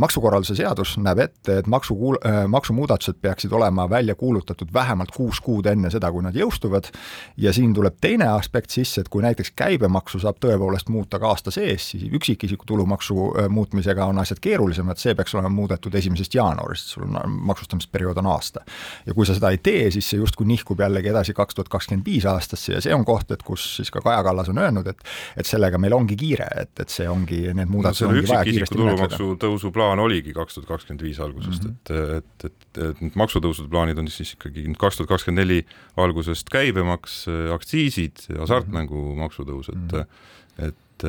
maksukorralduse 0.00 0.56
seadus 0.56 0.94
näeb 1.02 1.20
ette, 1.26 1.58
et 1.60 1.68
maksu, 1.68 1.96
äh, 2.22 2.44
maksumuudatused 2.48 3.20
peaksid 3.20 3.52
olema 3.52 3.88
välja 3.90 4.14
kuulutatud 4.14 4.72
vähemalt 4.72 5.12
kuus 5.14 5.40
kuud 5.40 5.66
enne 5.68 5.90
seda, 5.92 6.10
kui 6.12 6.24
nad 6.24 6.36
jõustuvad, 6.36 6.88
ja 7.36 7.52
siin 7.52 7.74
tuleb 7.76 8.00
teine 8.00 8.30
aspekt 8.32 8.72
sisse, 8.72 9.04
et 9.04 9.12
kui 9.12 9.24
näiteks 9.26 9.52
käibemaksu 9.56 10.22
saab 10.24 10.40
tõepoolest 10.40 10.88
muuta 10.88 11.20
ka 11.20 11.34
aasta 11.34 11.52
sees, 11.54 11.90
siis 11.92 12.08
üksikisiku 12.16 12.64
tulumaksu 12.66 13.28
muutmisega 13.52 14.08
on 14.08 14.22
asjad 14.22 14.40
keerulisemad, 14.40 15.00
see 15.00 15.14
peaks 15.18 15.34
olema 15.36 15.52
muudetud 15.52 15.94
esimesest 15.94 16.34
jaanuarist, 16.38 16.94
sul 16.96 17.06
on 17.08 17.25
maksustamisperiood 17.26 18.18
on 18.22 18.26
aasta. 18.26 18.60
ja 19.06 19.14
kui 19.14 19.26
sa 19.26 19.34
seda 19.36 19.50
ei 19.54 19.58
tee, 19.58 19.90
siis 19.90 20.08
see 20.10 20.20
justkui 20.20 20.46
nihkub 20.46 20.80
jällegi 20.80 21.10
edasi 21.12 21.34
kaks 21.36 21.54
tuhat 21.54 21.68
kakskümmend 21.72 22.06
viis 22.06 22.26
aastasse 22.26 22.76
ja 22.76 22.82
see 22.84 22.94
on 22.94 23.04
koht, 23.04 23.30
et 23.34 23.42
kus 23.46 23.64
siis 23.76 23.90
ka 23.94 24.00
Kaja 24.04 24.22
Kallas 24.26 24.50
on 24.52 24.58
öelnud, 24.62 24.86
et 24.86 25.02
et 25.36 25.46
sellega 25.46 25.78
meil 25.78 25.94
ongi 25.96 26.16
kiire, 26.18 26.48
et, 26.62 26.72
et 26.80 26.92
see 26.92 27.08
ongi, 27.10 27.42
need 27.56 27.70
muudatused 27.72 28.06
no, 28.06 28.14
ongi 28.14 28.30
vaja 28.30 28.46
kiiresti 28.50 28.78
tulumaksu 28.78 29.28
tõusu 29.42 29.72
plaan 29.74 30.02
oligi 30.02 30.34
kaks 30.36 30.58
tuhat 30.58 30.70
kakskümmend 30.74 31.04
viis 31.06 31.20
algusest 31.20 31.64
mm, 31.64 31.76
-hmm. 31.88 32.16
et, 32.16 32.48
et, 32.48 32.50
et, 32.50 32.82
et 32.90 33.04
need 33.04 33.18
maksutõusude 33.18 33.70
plaanid 33.72 33.98
on 34.02 34.08
siis 34.12 34.34
ikkagi 34.36 34.66
kaks 34.78 35.00
tuhat 35.00 35.12
kakskümmend 35.14 35.44
neli 35.44 35.60
algusest 36.00 36.48
käibemaks, 36.52 37.26
aktsiisid, 37.54 38.24
hasartmängumaksu 38.38 39.44
tõus, 39.48 39.68
et 39.72 39.92
mm, 39.92 40.00
-hmm. 40.00 40.68
et 40.68 41.06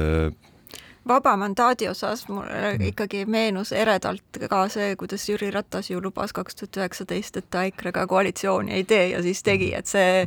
vaba 1.07 1.35
mandaadi 1.37 1.87
osas 1.89 2.27
mulle 2.29 2.77
mm. 2.77 2.81
ikkagi 2.91 3.25
meenus 3.25 3.71
eredalt 3.71 4.39
ka 4.49 4.63
see, 4.71 4.95
kuidas 4.99 5.27
Jüri 5.29 5.49
Ratas 5.53 5.89
ju 5.91 6.01
lubas 6.03 6.33
kaks 6.35 6.59
tuhat 6.59 6.79
üheksateist, 6.81 7.37
et 7.37 7.49
ta 7.53 7.63
EKRE-ga 7.67 8.07
koalitsiooni 8.07 8.73
ei 8.77 8.83
tee 8.87 9.09
ja 9.13 9.21
siis 9.25 9.43
tegi, 9.43 9.71
et 9.77 9.87
see, 9.89 10.25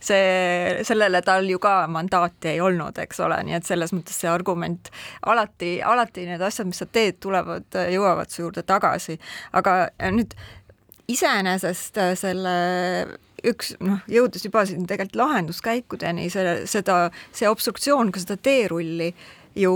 see, 0.00 0.78
sellele 0.88 1.22
tal 1.26 1.48
ju 1.50 1.60
ka 1.62 1.74
mandaati 1.92 2.54
ei 2.54 2.62
olnud, 2.64 2.98
eks 3.04 3.20
ole, 3.26 3.40
nii 3.48 3.58
et 3.58 3.68
selles 3.68 3.94
mõttes 3.96 4.18
see 4.22 4.30
argument 4.30 4.92
alati, 5.26 5.74
alati 5.84 6.26
need 6.28 6.42
asjad, 6.42 6.70
mis 6.70 6.82
sa 6.82 6.88
teed, 6.88 7.20
tulevad, 7.22 7.68
jõuavad 7.92 8.32
su 8.32 8.44
juurde 8.44 8.64
tagasi, 8.66 9.18
aga 9.58 9.76
nüüd 10.12 10.36
iseenesest 11.12 11.98
selle 12.18 12.56
üks 13.46 13.74
noh, 13.82 14.02
jõudes 14.10 14.44
juba 14.46 14.64
siin 14.68 14.86
tegelikult 14.86 15.18
lahenduskäikudeni, 15.18 16.28
selle, 16.32 16.66
seda, 16.70 17.04
see 17.34 17.48
obstruktsioon, 17.50 18.12
ka 18.14 18.22
seda 18.22 18.38
teerulli 18.38 19.10
ju 19.56 19.74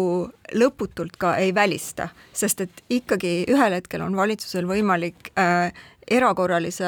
lõputult 0.54 1.16
ka 1.18 1.36
ei 1.40 1.54
välista, 1.54 2.08
sest 2.32 2.60
et 2.64 2.82
ikkagi 2.90 3.44
ühel 3.52 3.78
hetkel 3.78 4.04
on 4.04 4.16
valitsusel 4.16 4.68
võimalik 4.68 5.32
äh, 5.38 5.72
erakorralise 6.06 6.86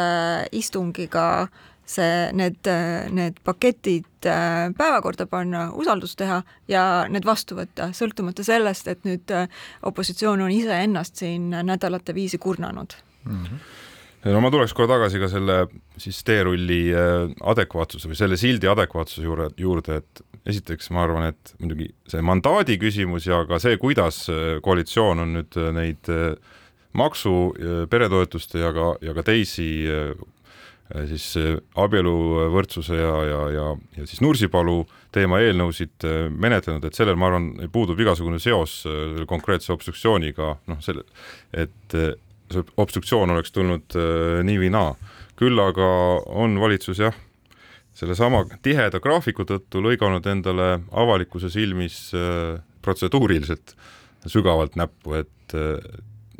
istungiga 0.53 1.49
see, 1.89 2.29
need, 2.37 2.71
need 3.15 3.41
paketid 3.45 4.29
äh, 4.29 4.69
päevakorda 4.79 5.27
panna, 5.31 5.69
usaldust 5.73 6.19
teha 6.21 6.43
ja 6.71 6.85
need 7.11 7.27
vastu 7.29 7.59
võtta, 7.59 7.91
sõltumata 7.97 8.45
sellest, 8.47 8.89
et 8.93 9.05
nüüd 9.09 9.35
äh, 9.35 9.49
opositsioon 9.89 10.45
on 10.45 10.55
iseennast 10.55 11.21
siin 11.25 11.51
nädalate 11.51 12.15
viisi 12.15 12.39
kurnanud 12.39 12.99
mm. 13.25 13.45
-hmm 13.45 13.85
no 14.27 14.41
ma 14.43 14.51
tuleks 14.51 14.75
korra 14.75 14.97
tagasi 14.97 15.21
ka 15.23 15.29
selle 15.31 15.59
siis 16.01 16.19
teerulli 16.27 16.81
äh, 16.91 17.31
adekvaatsuse 17.53 18.11
või 18.11 18.19
selle 18.19 18.37
sildi 18.41 18.69
adekvaatsuse 18.71 19.23
juurde, 19.23 19.49
juurde, 19.57 20.01
et 20.03 20.23
esiteks 20.47 20.91
ma 20.95 21.05
arvan, 21.07 21.29
et 21.33 21.53
muidugi 21.61 21.91
see 22.09 22.23
mandaadi 22.25 22.79
küsimus 22.81 23.27
ja 23.29 23.43
ka 23.49 23.61
see, 23.63 23.79
kuidas 23.81 24.25
äh, 24.33 24.59
koalitsioon 24.65 25.25
on 25.25 25.37
nüüd 25.39 25.59
äh, 25.61 25.71
neid 25.77 26.11
äh, 26.13 26.33
maksu, 26.99 27.53
peretoetuste 27.93 28.63
ja 28.63 28.73
ka, 28.75 28.87
ja 29.05 29.13
ka 29.15 29.23
teisi 29.23 29.67
siis 31.07 31.27
abieluvõrdsuse 31.79 32.97
ja, 32.97 33.13
ja, 33.29 33.43
ja, 33.53 33.67
ja 33.99 34.07
siis 34.09 34.23
Nursipalu 34.25 34.81
teema 35.15 35.39
eelnõusid 35.45 36.09
menetlenud, 36.33 36.89
et 36.89 36.97
sellel, 36.97 37.21
ma 37.21 37.29
arvan, 37.29 37.51
puudub 37.71 38.01
igasugune 38.03 38.41
seos 38.43 38.81
konkreetse 39.31 39.71
obstruktsiooniga, 39.77 40.55
noh, 40.73 40.81
selle, 40.83 41.05
et 41.53 41.77
see 41.93 42.67
obstruktsioon 42.81 43.37
oleks 43.37 43.53
tulnud 43.55 44.01
nii 44.49 44.59
või 44.65 44.73
naa. 44.75 44.97
küll 45.39 45.61
aga 45.61 45.93
on 46.41 46.57
valitsus 46.59 47.05
jah 47.05 47.15
sellesama 47.99 48.45
tiheda 48.63 49.01
graafiku 49.03 49.47
tõttu 49.49 49.83
lõiganud 49.83 50.27
endale 50.31 50.69
avalikkuse 50.91 51.51
silmis 51.51 52.09
äh, 52.15 52.59
protseduuriliselt 52.85 53.75
sügavalt 54.29 54.79
näppu, 54.79 55.17
et 55.19 55.57
äh, 55.57 55.81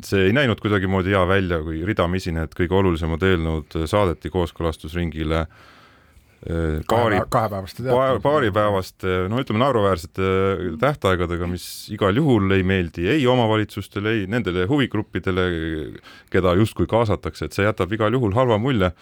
see 0.05 0.29
ei 0.29 0.35
näinud 0.35 0.61
kuidagimoodi 0.63 1.11
hea 1.15 1.25
välja, 1.27 1.59
kui 1.65 1.81
ridamisi 1.87 2.31
need 2.35 2.55
kõige 2.55 2.79
olulisemad 2.79 3.25
eelnõud 3.27 3.81
saadeti 3.91 4.31
kooskõlastusringile 4.31 5.41
äh, 5.43 6.79
paari, 6.87 7.19
kahepäevaste 7.27 7.83
paari, 7.89 8.23
paaripäevaste, 8.23 9.15
no 9.31 9.43
ütleme, 9.43 9.59
naeruväärsete 9.65 10.29
tähtaegadega, 10.79 11.49
mis 11.51 11.65
igal 11.91 12.15
juhul 12.15 12.55
ei 12.55 12.63
meeldi 12.63 13.09
ei 13.11 13.27
omavalitsustele, 13.27 14.15
ei 14.15 14.27
nendele 14.31 14.63
huvigruppidele, 14.71 15.49
keda 16.31 16.55
justkui 16.61 16.87
kaasatakse, 16.87 17.49
et 17.49 17.57
see 17.57 17.67
jätab 17.67 17.91
igal 17.99 18.15
juhul 18.15 18.37
halva 18.39 18.61
mulje 18.61 18.93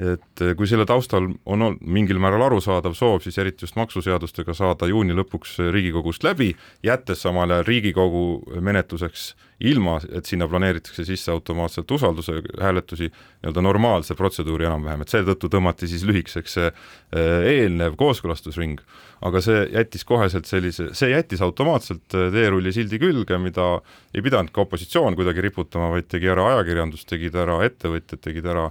et 0.00 0.40
eh, 0.40 0.54
kui 0.56 0.68
selle 0.68 0.86
taustal 0.88 1.28
on 1.44 1.76
mingil 1.80 2.20
määral 2.22 2.46
arusaadav 2.48 2.94
soov, 2.96 3.20
siis 3.24 3.36
eriti 3.38 3.66
just 3.66 3.76
maksuseadustega 3.76 4.54
saada 4.56 4.88
juuni 4.88 5.16
lõpuks 5.16 5.58
Riigikogust 5.74 6.24
läbi, 6.24 6.52
jättes 6.84 7.24
samal 7.26 7.50
ajal 7.52 7.66
Riigikogu 7.68 8.24
menetluseks 8.64 9.32
ilma, 9.68 9.98
et 10.10 10.26
sinna 10.26 10.48
planeeritakse 10.50 11.04
sisse 11.06 11.30
automaatselt 11.30 11.90
usalduse 11.94 12.40
hääletusi, 12.60 13.10
nii-öelda 13.12 13.62
normaalse 13.62 14.16
protseduuri 14.18 14.66
enam-vähem, 14.66 15.04
et 15.04 15.12
seetõttu 15.12 15.50
tõmmati 15.52 15.86
siis 15.90 16.06
lühikeseks 16.08 16.56
see 16.58 16.66
eh, 16.72 17.46
eelnev 17.52 17.94
kooskõlastusring, 18.00 18.80
aga 19.28 19.44
see 19.44 19.60
jättis 19.76 20.08
koheselt 20.08 20.50
sellise, 20.50 20.88
see 20.98 21.12
jättis 21.12 21.44
automaatselt 21.44 22.16
eh, 22.18 22.30
teerulli 22.34 22.74
sildi 22.74 22.98
külge, 23.02 23.38
mida 23.38 23.68
ei 24.16 24.24
pidanud 24.24 24.50
ka 24.54 24.64
opositsioon 24.64 25.20
kuidagi 25.20 25.46
riputama, 25.46 25.92
vaid 25.94 26.10
tegi 26.10 26.32
ära 26.32 26.48
ajakirjandus, 26.54 27.06
tegid 27.06 27.38
ära 27.38 27.60
ettevõtjad, 27.68 28.24
tegid 28.24 28.50
ära 28.50 28.70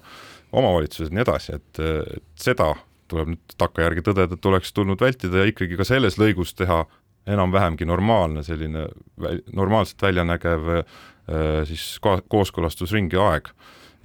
omavalitsused 0.51 1.11
ja 1.11 1.17
nii 1.17 1.25
edasi, 1.25 1.57
et, 1.59 1.81
et 1.81 2.41
seda 2.41 2.73
tuleb 3.11 3.33
nüüd 3.33 3.55
takkajärgi 3.59 4.03
tõdeda, 4.07 4.37
et 4.37 4.49
oleks 4.51 4.73
tulnud 4.75 5.01
vältida 5.01 5.43
ja 5.43 5.51
ikkagi 5.51 5.77
ka 5.79 5.87
selles 5.87 6.17
lõigus 6.21 6.55
teha 6.57 6.83
enam-vähemgi 7.29 7.85
normaalne 7.85 8.43
selline 8.45 8.87
normaalselt 9.53 10.01
välja 10.01 10.25
nägev 10.25 10.71
äh, 10.73 11.61
siis 11.69 11.99
kooskõlastusringi 12.01 13.19
aeg 13.21 13.51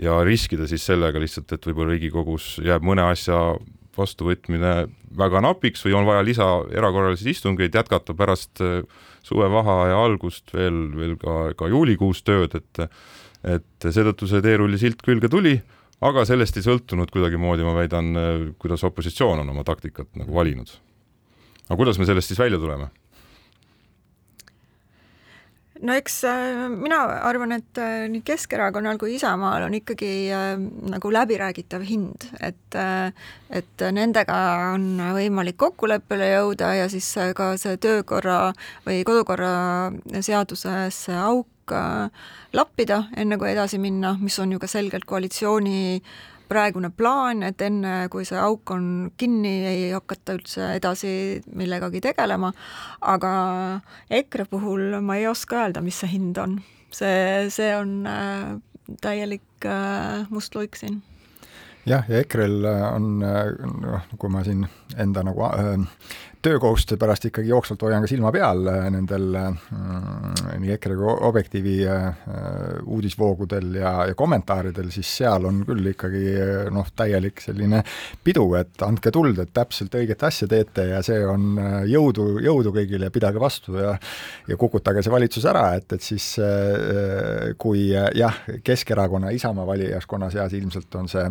ja 0.03 0.19
riskida 0.27 0.67
siis 0.69 0.85
sellega 0.85 1.21
lihtsalt, 1.23 1.55
et 1.55 1.69
võib-olla 1.69 1.95
Riigikogus 1.95 2.57
jääb 2.65 2.85
mõne 2.85 3.07
asja 3.09 3.57
vastuvõtmine 3.97 4.73
väga 5.17 5.41
napiks 5.41 5.87
või 5.87 5.95
on 5.97 6.09
vaja 6.09 6.25
lisa 6.27 6.49
erakorralisi 6.77 7.31
istungeid 7.33 7.75
jätkata 7.79 8.15
pärast 8.17 8.61
äh, 8.61 8.83
suvevaheaja 9.27 10.03
algust 10.05 10.53
veel, 10.55 10.83
veel 10.97 11.17
ka, 11.21 11.55
ka 11.59 11.71
juulikuus 11.73 12.23
tööd, 12.27 12.59
et 12.59 12.91
et 13.47 13.85
seetõttu 13.85 14.27
see 14.27 14.41
teerulli 14.43 14.79
silt 14.81 15.05
külge 15.07 15.29
tuli 15.31 15.53
aga 16.05 16.27
sellest 16.29 16.59
ei 16.59 16.67
sõltunud 16.67 17.11
kuidagimoodi, 17.13 17.65
ma 17.65 17.73
väidan, 17.77 18.13
kuidas 18.61 18.85
opositsioon 18.85 19.41
on 19.45 19.55
oma 19.55 19.65
taktikat 19.65 20.13
nagu 20.21 20.35
valinud. 20.35 20.71
aga 21.69 21.77
kuidas 21.77 21.99
me 21.99 22.07
sellest 22.07 22.29
siis 22.33 22.39
välja 22.39 22.59
tuleme? 22.59 22.91
no 25.83 25.97
eks 25.97 26.21
äh, 26.29 26.67
mina 26.73 27.01
arvan, 27.27 27.55
et 27.57 27.81
äh, 27.81 28.07
nii 28.11 28.23
Keskerakonnal 28.27 28.99
kui 29.01 29.17
Isamaal 29.17 29.67
on 29.67 29.77
ikkagi 29.77 30.11
äh, 30.35 30.55
nagu 30.93 31.13
läbiräägitav 31.13 31.85
hind, 31.87 32.29
et 32.41 32.79
et 33.57 33.83
nendega 33.97 34.37
on 34.75 34.99
võimalik 35.17 35.57
kokkuleppele 35.61 36.29
jõuda 36.33 36.73
ja 36.77 36.89
siis 36.93 37.09
ka 37.37 37.55
see 37.61 37.79
töökorra 37.81 38.53
või 38.87 39.03
kodukorra 39.07 39.53
seaduses 40.21 40.99
auk 41.17 41.49
lappida, 42.57 43.03
enne 43.17 43.39
kui 43.39 43.51
edasi 43.51 43.79
minna, 43.83 44.15
mis 44.21 44.39
on 44.39 44.53
ju 44.55 44.61
ka 44.63 44.69
selgelt 44.71 45.07
koalitsiooni 45.09 46.03
praegune 46.49 46.91
plaan, 46.95 47.43
et 47.47 47.61
enne, 47.67 48.07
kui 48.13 48.27
see 48.27 48.39
auk 48.39 48.71
on 48.75 48.87
kinni, 49.19 49.55
ei 49.67 49.89
hakata 49.95 50.37
üldse 50.39 50.71
edasi 50.77 51.11
millegagi 51.59 52.03
tegelema, 52.05 52.53
aga 53.01 53.33
EKRE 54.21 54.47
puhul 54.51 55.01
ma 55.03 55.19
ei 55.19 55.27
oska 55.31 55.65
öelda, 55.65 55.83
mis 55.83 55.99
see 56.03 56.13
hind 56.15 56.39
on. 56.43 56.61
see, 56.97 57.51
see 57.51 57.75
on 57.77 58.07
äh, 58.07 58.55
täielik 59.03 59.67
äh, 59.67 60.25
must 60.31 60.55
luik 60.55 60.79
siin 60.79 61.03
jah, 61.87 62.07
ja 62.09 62.23
EKRE-l 62.23 62.65
on, 62.67 63.09
noh, 63.21 64.07
kui 64.19 64.31
ma 64.33 64.43
siin 64.47 64.65
enda 64.99 65.23
nagu 65.27 65.45
äh, 65.49 65.75
töökohustuste 66.43 66.97
pärast 67.01 67.25
ikkagi 67.29 67.51
jooksvalt 67.51 67.83
hoian 67.87 68.05
ka 68.05 68.11
silma 68.11 68.33
peal 68.35 68.63
nendel 68.93 69.27
mm, 69.37 70.61
nii 70.63 70.75
EKRE 70.77 70.97
kui 70.99 71.15
Objektiivi 71.29 71.77
uudisvoogudel 72.85 73.81
ja, 73.81 73.93
ja 74.11 74.15
kommentaaridel, 74.19 74.91
siis 74.95 75.11
seal 75.23 75.49
on 75.49 75.63
küll 75.67 75.93
ikkagi 75.93 76.25
noh, 76.75 76.89
täielik 76.97 77.43
selline 77.43 77.83
pidu, 78.25 78.47
et 78.61 78.83
andke 78.87 79.13
tuld, 79.15 79.39
et 79.43 79.53
täpselt 79.57 79.95
õiget 79.99 80.23
asja 80.27 80.49
teete 80.51 80.89
ja 80.93 81.03
see 81.07 81.23
on 81.27 81.59
jõudu, 81.89 82.29
jõudu 82.45 82.75
kõigile 82.77 83.11
ja 83.11 83.15
pidage 83.15 83.43
vastu 83.43 83.79
ja 83.81 83.97
ja 84.47 84.57
kukutage 84.57 85.03
see 85.03 85.13
valitsus 85.13 85.47
ära, 85.49 85.65
et, 85.79 85.93
et 85.97 86.03
siis 86.03 86.27
kui 87.59 87.89
jah, 87.91 88.41
Keskerakonna, 88.65 89.33
Isamaa 89.35 89.67
valijaskonna 89.67 90.31
seas 90.31 90.55
ilmselt 90.57 90.95
on 91.01 91.09
see, 91.11 91.25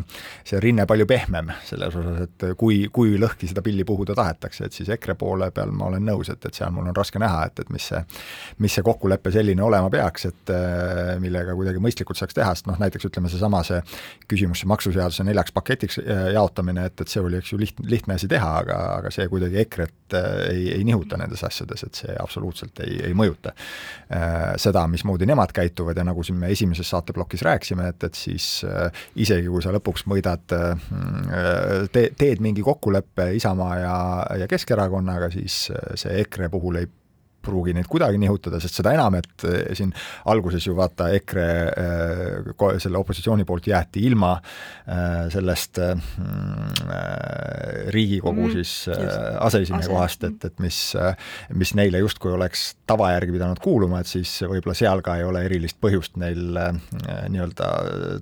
see 0.47 0.59
rinne 0.63 0.85
palju 0.89 1.07
pehmem 1.09 1.51
selles 1.67 1.95
osas, 1.95 2.25
et 2.25 2.47
kui, 2.59 2.85
kui 2.93 3.15
lõhki 3.21 3.49
seda 3.51 3.63
pilli 3.65 3.85
puhuda 3.87 4.15
tahetakse, 4.17 4.67
et 4.67 4.75
siis 4.75 4.89
EKRE 4.95 5.04
poole 5.13 5.51
peal 5.53 5.71
ma 5.75 5.91
olen 5.91 6.05
nõus, 6.05 6.31
et, 6.33 6.45
et 6.47 6.57
seal 6.57 6.73
mul 6.73 6.89
on 6.89 6.95
raske 6.97 7.19
näha, 7.21 7.45
et, 7.49 7.61
et 7.61 7.69
mis 7.73 7.85
see, 7.91 8.01
mis 8.63 8.73
see 8.73 8.85
kokkulepe 8.85 9.31
selline 9.33 9.63
olema 9.63 9.89
peaks, 9.93 10.27
et 10.31 10.53
äh, 10.53 11.13
millega 11.21 11.55
kuidagi 11.57 11.81
mõistlikult 11.83 12.19
saaks 12.19 12.37
teha, 12.37 12.53
sest 12.55 12.69
noh, 12.69 12.79
näiteks 12.81 13.09
ütleme 13.09 13.29
seesama 13.31 13.61
see 13.67 13.81
küsimus, 14.31 14.63
see 14.63 14.71
maksuseaduse 14.71 15.25
neljaks 15.27 15.53
paketiks 15.55 15.99
äh, 16.01 16.25
jaotamine, 16.35 16.87
et, 16.89 17.05
et 17.05 17.11
see 17.11 17.23
oli, 17.23 17.39
eks 17.41 17.53
ju, 17.53 17.59
lihtne, 17.61 17.87
lihtne 17.91 18.17
asi 18.17 18.29
teha, 18.31 18.51
aga, 18.63 18.79
aga 18.99 19.13
see 19.13 19.27
kuidagi 19.31 19.61
EKRE-t 19.65 20.17
äh, 20.17 20.29
ei, 20.49 20.65
ei 20.79 20.87
nihuta 20.87 21.19
nendes 21.21 21.45
asjades, 21.45 21.85
et 21.87 22.01
see 22.01 22.17
absoluutselt 22.21 22.81
ei, 22.85 22.97
ei 23.09 23.15
mõjuta. 23.17 23.53
Seda, 24.61 24.83
mismoodi 24.89 25.25
nemad 25.27 25.51
käituvad 25.55 25.97
ja 25.97 26.03
nagu 26.05 26.23
siin 26.23 26.37
me 26.39 26.49
esimeses 26.53 26.87
saateplokis 26.91 27.41
rääkisime, 27.45 27.87
et, 27.91 28.03
et 28.07 28.17
siis 28.17 28.47
isegi 29.21 29.49
kui 29.49 29.63
sa 29.63 29.73
lõpuks 29.73 30.05
mõõdad, 30.09 30.53
te, 31.93 32.03
teed 32.17 32.43
mingi 32.43 32.63
kokkuleppe 32.65 33.31
Isamaa 33.39 33.77
ja, 33.79 33.95
ja 34.41 34.47
Keskerakonnaga, 34.85 35.31
siis 35.33 35.65
see 35.97 36.21
EKRE 36.21 36.51
puhul 36.53 36.83
ei 36.83 36.93
pruugi 37.45 37.75
neid 37.77 37.85
kuidagi 37.85 38.17
nihutada, 38.17 38.57
sest 38.57 38.79
seda 38.79 38.95
enam, 38.95 39.19
et 39.19 39.43
eh, 39.45 39.67
siin 39.77 39.91
alguses 40.31 40.65
ju 40.65 40.73
vaata 40.77 41.11
EKRE 41.13 41.49
eh, 41.77 42.79
selle 42.81 42.97
opositsiooni 42.97 43.45
poolt 43.45 43.67
jäeti 43.69 44.01
ilma 44.07 44.31
sellest 45.29 45.77
Riigikogu 47.93 48.47
mm, 48.47 48.55
siis 48.55 48.71
aseesimehe 49.45 49.89
kohast, 49.91 50.25
et, 50.25 50.47
et 50.49 50.63
mis, 50.63 50.79
mis 51.53 51.73
neile 51.77 52.01
justkui 52.01 52.33
oleks 52.33 52.71
tava 52.89 53.11
järgi 53.13 53.35
pidanud 53.35 53.61
kuuluma, 53.61 54.01
et 54.01 54.09
siis 54.09 54.31
võib-olla 54.41 54.73
seal 54.77 55.05
ka 55.05 55.19
ei 55.19 55.27
ole 55.27 55.45
erilist 55.45 55.77
põhjust 55.81 56.17
neil 56.21 56.57
nii-öelda 56.57 57.69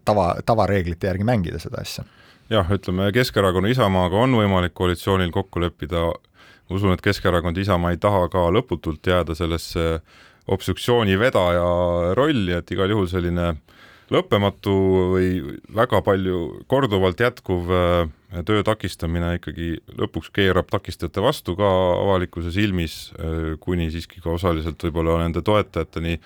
tava, 0.04 0.34
tavareeglite 0.44 1.12
järgi 1.12 1.28
mängida 1.32 1.64
seda 1.64 1.80
asja. 1.84 2.04
Jah, 2.52 2.68
ütleme 2.76 3.08
Keskerakonna 3.16 3.72
Isamaaga 3.72 4.20
on 4.20 4.36
võimalik 4.36 4.76
koalitsioonil 4.76 5.32
kokku 5.32 5.62
leppida 5.64 6.10
ma 6.70 6.78
usun, 6.78 6.94
et 6.96 7.04
Keskerakond, 7.04 7.58
Isamaa 7.58 7.94
ei 7.94 8.02
taha 8.02 8.28
ka 8.32 8.48
lõputult 8.54 9.06
jääda 9.08 9.36
sellesse 9.38 10.02
obstruktsiooni 10.52 11.16
vedaja 11.20 11.64
rolli, 12.18 12.52
et 12.56 12.72
igal 12.76 12.92
juhul 12.92 13.08
selline 13.12 13.54
lõppematu 14.14 14.74
või 15.14 15.28
väga 15.74 16.02
palju 16.06 16.40
korduvalt 16.70 17.22
jätkuv 17.24 17.70
äh, 17.74 18.42
töö 18.46 18.64
takistamine 18.66 19.38
ikkagi 19.38 19.78
lõpuks 20.00 20.32
keerab 20.36 20.70
takistajate 20.72 21.24
vastu 21.24 21.56
ka 21.60 21.70
avalikkuse 22.02 22.52
silmis, 22.54 23.14
äh, 23.18 23.54
kuni 23.64 23.90
siiski 23.94 24.22
ka 24.24 24.34
osaliselt 24.36 24.84
võib-olla 24.84 25.22
nende 25.24 25.44
toetajateni 25.46 26.20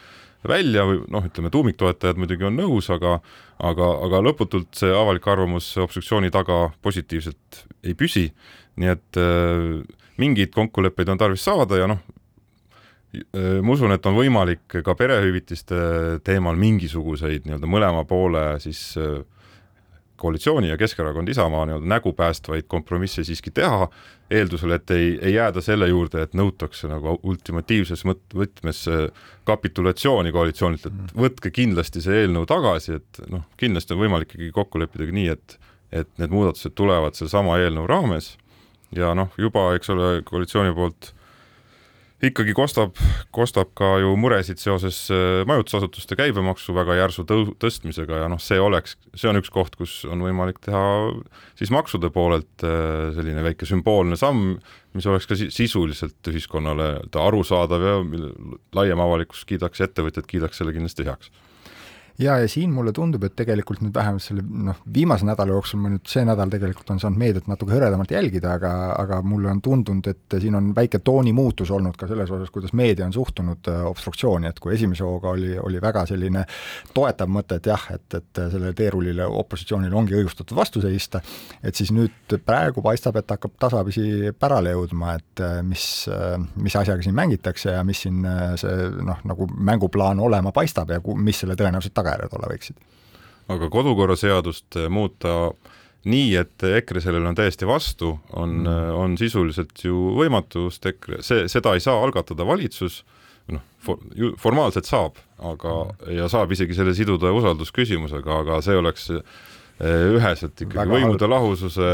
välja 0.48 0.86
või 0.88 1.02
noh, 1.12 1.26
ütleme 1.28 1.52
tuumiktoetajad 1.54 2.20
muidugi 2.20 2.48
on 2.48 2.58
nõus, 2.60 2.90
aga 2.94 3.20
aga, 3.58 3.88
aga 4.06 4.22
lõputult 4.26 4.78
see 4.78 4.92
avalik 4.94 5.26
arvamus 5.28 5.70
obstruktsiooni 5.82 6.32
taga 6.34 6.68
positiivselt 6.86 7.64
ei 7.84 7.96
püsi, 7.98 8.28
nii 8.78 8.94
et 8.94 9.22
äh, 9.22 9.80
mingeid 10.18 10.54
kokkuleppeid 10.56 11.10
on 11.14 11.20
tarvis 11.22 11.46
saada 11.46 11.80
ja 11.80 11.88
noh, 11.90 12.04
ma 13.62 13.74
usun, 13.74 13.94
et 13.96 14.06
on 14.06 14.18
võimalik 14.18 14.80
ka 14.84 14.96
perehüvitiste 14.98 15.78
teemal 16.28 16.60
mingisuguseid 16.60 17.48
nii-öelda 17.48 17.70
mõlema 17.70 18.04
poole 18.08 18.44
siis 18.64 18.82
koalitsiooni 20.18 20.72
ja 20.72 20.78
Keskerakond, 20.78 21.30
Isamaa 21.30 21.66
nii-öelda 21.70 21.88
nägu 21.88 22.14
päästvaid 22.18 22.66
kompromisse 22.68 23.24
siiski 23.24 23.52
teha, 23.54 23.88
eeldusel, 24.34 24.74
et 24.76 24.92
ei, 24.92 25.12
ei 25.22 25.34
jääda 25.36 25.62
selle 25.62 25.88
juurde, 25.88 26.26
et 26.26 26.34
nõutakse 26.38 26.90
nagu 26.90 27.16
ultimatiivses 27.24 28.04
mõt-, 28.10 28.34
võtmes 28.36 28.84
kapitulatsiooni 29.48 30.34
koalitsioonilt, 30.34 30.90
et 30.90 31.16
võtke 31.16 31.54
kindlasti 31.54 32.02
see 32.04 32.24
eelnõu 32.24 32.50
tagasi, 32.50 32.98
et 32.98 33.22
noh, 33.32 33.46
kindlasti 33.62 33.94
on 33.96 34.04
võimalik 34.04 34.34
ikkagi 34.34 34.52
kokku 34.56 34.82
leppida 34.82 35.08
nii, 35.12 35.32
et 35.38 35.60
et 35.92 36.10
need 36.20 36.34
muudatused 36.36 36.74
tulevad 36.76 37.16
sellesama 37.16 37.54
eelnõu 37.62 37.86
raames 37.88 38.34
ja 38.96 39.14
noh, 39.18 39.32
juba, 39.40 39.72
eks 39.78 39.90
ole, 39.94 40.10
koalitsiooni 40.28 40.76
poolt 40.76 41.12
ikkagi 42.24 42.54
kostab, 42.58 42.98
kostab 43.36 43.74
ka 43.78 43.92
ju 44.02 44.16
muresid 44.18 44.58
seoses 44.62 45.04
äh, 45.14 45.44
majutusasutuste 45.50 46.18
käibemaksu 46.18 46.74
väga 46.74 46.96
järsu 46.98 47.26
tõu-, 47.30 47.54
tõstmisega 47.62 48.24
ja 48.24 48.30
noh, 48.32 48.42
see 48.42 48.58
oleks, 48.62 48.96
see 49.14 49.30
on 49.30 49.38
üks 49.38 49.52
koht, 49.54 49.78
kus 49.78 50.00
on 50.10 50.24
võimalik 50.26 50.58
teha 50.66 50.82
siis 51.60 51.72
maksude 51.74 52.10
poolelt 52.14 52.66
äh, 52.66 53.12
selline 53.18 53.46
väike 53.46 53.70
sümboolne 53.70 54.18
samm, 54.18 54.56
mis 54.98 55.06
oleks 55.10 55.30
ka 55.30 55.38
sisuliselt 55.38 56.32
ühiskonnale 56.32 56.96
arusaadav 57.22 57.86
ja 57.86 58.00
laiem 58.80 59.04
avalikkus 59.06 59.46
kiidaks, 59.46 59.84
ettevõtjad 59.86 60.26
kiidaks 60.30 60.58
selle 60.64 60.74
kindlasti 60.74 61.06
heaks 61.06 61.30
ja, 62.20 62.38
ja 62.40 62.48
siin 62.50 62.72
mulle 62.74 62.92
tundub, 62.96 63.24
et 63.28 63.36
tegelikult 63.38 63.82
nüüd 63.84 63.94
vähemalt 63.96 64.24
selle 64.24 64.42
noh, 64.42 64.80
viimase 64.94 65.26
nädala 65.28 65.54
jooksul 65.54 65.82
ma 65.82 65.92
nüüd 65.94 66.08
see 66.10 66.24
nädal 66.26 66.50
tegelikult 66.52 66.90
on 66.94 67.02
saanud 67.02 67.22
meediat 67.22 67.50
natuke 67.50 67.76
hõredamalt 67.76 68.12
jälgida, 68.14 68.56
aga, 68.58 68.72
aga 68.98 69.20
mulle 69.26 69.52
on 69.52 69.62
tundunud, 69.64 70.10
et 70.10 70.38
siin 70.42 70.58
on 70.58 70.72
väike 70.76 71.02
toonimuutus 71.06 71.72
olnud 71.76 71.98
ka 72.00 72.10
selles 72.10 72.32
osas, 72.34 72.52
kuidas 72.54 72.74
meedia 72.78 73.06
on 73.06 73.14
suhtunud 73.14 73.70
äh, 73.72 73.84
obstruktsiooni, 73.90 74.50
et 74.50 74.62
kui 74.64 74.74
esimese 74.76 75.06
hooga 75.06 75.36
oli, 75.36 75.54
oli 75.62 75.82
väga 75.84 76.08
selline 76.10 76.46
toetav 76.96 77.30
mõte, 77.32 77.60
et 77.62 77.70
jah, 77.70 77.86
et, 77.94 78.08
et 78.18 78.42
sellele 78.42 78.74
teerullile 78.78 79.28
opositsioonil 79.44 79.94
ongi 79.94 80.18
õigustatud 80.18 80.58
vastu 80.58 80.82
seista, 80.84 81.22
et 81.62 81.78
siis 81.78 81.94
nüüd 81.94 82.38
praegu 82.46 82.82
paistab, 82.86 83.22
et 83.22 83.36
hakkab 83.38 83.58
tasapisi 83.62 84.34
pärale 84.40 84.74
jõudma, 84.74 85.18
et 85.22 85.46
äh, 85.46 85.60
mis, 85.66 85.86
äh, 86.10 86.34
mis 86.58 86.80
asjaga 86.82 87.06
siin 87.06 87.18
mängitakse 87.18 87.78
ja 87.78 87.86
mis 87.86 88.02
siin 88.08 88.26
see 88.58 88.90
noh, 89.06 89.22
nagu 89.28 89.46
mänguplaan 89.54 90.20
olema 90.24 90.52
paistab 90.56 90.90
ja 90.94 91.02
mis 91.22 91.44
selle 91.44 91.58
tõenäoliselt 91.60 91.94
taga 91.98 92.07
tagajärjed 92.08 92.38
olla 92.38 92.52
võiksid. 92.54 92.86
aga 93.48 93.70
kodukorraseadust 93.72 94.76
eh, 94.76 94.90
muuta 94.92 95.36
nii, 96.08 96.32
et 96.40 96.64
EKRE 96.64 97.02
sellele 97.04 97.30
on 97.30 97.36
täiesti 97.36 97.68
vastu, 97.68 98.18
on 98.34 98.64
mm., 98.64 98.72
eh, 98.72 98.96
on 98.96 99.18
sisuliselt 99.20 99.84
ju 99.84 100.16
võimatu, 100.18 100.68
sest 100.72 100.92
EKRE, 100.94 101.22
see, 101.24 101.46
seda 101.52 101.76
ei 101.76 101.84
saa 101.84 102.02
algatada 102.04 102.48
valitsus, 102.48 103.04
noh, 103.52 103.64
formaalselt 104.40 104.88
saab, 104.88 105.20
aga, 105.40 105.78
mm. 105.94 106.18
ja 106.20 106.28
saab 106.32 106.52
isegi 106.56 106.76
selle 106.76 106.96
siduda 106.98 107.32
usaldusküsimusega, 107.36 108.42
aga 108.44 108.60
see 108.66 108.80
oleks 108.80 109.08
üheselt 109.78 110.62
ikkagi 110.66 110.90
võimude 110.90 111.28
lahususe 111.30 111.88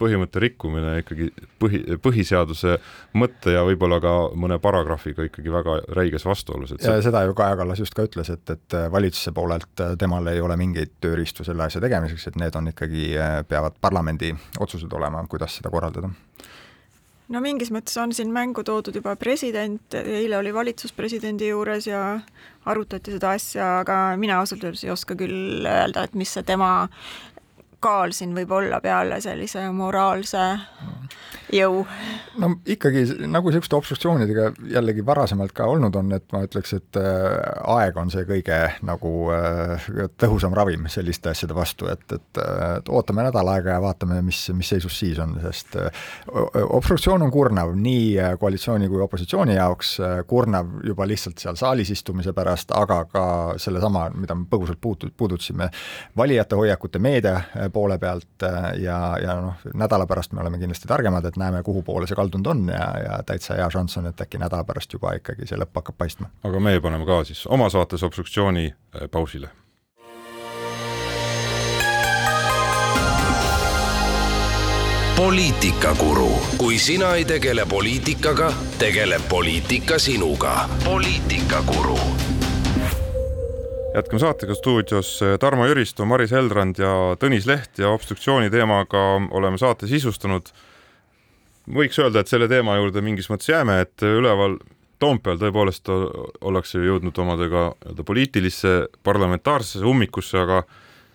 põhimõtte 0.00 0.40
rikkumine 0.42 0.98
ikkagi 1.00 1.30
põhi, 1.62 1.80
põhiseaduse 2.04 2.76
mõtte 3.16 3.54
ja 3.54 3.62
võib-olla 3.64 4.00
ka 4.04 4.12
mõne 4.36 4.58
paragrahviga 4.62 5.24
ikkagi 5.30 5.54
väga 5.54 5.78
räiges 5.96 6.26
vastuolus. 6.28 6.74
ja 6.76 6.82
see... 6.82 7.06
seda 7.08 7.24
ju 7.24 7.36
Kaja 7.38 7.56
Kallas 7.56 7.80
just 7.80 7.96
ka 7.96 8.04
ütles, 8.08 8.28
et, 8.34 8.44
et 8.52 8.76
valitsuse 8.92 9.32
poolelt 9.32 9.84
temal 9.98 10.28
ei 10.32 10.42
ole 10.44 10.58
mingeid 10.60 10.98
tööriistu 11.00 11.46
selle 11.48 11.64
asja 11.64 11.80
tegemiseks, 11.80 12.28
et 12.28 12.40
need 12.42 12.58
on 12.58 12.68
ikkagi, 12.74 13.14
peavad 13.48 13.80
parlamendi 13.80 14.34
otsused 14.60 14.92
olema, 14.92 15.24
kuidas 15.30 15.56
seda 15.60 15.72
korraldada 15.72 16.12
no 17.32 17.40
mingis 17.44 17.72
mõttes 17.74 17.96
on 18.00 18.12
siin 18.14 18.32
mängu 18.34 18.64
toodud 18.66 18.96
juba 18.98 19.14
president, 19.20 19.96
eile 19.96 20.38
oli 20.38 20.52
valitsus 20.54 20.92
presidendi 20.96 21.48
juures 21.48 21.88
ja 21.88 22.20
arutati 22.68 23.14
seda 23.16 23.34
asja, 23.38 23.68
aga 23.82 23.98
mina 24.20 24.38
ausalt 24.42 24.64
öeldes 24.64 24.84
ei 24.84 24.92
oska 24.92 25.16
küll 25.18 25.66
öelda, 25.66 26.04
et 26.04 26.16
mis 26.18 26.32
see 26.36 26.44
tema 26.46 26.72
kaal 27.82 28.14
siin 28.14 28.34
võib 28.36 28.52
olla 28.54 28.78
peale 28.84 29.20
sellise 29.24 29.64
moraalse 29.74 30.44
jõu? 31.52 31.84
no 32.40 32.48
ikkagi 32.66 33.04
nagu 33.28 33.50
niisuguste 33.50 33.76
obstruktsioonidega 33.76 34.46
jällegi 34.72 35.04
varasemalt 35.06 35.52
ka 35.56 35.66
olnud 35.68 35.96
on, 35.98 36.12
et 36.16 36.24
ma 36.32 36.42
ütleks, 36.46 36.72
et 36.78 36.98
äh, 37.00 37.26
aeg 37.74 37.98
on 38.00 38.12
see 38.12 38.24
kõige 38.28 38.58
nagu 38.86 39.12
äh, 39.34 39.88
tõhusam 40.20 40.56
ravim 40.56 40.86
selliste 40.92 41.32
asjade 41.32 41.56
vastu, 41.56 41.88
et, 41.92 42.04
et, 42.14 42.40
et 42.40 42.88
ootame 42.92 43.26
nädal 43.26 43.50
aega 43.52 43.76
ja 43.76 43.82
vaatame, 43.84 44.20
mis, 44.24 44.40
mis 44.56 44.72
seisus 44.74 44.96
siis 45.02 45.20
on, 45.22 45.34
sest 45.44 45.76
äh, 45.80 46.06
obstruktsioon 46.62 47.26
on 47.26 47.32
kurnav 47.34 47.74
nii 47.76 48.16
koalitsiooni 48.40 48.88
kui 48.88 49.02
opositsiooni 49.04 49.58
jaoks, 49.58 49.94
kurnav 50.28 50.72
juba 50.88 51.06
lihtsalt 51.08 51.42
seal 51.42 51.58
saalis 51.60 51.92
istumise 51.92 52.32
pärast, 52.36 52.72
aga 52.76 53.02
ka 53.12 53.24
sellesama, 53.60 54.08
mida 54.16 54.36
me 54.38 54.48
põgusalt 54.50 54.80
puutu-, 54.80 55.12
puudutasime, 55.16 55.68
valijate 56.16 56.56
hoiakute 56.56 57.02
meedia 57.02 57.38
poole 57.72 57.98
pealt 58.00 58.46
ja, 58.80 58.98
ja 59.20 59.36
noh, 59.42 59.60
nädala 59.76 60.08
pärast 60.08 60.32
me 60.32 60.40
oleme 60.40 60.60
kindlasti 60.62 60.88
targemad, 60.88 61.26
et 61.28 61.36
näeme, 61.42 61.62
kuhu 61.66 61.82
poole 61.82 62.06
see 62.06 62.18
kaldunud 62.18 62.52
on 62.54 62.68
ja, 62.72 62.86
ja 63.06 63.18
täitsa 63.26 63.58
hea 63.58 63.70
šanss 63.70 63.98
on, 64.00 64.06
et 64.12 64.20
äkki 64.20 64.40
nädala 64.42 64.64
pärast 64.68 64.92
juba 64.94 65.16
ikkagi 65.18 65.48
see 65.48 65.58
lõpp 65.60 65.82
hakkab 65.82 65.98
paistma. 65.98 66.30
aga 66.44 66.62
meie 66.62 66.80
paneme 66.80 67.08
ka 67.08 67.24
siis 67.28 67.46
oma 67.46 67.70
saates 67.72 68.06
obstruktsiooni 68.06 68.70
äh, 68.70 69.10
pausile. 69.10 69.50
poliitikakuru, 75.22 76.30
kui 76.58 76.78
sina 76.78 77.12
ei 77.14 77.24
tegele 77.24 77.66
poliitikaga, 77.66 78.48
tegeleb 78.78 79.22
poliitika 79.28 79.98
sinuga. 79.98 80.68
poliitikakuru 80.84 81.98
jätkame 83.94 84.18
saatega 84.18 84.54
stuudios 84.54 85.20
Tarmo 85.40 85.66
Jüristo, 85.66 86.04
Maris 86.04 86.32
Heldrand 86.32 86.78
ja 86.80 86.92
Tõnis 87.20 87.46
Leht 87.46 87.78
ja 87.78 87.90
obstruktsiooni 87.92 88.50
teemaga 88.50 89.02
oleme 89.30 89.58
saate 89.58 89.86
sisustanud. 89.86 90.48
Võiks 91.70 91.98
öelda, 92.02 92.22
et 92.22 92.30
selle 92.30 92.48
teema 92.50 92.76
juurde 92.78 93.02
mingis 93.04 93.30
mõttes 93.30 93.52
jääme, 93.52 93.80
et 93.86 94.06
üleval 94.06 94.58
Toompeal 95.02 95.34
tõepoolest 95.40 95.88
ollakse 95.90 96.78
jõudnud 96.78 97.16
omadega 97.18 97.64
nii-öelda 97.72 98.04
poliitilisse 98.06 98.72
parlamentaarsesse 99.02 99.86
ummikusse, 99.86 100.38
aga 100.38 100.62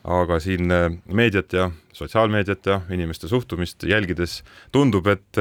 aga 0.07 0.37
siin 0.39 0.71
meediat 1.15 1.53
ja 1.55 1.69
sotsiaalmeediat 1.95 2.67
ja 2.67 2.77
inimeste 2.95 3.27
suhtumist 3.27 3.83
jälgides 3.83 4.41
tundub, 4.71 5.07
et, 5.11 5.39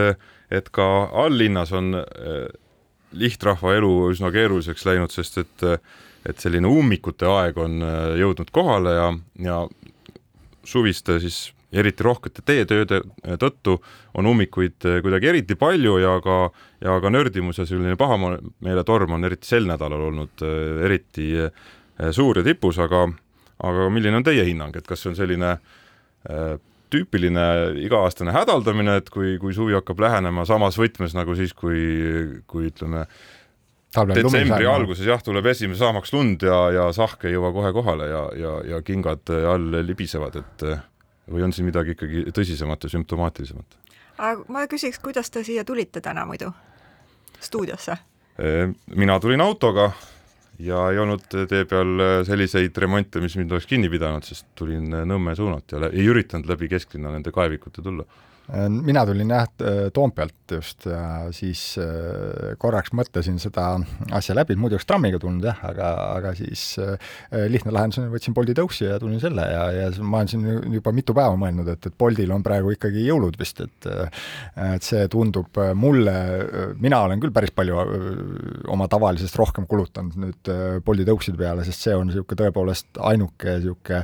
et 0.50 0.70
ka 0.74 0.86
alllinnas 1.22 1.70
on 1.74 1.94
eh, 1.98 2.48
lihtrahva 3.14 3.76
elu 3.78 3.92
üsna 4.10 4.32
keeruliseks 4.34 4.86
läinud, 4.88 5.14
sest 5.14 5.38
et 5.42 5.66
et 6.26 6.42
selline 6.42 6.68
ummikute 6.70 7.28
aeg 7.30 7.58
on 7.62 7.82
äh, 7.84 8.16
jõudnud 8.20 8.50
kohale 8.54 8.94
ja, 8.96 9.10
ja 9.46 9.58
suviste 10.66 11.20
siis 11.22 11.52
eriti 11.72 12.04
rohkete 12.06 12.44
teetööde 12.46 13.00
äh, 13.02 13.36
tõttu 13.40 13.78
on 14.14 14.30
ummikuid 14.30 14.86
äh, 14.86 15.00
kuidagi 15.04 15.32
eriti 15.32 15.58
palju 15.58 15.96
ja 16.02 16.16
ka, 16.24 16.38
ja 16.84 16.98
ka 17.02 17.12
nördimus 17.12 17.60
ja 17.62 17.66
selline 17.68 17.96
pahameeletorm 18.00 19.18
on 19.18 19.28
eriti 19.28 19.50
sel 19.50 19.68
nädalal 19.68 20.08
olnud 20.10 20.46
eriti 20.86 21.32
suur 22.12 22.38
ja 22.38 22.44
tipus, 22.44 22.78
aga, 22.82 23.06
aga 23.64 23.90
milline 23.90 24.20
on 24.20 24.24
teie 24.26 24.44
hinnang, 24.44 24.76
et 24.76 24.86
kas 24.86 25.00
see 25.02 25.14
on 25.14 25.16
selline 25.18 25.56
tüüpiline 26.92 27.46
iga-aastane 27.82 28.34
hädaldamine, 28.34 28.98
et 29.00 29.08
kui, 29.10 29.36
kui 29.42 29.54
suvi 29.56 29.74
hakkab 29.76 30.00
lähenema 30.04 30.44
samas 30.48 30.78
võtmes 30.78 31.16
nagu 31.16 31.34
siis, 31.38 31.54
kui, 31.56 31.80
kui 32.50 32.68
ütleme, 32.70 33.06
detsembri 34.12 34.68
alguses 34.68 35.06
jah, 35.08 35.22
tuleb 35.24 35.48
esimene 35.50 35.78
saamaks 35.78 36.12
lund 36.14 36.44
ja, 36.46 36.58
ja 36.74 36.90
sahk 36.96 37.26
ei 37.26 37.34
jõua 37.36 37.52
kohe 37.56 37.72
kohale 37.76 38.10
ja, 38.10 38.22
ja, 38.38 38.52
ja 38.74 38.82
kingad 38.86 39.32
all 39.36 39.80
libisevad, 39.86 40.38
et 40.42 40.66
või 41.30 41.46
on 41.46 41.52
siin 41.52 41.68
midagi 41.68 41.96
ikkagi 41.96 42.26
tõsisemat 42.34 42.86
ja 42.86 42.92
sümptomaatilisemat? 42.96 43.78
aga 44.18 44.44
ma 44.48 44.66
küsiks, 44.70 45.00
kuidas 45.02 45.30
te 45.30 45.44
siia 45.44 45.64
tulite 45.64 46.00
täna 46.00 46.26
muidu 46.26 46.52
stuudiosse? 47.40 47.96
mina 48.94 49.18
tulin 49.20 49.40
autoga 49.40 49.90
ja 50.58 50.90
ei 50.92 50.98
olnud 50.98 51.24
tee 51.30 51.64
peal 51.64 52.24
selliseid 52.24 52.76
remonte, 52.78 53.20
mis 53.20 53.36
mind 53.36 53.52
oleks 53.52 53.66
kinni 53.66 53.88
pidanud, 53.92 54.24
sest 54.24 54.46
tulin 54.54 54.88
Nõmme 55.08 55.36
suunalt 55.36 55.72
ja 55.72 55.90
ei 55.92 56.06
üritanud 56.08 56.48
läbi 56.48 56.68
kesklinna 56.68 57.12
nende 57.12 57.32
kaevikute 57.32 57.82
tulla 57.82 58.04
Äh, 58.04 58.35
mina 58.70 59.02
tulin 59.06 59.30
jah 59.34 59.48
Toompealt 59.92 60.46
just 60.52 60.86
ja 60.86 61.32
siis 61.34 61.62
äh, 61.80 62.54
korraks 62.58 62.92
mõtlesin 62.94 63.38
seda 63.42 63.76
asja 64.14 64.36
läbi, 64.36 64.56
muidu 64.58 64.76
oleks 64.76 64.86
trammiga 64.88 65.18
tulnud 65.22 65.44
jah, 65.46 65.58
aga, 65.66 65.90
aga 66.16 66.32
siis 66.38 66.62
äh, 66.82 66.94
lihtne 67.50 67.74
lahendus 67.74 68.00
on, 68.00 68.08
võtsin 68.12 68.36
Bolti 68.36 68.54
tõuksi 68.56 68.86
ja 68.86 68.98
tulin 69.02 69.20
selle 69.22 69.46
ja, 69.50 69.64
ja 69.74 69.88
ma 70.02 70.22
olen 70.22 70.30
siin 70.30 70.76
juba 70.76 70.92
mitu 70.94 71.14
päeva 71.16 71.36
mõelnud, 71.40 71.70
et, 71.74 71.88
et 71.90 71.98
Boltil 71.98 72.32
on 72.34 72.44
praegu 72.46 72.74
ikkagi 72.76 73.06
jõulud 73.08 73.38
vist, 73.40 73.62
et 73.64 73.90
et 74.56 74.84
see 74.84 75.06
tundub 75.10 75.58
mulle, 75.78 76.14
mina 76.82 77.00
olen 77.06 77.20
küll 77.22 77.34
päris 77.34 77.52
palju 77.54 77.78
oma 78.72 78.86
tavalisest 78.90 79.36
rohkem 79.38 79.66
kulutanud 79.68 80.16
nüüd 80.20 80.50
Bolti 80.86 81.06
tõukside 81.08 81.38
peale, 81.40 81.64
sest 81.66 81.86
see 81.86 81.96
on 81.96 82.10
niisugune 82.10 82.40
tõepoolest 82.40 83.00
ainuke 83.10 83.58
niisugune 83.58 84.02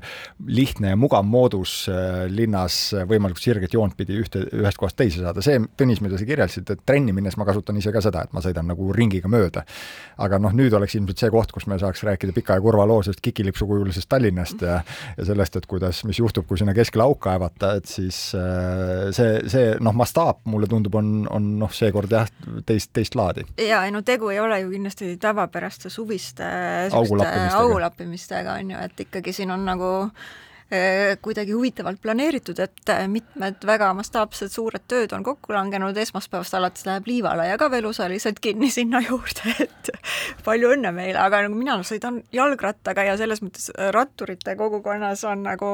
lihtne 0.48 0.92
ja 0.94 0.98
mugav 0.98 1.26
moodus 1.26 1.86
linnas 2.32 2.78
võimalikult 3.08 3.44
sirget 3.44 3.76
joont 3.76 3.96
pidi 3.98 4.18
ühte 4.20 4.31
ühte, 4.32 4.56
ühest 4.56 4.80
kohast 4.80 4.96
teise 4.98 5.22
saada, 5.22 5.42
see, 5.44 5.60
Tõnis, 5.78 6.00
mida 6.04 6.18
sa 6.18 6.26
kirjeldasid, 6.26 6.68
et 6.72 6.82
trenni 6.86 7.14
minnes 7.14 7.36
ma 7.40 7.46
kasutan 7.48 7.76
ise 7.78 7.92
ka 7.94 8.02
seda, 8.04 8.24
et 8.26 8.34
ma 8.34 8.42
sõidan 8.44 8.68
nagu 8.68 8.92
ringiga 8.94 9.28
mööda. 9.30 9.64
aga 10.22 10.38
noh, 10.38 10.52
nüüd 10.52 10.72
oleks 10.76 10.94
ilmselt 10.94 11.18
see 11.18 11.30
koht, 11.30 11.52
kus 11.52 11.66
me 11.66 11.78
saaks 11.80 12.02
rääkida 12.06 12.32
pika 12.36 12.54
ja 12.58 12.62
kurva 12.62 12.84
loo 12.86 13.02
sellest 13.02 13.22
kikilipsukujulisest 13.24 14.08
Tallinnast 14.08 14.62
ja 14.62 14.82
ja 15.16 15.24
sellest, 15.26 15.56
et 15.56 15.66
kuidas, 15.66 16.04
mis 16.04 16.18
juhtub, 16.18 16.46
kui 16.46 16.58
sinna 16.58 16.74
keskele 16.74 17.04
auku 17.04 17.20
kaevata, 17.26 17.74
et 17.80 17.88
siis 17.90 18.18
äh, 18.38 19.10
see, 19.14 19.40
see 19.50 19.74
noh, 19.80 19.94
mastaap 19.96 20.42
mulle 20.50 20.68
tundub, 20.70 20.94
on, 20.98 21.26
on 21.30 21.50
noh, 21.60 21.72
seekord 21.72 22.12
jah, 22.12 22.30
teist, 22.66 22.92
teist 22.92 23.16
laadi. 23.18 23.46
jaa, 23.58 23.84
ei 23.86 23.94
no 23.94 24.02
tegu 24.06 24.30
ei 24.32 24.40
ole 24.40 24.60
ju 24.62 24.72
kindlasti 24.72 25.16
tavapäraste 25.22 25.90
suviste 25.92 26.46
augulappimistega, 26.92 28.58
on 28.60 28.74
ju, 28.74 28.86
et 28.86 29.04
ikkagi 29.06 29.34
siin 29.36 29.52
on 29.54 29.66
nagu 29.66 29.92
kuidagi 31.20 31.52
huvitavalt 31.52 32.00
planeeritud, 32.00 32.56
et 32.64 32.90
äh, 32.90 33.04
mitmed 33.10 33.64
väga 33.68 33.90
mastaapsed 33.98 34.48
suured 34.54 34.86
tööd 34.88 35.12
on 35.12 35.24
kokku 35.26 35.52
langenud, 35.52 35.96
esmaspäevast 36.00 36.54
alates 36.56 36.86
läheb 36.88 37.10
Liivalaia 37.10 37.58
ka 37.60 37.68
veel 37.72 37.84
osaliselt 37.90 38.40
kinni 38.40 38.70
sinna 38.72 39.02
juurde, 39.04 39.52
et 39.66 39.90
palju 40.46 40.72
õnne 40.72 40.94
meile, 40.96 41.18
aga 41.20 41.42
nagu 41.44 41.58
mina 41.58 41.76
sõidan 41.84 42.22
jalgrattaga 42.32 43.04
ja 43.10 43.18
selles 43.20 43.44
mõttes 43.44 43.68
ratturite 43.92 44.56
kogukonnas 44.56 45.26
on 45.28 45.44
nagu 45.44 45.72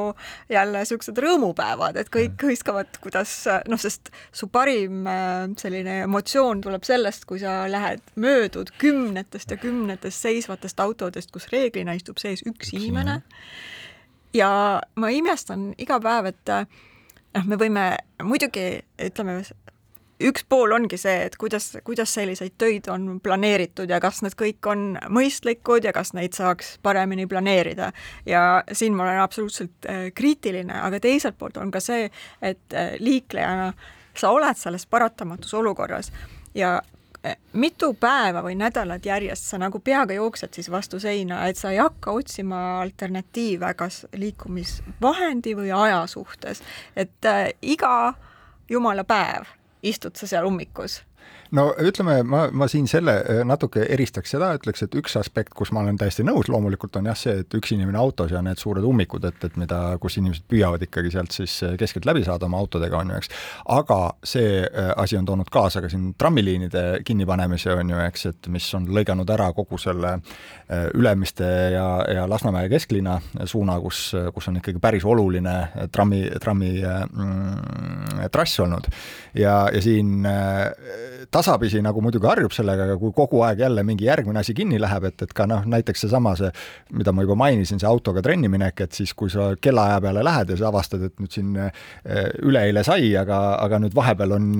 jälle 0.51 0.83
niisugused 0.83 1.23
rõõmupäevad, 1.23 2.01
et 2.03 2.11
kõik 2.11 2.35
mm. 2.35 2.51
hõiskavad, 2.51 3.01
kuidas 3.05 3.39
noh, 3.71 3.79
sest 3.79 4.11
su 4.35 4.51
parim 4.51 5.07
äh, 5.07 5.47
selline 5.63 6.03
emotsioon 6.09 6.67
tuleb 6.67 6.83
sellest, 6.89 7.29
kui 7.31 7.39
sa 7.45 7.61
lähed, 7.71 8.03
möödud 8.19 8.75
kümnetest 8.83 9.55
ja 9.55 9.63
kümnetest 9.63 10.27
seisvatest 10.27 10.81
autodest, 10.83 11.31
kus 11.31 11.47
reeglina 11.55 11.95
istub 11.95 12.19
sees 12.19 12.43
üks 12.51 12.75
inimene 12.75 13.21
ja 14.35 14.51
ma 14.97 15.11
imestan 15.15 15.73
iga 15.79 16.01
päev, 16.01 16.33
et 16.33 16.53
noh, 17.35 17.49
me 17.49 17.59
võime 17.61 17.89
muidugi, 18.23 18.69
ütleme, 19.09 19.41
üks 20.19 20.45
pool 20.49 20.73
ongi 20.75 20.99
see, 20.99 21.27
et 21.29 21.37
kuidas, 21.39 21.71
kuidas 21.87 22.13
selliseid 22.15 22.57
töid 22.59 22.89
on 22.91 23.21
planeeritud 23.23 23.91
ja 23.91 24.01
kas 24.03 24.21
need 24.25 24.35
kõik 24.39 24.67
on 24.71 24.89
mõistlikud 25.15 25.87
ja 25.87 25.93
kas 25.95 26.13
neid 26.17 26.35
saaks 26.37 26.77
paremini 26.83 27.27
planeerida. 27.31 27.93
ja 28.27 28.63
siin 28.73 28.97
ma 28.97 29.07
olen 29.07 29.21
absoluutselt 29.23 29.87
äh, 29.87 30.09
kriitiline, 30.15 30.75
aga 30.75 31.01
teiselt 31.01 31.39
poolt 31.39 31.57
on 31.57 31.71
ka 31.71 31.81
see, 31.81 32.11
et 32.43 32.75
äh, 32.75 32.97
liiklejana 32.99 33.73
sa 34.19 34.31
oled 34.35 34.59
selles 34.59 34.87
paratamatus 34.87 35.55
olukorras 35.55 36.13
ja 36.55 36.81
mitu 37.53 37.93
päeva 37.95 38.43
või 38.43 38.55
nädalat 38.59 39.07
järjest 39.07 39.51
sa 39.51 39.59
nagu 39.59 39.81
peaga 39.85 40.15
jooksed 40.15 40.55
siis 40.55 40.71
vastu 40.71 41.01
seina, 41.01 41.47
et 41.47 41.57
sa 41.57 41.73
ei 41.75 41.81
hakka 41.83 42.13
otsima 42.15 42.81
alternatiive 42.81 43.73
kas 43.75 44.05
liikumisvahendi 44.15 45.57
või 45.59 45.73
aja 45.75 46.05
suhtes, 46.07 46.63
et 46.97 47.27
äh, 47.27 47.49
iga 47.63 48.15
jumala 48.71 49.05
päev 49.05 49.51
istud 49.83 50.17
sa 50.17 50.27
seal 50.27 50.47
ummikus 50.47 51.03
no 51.57 51.69
ütleme, 51.81 52.21
ma, 52.29 52.43
ma 52.53 52.69
siin 52.71 52.89
selle 52.91 53.15
äh, 53.23 53.41
natuke 53.47 53.85
eristaks 53.89 54.35
seda, 54.35 54.51
ütleks, 54.59 54.83
et 54.85 54.95
üks 54.99 55.17
aspekt, 55.21 55.55
kus 55.57 55.73
ma 55.75 55.83
olen 55.83 55.99
täiesti 56.01 56.25
nõus, 56.27 56.51
loomulikult 56.53 56.99
on 57.01 57.09
jah 57.09 57.17
see, 57.19 57.39
et 57.43 57.57
üks 57.57 57.73
inimene 57.75 58.01
autos 58.01 58.33
ja 58.35 58.43
need 58.45 58.61
suured 58.61 58.85
ummikud, 58.85 59.25
et, 59.29 59.41
et 59.49 59.57
mida, 59.61 59.81
kus 60.03 60.19
inimesed 60.21 60.45
püüavad 60.51 60.85
ikkagi 60.85 61.13
sealt 61.15 61.35
siis 61.37 61.57
äh, 61.67 61.77
keskelt 61.81 62.09
läbi 62.09 62.25
saada 62.27 62.49
oma 62.49 62.61
autodega, 62.61 63.01
on 63.01 63.15
ju, 63.15 63.23
eks. 63.23 63.33
aga 63.79 64.01
see 64.27 64.61
äh, 64.67 64.93
asi 64.97 65.19
on 65.21 65.29
toonud 65.29 65.53
kaasa 65.53 65.83
ka 65.85 65.91
siin 65.93 66.11
trammiliinide 66.21 66.85
kinnipanemise, 67.09 67.73
on 67.79 67.95
ju, 67.95 68.03
eks, 68.09 68.27
et 68.33 68.51
mis 68.53 68.69
on 68.77 68.89
lõiganud 68.93 69.29
ära 69.33 69.51
kogu 69.57 69.81
selle 69.81 70.19
Ülemiste 70.69 71.47
ja, 71.73 71.87
ja 72.13 72.27
Lasnamäe 72.29 72.69
kesklinna 72.69 73.15
suuna, 73.49 73.79
kus, 73.81 74.11
kus 74.35 74.51
on 74.51 74.59
ikkagi 74.61 74.81
päris 74.83 75.07
oluline 75.09 75.55
trammi, 75.95 76.21
trammi 76.43 76.73
mm, 76.83 78.27
trass 78.35 78.61
olnud. 78.61 78.91
ja, 79.39 79.63
ja 79.73 79.81
siin 79.83 80.27
tasapisi 81.31 81.81
nagu 81.85 82.01
muidugi 82.05 82.29
harjub 82.29 82.53
sellega, 82.55 82.87
aga 82.89 82.97
kui 83.01 83.13
kogu 83.17 83.43
aeg 83.47 83.63
jälle 83.65 83.83
mingi 83.87 84.07
järgmine 84.09 84.41
asi 84.41 84.55
kinni 84.57 84.79
läheb, 84.81 85.09
et, 85.11 85.23
et 85.27 85.33
ka 85.37 85.47
noh, 85.51 85.65
näiteks 85.69 86.05
seesama 86.05 86.35
see, 86.39 86.51
mida 86.97 87.13
ma 87.15 87.25
juba 87.25 87.37
mainisin, 87.39 87.81
see 87.81 87.89
autoga 87.89 88.23
trenni 88.25 88.51
minek, 88.53 88.83
et 88.85 88.97
siis, 88.97 89.15
kui 89.19 89.31
sa 89.33 89.51
kellaaja 89.61 90.01
peale 90.05 90.25
lähed 90.27 90.53
ja 90.53 90.59
sa 90.61 90.69
avastad, 90.71 91.05
et 91.09 91.23
nüüd 91.23 91.35
siin 91.35 91.55
eh, 91.61 91.71
üleeile 92.47 92.85
sai, 92.87 93.11
aga, 93.21 93.39
aga 93.63 93.81
nüüd 93.83 93.97
vahepeal 93.97 94.37
on, 94.39 94.51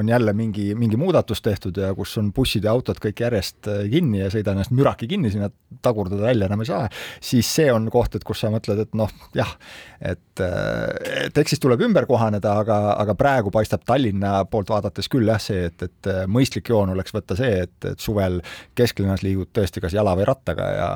on 0.00 0.12
jälle 0.12 0.34
mingi, 0.36 0.70
mingi 0.78 1.00
muudatus 1.00 1.42
tehtud 1.44 1.78
ja 1.80 1.92
kus 1.96 2.16
on 2.20 2.32
bussid 2.36 2.66
ja 2.68 2.74
autod 2.76 3.00
kõik 3.02 3.24
järjest 3.26 3.70
eh, 3.70 3.84
kinni 3.92 4.22
ja 4.22 4.30
sõida 4.34 4.54
ennast 4.54 4.74
müraki 4.74 5.08
kinni 5.10 5.32
sinna, 5.34 5.50
tagurdada 5.84 6.24
välja 6.28 6.48
enam 6.48 6.64
ei 6.64 6.70
saa, 6.70 6.88
siis 7.20 7.48
see 7.58 7.70
on 7.72 7.88
koht, 7.92 8.18
et 8.18 8.26
kus 8.26 8.42
sa 8.44 8.52
mõtled, 8.52 8.84
et 8.86 8.98
noh, 8.98 9.12
jah, 9.36 9.54
et, 10.00 10.44
eh, 10.44 11.26
et 11.28 11.42
eks 11.42 11.56
siis 11.56 11.62
tuleb 11.62 11.82
ümber 11.88 12.08
kohaneda, 12.10 12.58
aga, 12.64 12.78
aga 12.98 13.16
praegu 13.18 13.52
paistab 13.54 13.86
Tallinna 13.88 14.42
poolt 14.50 14.70
vaadates 14.72 15.08
küll 15.10 15.28
jah, 15.28 15.40
see, 15.42 15.68
et, 15.70 15.88
et 15.88 15.97
mõistlik 16.30 16.68
joon 16.70 16.92
oleks 16.94 17.14
võtta 17.14 17.36
see, 17.38 17.64
et, 17.64 17.76
et 17.90 18.00
suvel 18.00 18.38
kesklinnas 18.78 19.24
liigud 19.26 19.50
tõesti 19.54 19.82
kas 19.82 19.96
jala 19.96 20.14
või 20.18 20.28
rattaga 20.28 20.68
ja, 20.74 20.90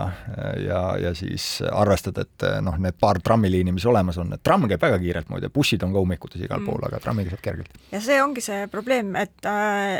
ja, 0.62 0.82
ja 1.02 1.14
siis 1.18 1.46
arvestad, 1.66 2.20
et 2.22 2.46
noh, 2.62 2.78
need 2.82 2.98
paar 3.00 3.20
trammiliini, 3.24 3.74
mis 3.74 3.86
olemas 3.88 4.20
on, 4.22 4.32
et 4.36 4.44
tramm 4.44 4.68
käib 4.70 4.82
väga 4.82 5.00
kiirelt 5.02 5.32
muide, 5.32 5.50
bussid 5.52 5.82
on 5.82 5.96
ka 5.96 6.04
ummikutes 6.04 6.44
igal 6.44 6.62
mm. 6.62 6.70
pool, 6.70 6.86
aga 6.86 7.02
trammiga 7.02 7.34
saab 7.34 7.44
kergelt. 7.44 7.82
ja 7.92 8.00
see 8.04 8.22
ongi 8.22 8.44
see 8.44 8.66
probleem, 8.72 9.16
et, 9.18 9.52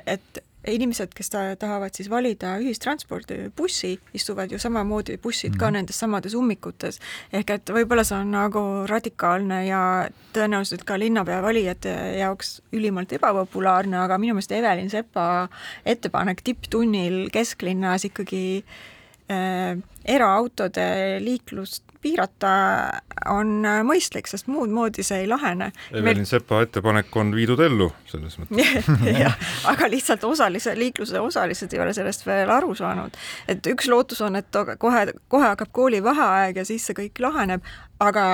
et 0.07 0.45
inimesed, 0.69 1.13
kes 1.17 1.31
ta, 1.33 1.43
tahavad 1.59 1.95
siis 1.97 2.11
valida 2.11 2.55
ühistranspordi, 2.63 3.39
bussi, 3.57 3.97
istuvad 4.15 4.53
ju 4.53 4.61
samamoodi 4.63 5.19
bussid 5.23 5.55
mm 5.55 5.61
ka 5.63 5.67
mhm. 5.69 5.77
nendes 5.77 5.99
samades 5.99 6.35
ummikutes. 6.35 6.99
ehk 7.33 7.51
et 7.51 7.71
võib-olla 7.71 8.05
see 8.05 8.17
on 8.17 8.31
nagu 8.33 8.63
radikaalne 8.89 9.67
ja 9.67 9.83
tõenäoliselt 10.35 10.85
ka 10.89 10.99
linnapea 10.99 11.43
valijate 11.43 11.93
jaoks 12.19 12.61
ülimalt 12.73 13.13
ebapopulaarne, 13.13 13.99
aga 13.99 14.19
minu 14.19 14.35
meelest 14.35 14.53
Evelin 14.53 14.91
Sepa 14.91 15.49
ettepanek 15.87 16.43
tipptunnil 16.43 17.29
kesklinnas 17.33 18.09
ikkagi 18.09 18.65
äh, 19.31 19.79
eraautode 20.05 21.19
liiklust 21.21 21.92
piirata 22.03 22.53
on 23.31 23.63
mõistlik, 23.87 24.29
sest 24.31 24.49
muud 24.51 24.73
moodi 24.75 25.05
see 25.07 25.23
ei 25.25 25.29
lahene. 25.31 25.71
Evelin 25.93 26.23
Meil... 26.23 26.29
Sepa 26.29 26.63
ettepanek 26.67 27.15
on 27.17 27.33
viidud 27.37 27.61
ellu 27.63 27.91
selles 28.11 28.39
mõttes 28.41 28.89
jah, 29.25 29.39
aga 29.71 29.91
lihtsalt 29.93 30.25
osalise, 30.29 30.75
liikluse 30.79 31.21
osalised 31.21 31.73
ei 31.73 31.85
ole 31.85 31.95
sellest 31.97 32.27
veel 32.27 32.51
aru 32.51 32.75
saanud. 32.79 33.17
et 33.49 33.71
üks 33.73 33.89
lootus 33.93 34.21
on, 34.25 34.37
et 34.41 34.61
kohe, 34.79 35.07
kohe 35.33 35.49
hakkab 35.53 35.73
koolivaheaeg 35.73 36.63
ja 36.63 36.67
siis 36.69 36.87
see 36.87 36.99
kõik 36.99 37.23
laheneb, 37.23 37.65
aga 38.03 38.27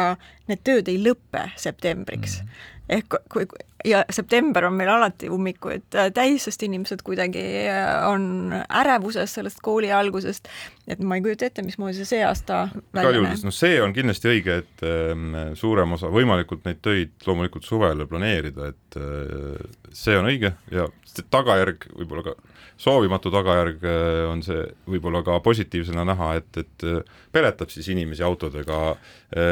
need 0.49 0.65
tööd 0.65 0.89
ei 0.89 1.01
lõpe 1.03 1.49
septembriks 1.57 2.41
mm. 2.43 2.49
-hmm 2.49 2.77
ehk 2.89 3.19
kui, 3.33 3.47
ja 3.85 4.03
september 4.11 4.65
on 4.65 4.75
meil 4.75 4.91
alati 4.91 5.29
ummikuid 5.31 5.87
täis, 6.15 6.47
sest 6.49 6.63
inimesed 6.67 7.03
kuidagi 7.07 7.43
äh, 7.71 7.87
on 8.09 8.51
ärevuses 8.53 9.37
sellest 9.39 9.63
kooli 9.63 9.93
algusest, 9.95 10.49
et 10.91 11.01
ma 11.01 11.19
ei 11.19 11.23
kujuta 11.25 11.47
ette, 11.47 11.63
mismoodi 11.67 11.99
see 12.01 12.09
see 12.09 12.25
aasta 12.27 12.65
välja 12.95 13.23
näeb. 13.23 13.45
no 13.47 13.55
see 13.55 13.79
on 13.83 13.95
kindlasti 13.95 14.33
õige, 14.33 14.61
et 14.65 14.87
ähm, 14.87 15.31
suurem 15.59 15.95
osa, 15.95 16.11
võimalikult 16.13 16.67
neid 16.67 16.83
töid 16.83 17.15
loomulikult 17.27 17.67
suvele 17.69 18.09
planeerida, 18.11 18.73
et 18.73 18.99
äh, 18.99 19.67
see 19.95 20.19
on 20.19 20.31
õige 20.33 20.55
ja 20.75 20.89
tagajärg 21.31 21.89
võib-olla 21.99 22.31
ka 22.31 22.35
soovimatu 22.79 23.31
tagajärg 23.35 23.87
äh, 23.87 24.25
on 24.31 24.43
see 24.47 24.65
võib-olla 24.91 25.23
ka 25.27 25.39
positiivsena 25.45 26.03
näha, 26.09 26.33
et, 26.43 26.65
et 26.65 26.89
peletab 27.35 27.71
siis 27.71 27.87
inimesi 27.95 28.27
autodega 28.27 28.97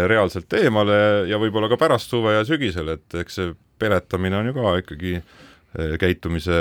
reaalselt 0.09 0.55
eemale 0.57 0.99
ja 1.29 1.39
võib-olla 1.39 1.69
ka 1.69 1.77
pärast 1.79 2.11
suve 2.11 2.33
ja 2.33 2.45
sügisel, 2.49 2.89
et 2.95 3.17
eks 3.21 3.39
see 3.39 3.51
peletamine 3.79 4.39
on 4.39 4.51
ju 4.51 4.57
ka 4.57 4.75
ikkagi 4.83 5.15
eh, 5.19 5.97
käitumise 6.01 6.61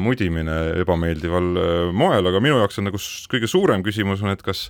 mudimine 0.00 0.58
ebameeldival 0.82 1.50
eh, 1.64 1.82
moel, 1.96 2.30
aga 2.30 2.42
minu 2.42 2.60
jaoks 2.62 2.80
on 2.80 2.90
nagu 2.90 3.02
kõige 3.32 3.50
suurem 3.50 3.84
küsimus 3.86 4.24
on, 4.24 4.34
et 4.34 4.44
kas 4.46 4.68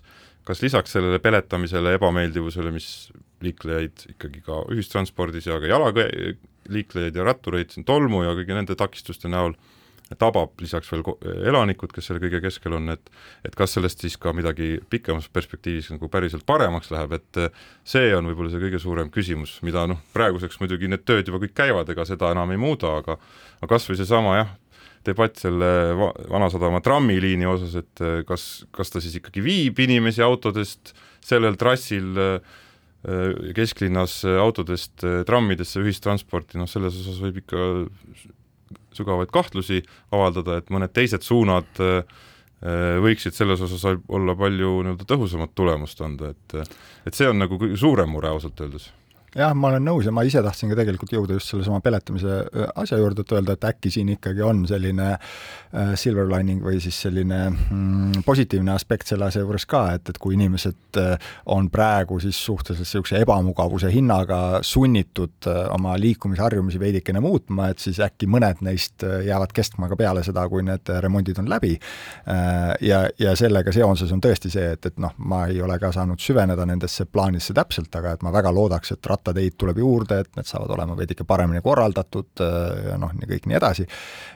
kas 0.48 0.62
lisaks 0.64 0.94
sellele 0.96 1.20
peletamisele, 1.22 1.94
ebameeldivusele, 1.98 2.72
mis 2.74 3.10
liiklejaid 3.44 4.06
ikkagi 4.14 4.42
ka 4.44 4.62
ühistranspordis 4.72 5.46
ja 5.48 5.58
ka 5.60 5.68
jalaga 5.68 6.06
liiklejaid 6.70 7.16
ja 7.16 7.26
rattureid 7.26 7.74
siin 7.74 7.86
tolmu 7.88 8.24
ja 8.24 8.34
kõigi 8.36 8.56
nende 8.56 8.76
takistuste 8.78 9.30
näol 9.30 9.54
tabab 10.18 10.58
lisaks 10.60 10.90
veel 10.90 11.04
elanikud, 11.46 11.92
kes 11.94 12.08
selle 12.10 12.22
kõige 12.22 12.40
keskel 12.42 12.74
on, 12.78 12.90
et 12.94 13.10
et 13.46 13.54
kas 13.56 13.76
sellest 13.76 14.02
siis 14.02 14.16
ka 14.20 14.32
midagi 14.36 14.78
pikemas 14.90 15.28
perspektiivis 15.32 15.92
nagu 15.94 16.08
päriselt 16.10 16.46
paremaks 16.46 16.90
läheb, 16.90 17.14
et 17.18 17.42
see 17.86 18.10
on 18.16 18.26
võib-olla 18.30 18.50
see 18.50 18.62
kõige 18.64 18.80
suurem 18.82 19.10
küsimus, 19.14 19.58
mida 19.66 19.86
noh, 19.90 20.00
praeguseks 20.14 20.58
muidugi 20.62 20.90
need 20.90 21.04
tööd 21.06 21.30
juba 21.30 21.42
kõik 21.44 21.54
käivad, 21.62 21.92
ega 21.92 22.06
seda 22.08 22.32
enam 22.34 22.50
ei 22.50 22.60
muuda, 22.60 22.96
aga 23.02 23.18
aga 23.60 23.70
kas 23.70 23.86
või 23.90 24.00
seesama 24.00 24.34
jah, 24.40 24.50
debatt 25.06 25.38
selle 25.40 25.70
Vanasadama 26.28 26.82
trammiliini 26.84 27.46
osas, 27.48 27.78
et 27.80 28.04
kas, 28.28 28.48
kas 28.74 28.92
ta 28.92 29.00
siis 29.00 29.16
ikkagi 29.20 29.44
viib 29.44 29.78
inimesi 29.80 30.24
autodest 30.26 30.92
sellel 31.24 31.56
trassil 31.60 32.18
kesklinnas 33.56 34.18
autodest 34.42 35.06
trammidesse 35.28 35.80
ühistransporti, 35.80 36.58
noh 36.60 36.68
selles 36.68 36.98
osas 37.00 37.16
võib 37.22 37.40
ikka 37.40 37.62
sügavaid 38.96 39.32
kahtlusi 39.34 39.82
avaldada, 40.12 40.60
et 40.60 40.70
mõned 40.72 40.92
teised 40.96 41.26
suunad 41.26 41.82
äh, 41.82 42.00
äh, 42.62 42.96
võiksid 43.04 43.36
selles 43.36 43.62
osas 43.66 43.84
olla 44.08 44.36
palju 44.38 44.80
nii-öelda 44.84 45.08
tõhusamat 45.08 45.54
tulemust 45.54 46.00
anda, 46.06 46.34
et 46.34 46.58
et 47.06 47.16
see 47.16 47.28
on 47.30 47.40
nagu 47.40 47.58
suurem 47.76 48.10
mure 48.12 48.32
ausalt 48.32 48.60
öeldes 48.60 48.90
jah, 49.36 49.54
ma 49.54 49.70
olen 49.70 49.84
nõus 49.86 50.06
ja 50.08 50.12
ma 50.14 50.24
ise 50.26 50.42
tahtsin 50.42 50.72
ka 50.72 50.78
tegelikult 50.80 51.12
jõuda 51.14 51.36
just 51.36 51.52
sellesama 51.52 51.80
peletamise 51.84 52.40
asja 52.80 52.98
juurde, 52.98 53.22
et 53.22 53.34
öelda, 53.36 53.54
et 53.54 53.66
äkki 53.68 53.92
siin 53.94 54.10
ikkagi 54.16 54.42
on 54.42 54.64
selline 54.68 55.12
äh, 55.14 55.92
silver 56.00 56.26
lining 56.30 56.62
või 56.64 56.80
siis 56.82 56.98
selline 57.04 57.38
mm, 57.50 58.24
positiivne 58.26 58.74
aspekt 58.74 59.10
selle 59.10 59.28
asja 59.28 59.44
juures 59.44 59.66
ka, 59.70 59.84
et, 59.98 60.10
et 60.10 60.18
kui 60.18 60.34
inimesed 60.34 60.98
äh, 60.98 61.30
on 61.54 61.70
praegu 61.70 62.18
siis 62.22 62.38
suhteliselt 62.44 62.88
niisuguse 62.88 63.20
ebamugavuse 63.22 63.92
hinnaga 63.94 64.60
sunnitud 64.66 65.46
äh, 65.46 65.62
oma 65.74 65.94
liikumisharjumusi 66.00 66.80
veidikene 66.82 67.22
muutma, 67.22 67.70
et 67.70 67.82
siis 67.82 68.00
äkki 68.02 68.26
mõned 68.30 68.64
neist 68.66 69.06
äh, 69.06 69.20
jäävad 69.28 69.54
kestma 69.54 69.90
ka 69.90 69.98
peale 70.00 70.24
seda, 70.26 70.48
kui 70.50 70.64
need 70.66 70.90
remondid 71.04 71.38
on 71.42 71.50
läbi 71.50 71.76
äh,. 71.76 72.74
ja, 72.80 73.04
ja 73.18 73.36
sellega 73.38 73.72
seoses 73.74 74.10
on 74.12 74.22
tõesti 74.22 74.50
see, 74.50 74.74
et, 74.74 74.90
et 74.90 74.98
noh, 74.98 75.14
ma 75.18 75.44
ei 75.50 75.62
ole 75.62 75.78
ka 75.78 75.92
saanud 75.94 76.18
süveneda 76.22 76.66
nendesse 76.66 77.06
plaanidesse 77.06 77.54
täpselt, 77.54 77.94
aga 77.94 78.16
et 78.16 78.26
ma 78.26 78.34
väga 78.34 78.52
loodaks, 78.54 78.94
et 78.94 79.02
rattateid 79.20 79.56
tuleb 79.60 79.78
juurde, 79.78 80.20
et 80.20 80.36
need 80.36 80.48
saavad 80.48 80.72
olema 80.74 80.96
veidike 80.98 81.24
paremini 81.28 81.60
korraldatud 81.64 82.42
äh, 82.44 82.96
noh, 83.00 83.12
nii 83.16 83.28
kõik 83.28 83.48
nii 83.50 83.58
edasi, 83.58 83.86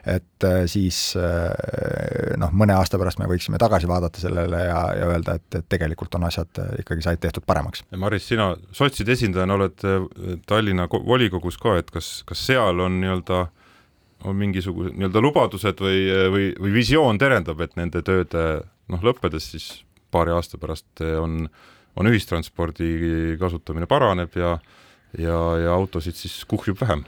et 0.07 0.47
äh, 0.47 0.64
siis 0.70 1.16
äh, 1.16 2.37
noh, 2.41 2.53
mõne 2.53 2.76
aasta 2.76 3.01
pärast 3.01 3.18
me 3.18 3.28
võiksime 3.30 3.59
tagasi 3.61 3.89
vaadata 3.91 4.20
sellele 4.20 4.64
ja, 4.68 4.80
ja 4.99 5.11
öelda, 5.11 5.39
et, 5.41 5.61
et 5.61 5.68
tegelikult 5.68 6.14
on 6.18 6.28
asjad 6.28 6.62
ikkagi 6.82 7.05
said 7.05 7.22
tehtud 7.22 7.47
paremaks. 7.47 7.85
Maris, 7.97 8.28
sina 8.28 8.53
sotside 8.72 9.14
esindajana 9.16 9.59
oled 9.59 9.85
Tallinna 10.47 10.87
volikogus 10.93 11.59
ka, 11.61 11.78
et 11.80 11.91
kas, 11.95 12.22
kas 12.28 12.47
seal 12.47 12.80
on 12.85 13.01
nii-öelda 13.01 13.47
on 14.24 14.37
mingisugused 14.41 14.95
nii-öelda 14.97 15.20
lubadused 15.20 15.80
või, 15.85 16.05
või, 16.32 16.47
või 16.61 16.72
visioon 16.78 17.18
terendab, 17.20 17.61
et 17.61 17.74
nende 17.76 18.01
tööde 18.05 18.45
noh, 18.93 19.03
lõppedes 19.05 19.51
siis 19.53 19.68
paari 20.14 20.32
aasta 20.32 20.61
pärast 20.61 21.03
on, 21.20 21.49
on 21.97 22.11
ühistranspordi 22.11 23.36
kasutamine 23.40 23.86
paraneb 23.90 24.36
ja 24.38 24.59
ja, 25.18 25.38
ja 25.62 25.74
autosid 25.74 26.16
siis 26.18 26.40
kuhjub 26.51 26.80
vähem 26.80 27.05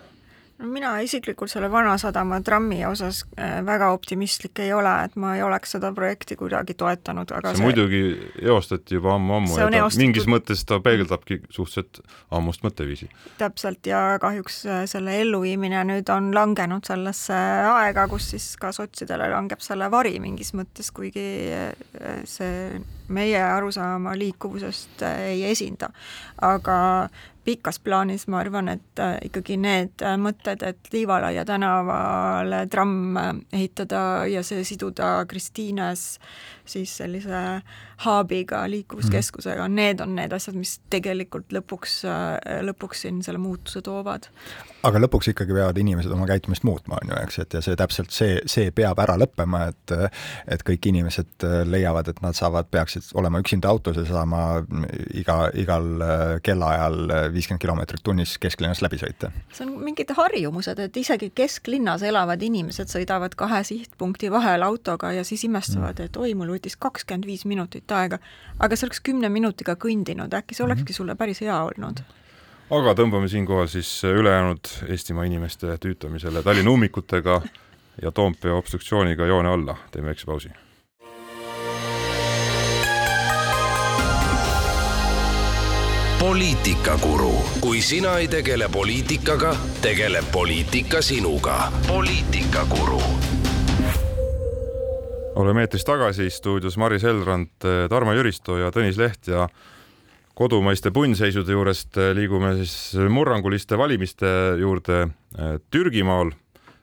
no 0.59 0.69
mina 0.71 0.93
isiklikult 1.05 1.51
selle 1.53 1.69
Vanasadama 1.73 2.39
trammi 2.45 2.79
osas 2.89 3.23
äh, 3.37 3.59
väga 3.67 3.91
optimistlik 3.93 4.59
ei 4.65 4.73
ole, 4.73 4.93
et 5.05 5.17
ma 5.21 5.35
ei 5.37 5.43
oleks 5.45 5.77
seda 5.77 5.93
projekti 5.97 6.37
kuidagi 6.37 6.75
toetanud, 6.79 7.33
aga 7.37 7.53
see, 7.53 7.61
see 7.61 7.67
muidugi 7.67 8.03
eostati 8.49 8.97
juba 8.97 9.15
ammu-ammu 9.17 9.53
ja 9.53 9.69
ta 9.69 9.83
eostatud... 9.83 10.05
mingis 10.05 10.29
mõttes 10.31 10.65
ta 10.69 10.81
peegeldabki 10.85 11.41
suhteliselt 11.51 12.01
ammust 12.31 12.65
mõtteviisi. 12.67 13.11
täpselt, 13.41 13.85
ja 13.91 14.03
kahjuks 14.23 14.61
äh, 14.67 14.83
selle 14.91 15.21
elluviimine 15.21 15.85
nüüd 15.93 16.13
on 16.15 16.33
langenud 16.37 16.89
sellesse 16.89 17.37
aega, 17.77 18.09
kus 18.09 18.33
siis 18.35 18.51
ka 18.61 18.73
sotsidele 18.77 19.29
langeb 19.33 19.65
selle 19.65 19.91
vari 19.93 20.17
mingis 20.23 20.55
mõttes, 20.57 20.93
kuigi 20.97 21.29
äh, 21.53 22.21
see 22.25 22.81
meie 23.13 23.39
arusaama 23.39 24.17
liikuvusest 24.19 25.05
ei 25.07 25.45
esinda. 25.51 25.93
aga 26.43 26.77
pikas 27.47 27.79
plaanis 27.79 28.27
ma 28.29 28.41
arvan, 28.43 28.69
et 28.73 29.03
äh, 29.03 29.17
ikkagi 29.29 29.57
need 29.61 30.03
äh, 30.03 30.17
mõtted, 30.19 30.65
et 30.67 30.91
Liivalaia 30.93 31.45
tänavale 31.47 32.65
tramm 32.73 33.17
äh, 33.21 33.33
ehitada 33.61 34.03
ja 34.31 34.43
see 34.47 34.65
siduda 34.67 35.21
Kristiines 35.31 36.17
siis 36.71 36.93
sellise 37.01 37.43
hub'iga, 38.05 38.65
liikuvuskeskusega, 38.71 39.69
need 39.73 40.01
on 40.05 40.15
need 40.19 40.35
asjad, 40.37 40.57
mis 40.59 40.77
tegelikult 40.93 41.53
lõpuks, 41.55 42.01
lõpuks 42.67 43.07
siin 43.07 43.23
selle 43.25 43.41
muutuse 43.41 43.83
toovad. 43.85 44.29
aga 44.87 45.01
lõpuks 45.03 45.33
ikkagi 45.33 45.55
peavad 45.57 45.79
inimesed 45.81 46.13
oma 46.15 46.29
käitumist 46.29 46.67
muutma, 46.67 47.01
on 47.03 47.11
ju, 47.11 47.17
eks, 47.25 47.39
et 47.43 47.57
ja 47.57 47.63
see 47.65 47.77
täpselt 47.79 48.13
see, 48.15 48.37
see 48.47 48.71
peab 48.77 49.01
ära 49.03 49.17
lõppema, 49.19 49.67
et 49.73 49.95
et 50.53 50.63
kõik 50.67 50.91
inimesed 50.91 51.47
leiavad, 51.67 52.09
et 52.11 52.21
nad 52.23 52.37
saavad, 52.37 52.69
peaksid 52.71 53.11
olema 53.19 53.41
üksinda 53.43 53.71
autos 53.71 53.99
ja 53.99 54.05
saama 54.09 54.43
iga, 55.15 55.39
igal 55.59 55.89
kellaajal 56.45 57.33
viiskümmend 57.35 57.63
kilomeetrit 57.63 58.05
tunnis 58.05 58.37
kesklinnas 58.43 58.83
läbi 58.85 59.01
sõita. 59.01 59.33
see 59.53 59.67
on 59.67 59.75
mingid 59.83 60.13
harjumused, 60.17 60.79
et 60.79 60.97
isegi 60.97 61.31
kesklinnas 61.35 62.05
elavad 62.07 62.43
inimesed 62.43 62.93
sõidavad 62.93 63.35
kahe 63.39 63.63
sihtpunkti 63.67 64.31
vahel 64.33 64.63
autoga 64.67 65.13
ja 65.17 65.25
siis 65.25 65.45
imestavad 65.49 65.99
mm., 65.99 66.11
et 66.11 66.17
oi, 66.21 66.35
mul 66.39 66.56
võttis 66.57 66.79
kakskümmend 66.81 67.27
viis 67.29 67.45
minutit 67.47 67.93
aega, 67.93 68.19
aga 68.59 68.77
sa 68.77 68.89
oleks 68.89 69.01
kümne 69.05 69.31
minutiga 69.33 69.77
kõndinud, 69.77 70.35
äkki 70.35 70.57
see 70.57 70.65
mhm. 70.65 70.73
olekski 70.73 70.97
sulle 70.97 71.17
päris 71.17 71.45
hea 71.45 71.59
olnud? 71.71 72.03
Aga 72.67 72.97
tõmbame 72.99 73.29
siinkohal 73.31 73.69
siis 73.71 73.89
ülejäänud 74.05 74.67
Eestimaa 74.91 75.25
inimeste 75.29 75.79
tüütamisele 75.79 76.43
Tallinna 76.43 76.73
ummikutega 76.75 77.41
ja 78.03 78.11
Toompea 78.11 78.55
obstruktsiooniga 78.55 79.27
joone 79.27 79.49
alla, 79.49 79.77
teeme 79.93 80.11
väikse 80.11 80.27
pausi. 80.27 80.51
Poliitikakuru, 86.19 87.35
kui 87.61 87.81
sina 87.83 88.17
ei 88.19 88.29
tegele 88.29 88.69
poliitikaga, 88.69 89.57
tegeleb 89.83 90.25
poliitika 90.33 91.03
sinuga. 91.03 91.73
poliitikakuru 91.87 93.03
oleme 95.37 95.67
eetris 95.67 95.85
tagasi, 95.85 96.31
stuudios 96.33 96.77
Maris 96.81 97.05
Elrand, 97.05 97.53
Tarmo 97.91 98.15
Jüristo 98.17 98.57
ja 98.61 98.71
Tõnis 98.75 98.99
Leht 99.01 99.29
ja 99.29 99.47
kodumaiste 100.37 100.93
punnseisude 100.93 101.53
juurest 101.53 101.97
liigume 102.17 102.55
siis 102.61 102.97
murranguliste 103.13 103.79
valimiste 103.79 104.29
juurde 104.61 105.07
Türgimaal. 105.71 106.33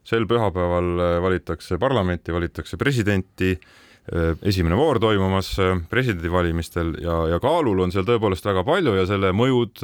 sel 0.03 0.25
pühapäeval 0.27 1.21
valitakse 1.23 1.77
parlamenti, 1.79 2.33
valitakse 2.33 2.77
presidenti 2.77 3.53
esimene 4.43 4.75
voor 4.75 4.99
toimumas 4.99 5.55
presidendivalimistel 5.89 6.97
ja, 6.99 7.27
ja 7.31 7.39
kaalul 7.39 7.79
on 7.79 7.91
seal 7.91 8.03
tõepoolest 8.03 8.45
väga 8.45 8.65
palju 8.67 8.97
ja 8.97 9.05
selle 9.07 9.31
mõjud 9.31 9.79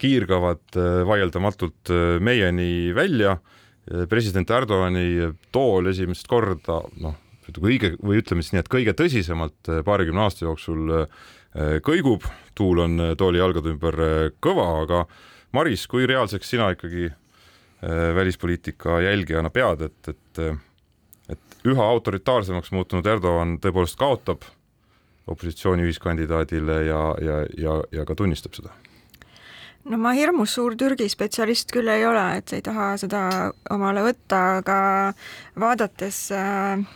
kiirgavad 0.00 0.78
vaieldamatult 1.06 1.92
meieni 2.20 2.94
välja. 2.94 3.36
president 4.08 4.50
Erdogani 4.50 5.34
tool 5.52 5.86
esimest 5.86 6.26
korda, 6.26 6.80
noh, 6.96 7.14
kõige 7.52 7.94
või 8.00 8.20
ütleme 8.22 8.44
siis 8.44 8.54
nii, 8.54 8.62
et 8.64 8.72
kõige 8.72 8.94
tõsisemalt 8.96 9.72
paarikümne 9.86 10.24
aasta 10.24 10.46
jooksul 10.46 10.94
kõigub, 11.86 12.24
tuul 12.58 12.80
on 12.82 13.02
tooli 13.18 13.38
jalgade 13.38 13.70
ümber 13.74 13.98
kõva, 14.42 14.66
aga 14.82 15.04
Maris, 15.54 15.86
kui 15.86 16.08
reaalseks 16.10 16.50
sina 16.50 16.72
ikkagi 16.74 17.12
välispoliitika 18.16 18.96
jälgijana 19.04 19.52
pead, 19.54 19.84
et, 19.86 20.08
et 20.08 20.42
üha 21.68 21.86
autoritaarsemaks 21.94 22.72
muutunud 22.74 23.06
Erdoğan 23.06 23.58
tõepoolest 23.62 23.98
kaotab 24.00 24.44
opositsiooni 25.26 25.86
ühiskandidaadile 25.88 26.80
ja, 26.88 27.02
ja, 27.24 27.38
ja, 27.58 27.78
ja 27.92 28.04
ka 28.04 28.16
tunnistab 28.18 28.56
seda? 28.56 28.74
no 29.88 29.98
ma 30.00 30.14
hirmus 30.16 30.54
suur 30.56 30.76
Türgi 30.80 31.08
spetsialist 31.12 31.72
küll 31.72 31.88
ei 31.92 32.04
ole, 32.08 32.24
et 32.38 32.52
ei 32.56 32.64
taha 32.64 32.94
seda 33.00 33.24
omale 33.72 34.04
võtta, 34.06 34.40
aga 34.60 34.78
vaadates 35.60 36.20
äh, 36.32 36.78
äh, 36.80 36.86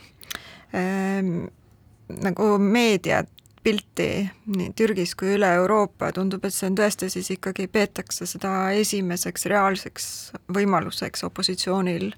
nagu 0.73 2.49
meediat 2.63 3.29
pilti 3.63 4.29
nii 4.49 4.71
Türgis 4.77 5.15
kui 5.19 5.35
üle 5.37 5.49
Euroopa, 5.59 6.11
tundub, 6.17 6.45
et 6.47 6.55
see 6.55 6.69
on 6.71 6.77
tõesti 6.79 7.11
siis 7.13 7.29
ikkagi, 7.35 7.67
peetakse 7.73 8.27
seda 8.29 8.71
esimeseks 8.79 9.45
reaalseks 9.51 10.07
võimaluseks 10.55 11.27
opositsioonil 11.29 12.13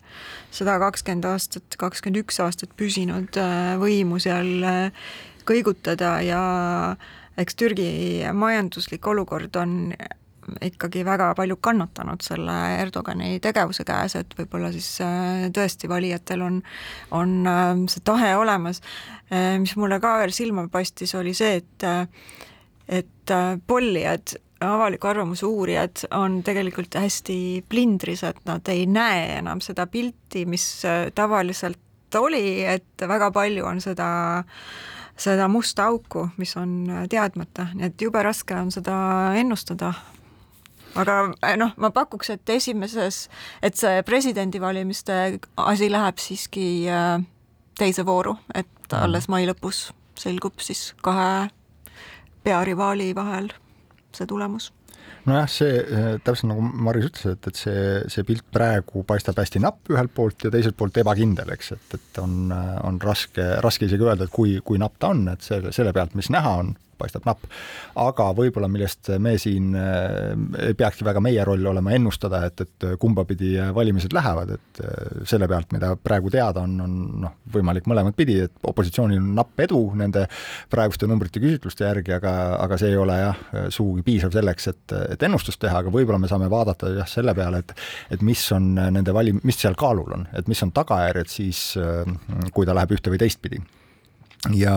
seda 0.54 0.76
kakskümmend 0.82 1.26
aastat, 1.32 1.78
kakskümmend 1.80 2.22
üks 2.22 2.40
aastat 2.44 2.76
püsinud 2.78 3.40
äh, 3.40 3.74
võimu 3.80 4.20
seal 4.22 4.52
äh, 4.62 5.10
kõigutada 5.48 6.18
ja 6.22 6.42
eks 7.40 7.58
Türgi 7.58 7.90
majanduslik 8.36 9.06
olukord 9.10 9.56
on 9.58 9.94
ikkagi 10.64 11.04
väga 11.06 11.30
palju 11.38 11.56
kannatanud 11.62 12.22
selle 12.24 12.56
Erdogani 12.80 13.38
tegevuse 13.42 13.84
käes, 13.88 14.16
et 14.18 14.34
võib-olla 14.38 14.72
siis 14.74 14.88
äh, 15.04 15.46
tõesti 15.54 15.90
valijatel 15.90 16.44
on, 16.46 16.60
on 17.16 17.34
äh, 17.48 17.72
see 17.92 18.04
tahe 18.06 18.34
olemas. 18.38 18.82
Äh, 19.32 19.56
mis 19.62 19.76
mulle 19.80 20.00
ka 20.02 20.16
veel 20.22 20.34
silma 20.34 20.66
paistis, 20.72 21.14
oli 21.18 21.34
see, 21.36 21.60
et 21.60 21.88
et 22.90 23.30
pollijad, 23.70 24.32
avaliku 24.66 25.06
arvamuse 25.06 25.46
uurijad 25.46 26.00
on 26.18 26.40
tegelikult 26.42 26.96
hästi 26.98 27.36
plindris, 27.70 28.24
et 28.26 28.40
nad 28.50 28.66
ei 28.72 28.82
näe 28.90 29.36
enam 29.36 29.62
seda 29.62 29.86
pilti, 29.86 30.42
mis 30.42 30.64
tavaliselt 31.14 32.18
oli, 32.18 32.64
et 32.66 33.06
väga 33.06 33.30
palju 33.30 33.68
on 33.70 33.78
seda 33.84 34.08
seda 35.20 35.48
musta 35.48 35.86
auku, 35.90 36.28
mis 36.40 36.56
on 36.56 36.88
teadmata, 37.10 37.68
nii 37.74 37.90
et 37.90 38.02
jube 38.02 38.22
raske 38.24 38.56
on 38.56 38.70
seda 38.72 38.96
ennustada 39.38 39.92
aga 40.98 41.20
äh, 41.44 41.56
noh, 41.60 41.74
ma 41.76 41.90
pakuks, 41.94 42.32
et 42.34 42.54
esimeses, 42.56 43.28
et 43.62 43.78
see 43.78 44.02
presidendivalimiste 44.06 45.20
asi 45.56 45.90
läheb 45.92 46.20
siiski 46.22 46.66
äh, 46.90 47.22
teise 47.78 48.04
vooru, 48.06 48.36
et 48.54 48.66
mhm. 48.90 49.00
alles 49.04 49.30
mai 49.32 49.46
lõpus 49.48 49.90
selgub 50.20 50.60
siis 50.60 50.90
kahe 51.04 51.48
pearivaali 52.44 53.14
vahel 53.16 53.50
see 54.16 54.26
tulemus 54.28 54.70
nojah, 55.28 55.48
see 55.52 55.78
äh, 55.80 56.10
täpselt 56.24 56.50
nagu 56.50 56.64
Maris 56.64 57.08
ütles, 57.10 57.36
et, 57.36 57.48
et 57.50 57.58
see, 57.60 57.86
see 58.12 58.26
pilt 58.26 58.44
praegu 58.52 59.04
paistab 59.06 59.38
hästi 59.40 59.62
napp 59.62 59.90
ühelt 59.92 60.12
poolt 60.16 60.46
ja 60.46 60.52
teiselt 60.52 60.76
poolt 60.80 60.96
ebakindel, 61.00 61.52
eks, 61.54 61.74
et, 61.76 61.96
et 61.98 62.20
on, 62.22 62.52
on 62.52 63.00
raske, 63.04 63.44
raske 63.64 63.88
isegi 63.88 64.06
öelda, 64.06 64.26
et 64.26 64.34
kui, 64.34 64.58
kui 64.64 64.80
napp 64.80 64.98
ta 65.00 65.12
on, 65.14 65.26
et 65.32 65.44
selle, 65.44 65.74
selle 65.76 65.92
pealt, 65.96 66.16
mis 66.18 66.32
näha 66.32 66.54
on, 66.62 66.72
paistab 67.00 67.26
napp. 67.28 67.46
aga 68.00 68.28
võib-olla, 68.36 68.68
millest 68.70 69.12
me 69.22 69.36
siin 69.40 69.74
äh, 69.78 70.34
ei 70.68 70.76
peakski 70.78 71.06
väga 71.06 71.22
meie 71.24 71.44
roll 71.46 71.66
olema 71.72 71.94
ennustada, 71.96 72.44
et, 72.50 72.64
et 72.66 72.88
kumba 73.00 73.24
pidi 73.28 73.56
valimised 73.74 74.14
lähevad, 74.16 74.54
et 74.56 74.82
äh, 74.84 75.24
selle 75.28 75.48
pealt, 75.50 75.72
mida 75.76 75.94
praegu 75.96 76.32
teada 76.32 76.64
on, 76.66 76.76
on 76.84 76.96
noh, 77.26 77.36
võimalik 77.52 77.88
mõlemat 77.90 78.16
pidi, 78.18 78.38
et 78.46 78.70
opositsioonil 78.70 79.20
on 79.20 79.32
napp 79.40 79.64
edu 79.66 79.82
nende 79.98 80.26
praeguste 80.70 81.08
numbrite 81.10 81.42
küsitluste 81.42 81.86
järgi, 81.88 82.14
aga, 82.18 82.34
aga 82.60 82.80
see 82.80 82.92
ei 82.92 83.00
ole 83.00 83.18
jah, 83.20 83.44
sugugi 83.72 84.04
piisav 84.06 84.34
selleks, 84.34 84.70
et, 84.72 84.96
et 85.16 85.28
ennustust 85.28 85.60
teha, 85.62 85.82
aga 85.82 85.92
võib-olla 85.92 86.20
me 86.22 86.30
saame 86.30 86.50
vaadata 86.52 86.92
jah, 87.00 87.08
selle 87.10 87.34
peale, 87.36 87.64
et 87.64 87.76
et 88.10 88.22
mis 88.26 88.40
on 88.54 88.72
nende 88.74 89.14
valim-, 89.14 89.40
mis 89.46 89.58
seal 89.60 89.76
kaalul 89.78 90.16
on, 90.16 90.26
et 90.36 90.48
mis 90.50 90.62
on 90.64 90.72
tagajärjed 90.74 91.30
siis, 91.30 91.60
äh, 91.80 92.48
kui 92.54 92.68
ta 92.68 92.76
läheb 92.76 92.96
ühte 92.96 93.12
või 93.12 93.20
teistpidi 93.22 93.62
ja, 94.48 94.74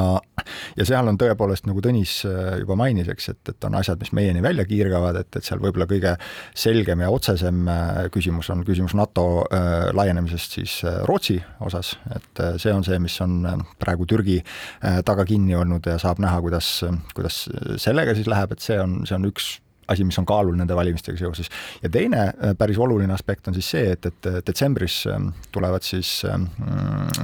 ja 0.78 0.86
seal 0.88 1.08
on 1.08 1.18
tõepoolest, 1.20 1.68
nagu 1.70 1.82
Tõnis 1.84 2.18
äh, 2.28 2.60
juba 2.62 2.76
mainis, 2.80 3.08
eks, 3.12 3.30
et, 3.32 3.52
et 3.54 3.68
on 3.68 3.78
asjad, 3.80 4.02
mis 4.02 4.12
meieni 4.16 4.44
välja 4.44 4.66
kiirgavad, 4.68 5.22
et, 5.22 5.30
et 5.40 5.48
seal 5.48 5.62
võib-olla 5.64 5.88
kõige 5.90 6.16
selgem 6.58 7.04
ja 7.06 7.12
otsesem 7.14 7.64
äh, 7.72 8.04
küsimus 8.14 8.52
on 8.54 8.66
küsimus 8.68 8.96
NATO 9.00 9.26
äh, 9.48 9.90
laienemisest 9.96 10.60
siis 10.60 10.78
äh, 10.88 11.00
Rootsi 11.08 11.40
osas, 11.64 11.96
et 12.16 12.44
see 12.62 12.76
on 12.76 12.84
see, 12.84 13.00
mis 13.04 13.16
on 13.24 13.64
praegu 13.80 14.08
Türgi 14.10 14.42
äh, 14.42 15.00
taga 15.06 15.26
kinni 15.30 15.56
olnud 15.56 15.88
ja 15.88 15.98
saab 16.02 16.20
näha, 16.24 16.42
kuidas, 16.44 16.76
kuidas 17.16 17.46
sellega 17.82 18.16
siis 18.18 18.28
läheb, 18.32 18.56
et 18.56 18.64
see 18.64 18.80
on, 18.84 19.02
see 19.08 19.16
on 19.16 19.32
üks 19.32 19.54
asi, 19.88 20.04
mis 20.04 20.18
on 20.20 20.26
kaalul 20.26 20.56
nende 20.58 20.76
valimistega 20.76 21.18
seoses. 21.18 21.50
ja 21.84 21.90
teine 21.90 22.22
äh, 22.22 22.56
päris 22.58 22.78
oluline 22.78 23.14
aspekt 23.14 23.48
on 23.48 23.54
siis 23.54 23.70
see, 23.76 23.92
et, 23.92 24.06
et 24.06 24.30
detsembris 24.48 25.04
ähm, 25.12 25.30
tulevad 25.52 25.84
siis 25.84 26.24
ähm, 26.30 26.48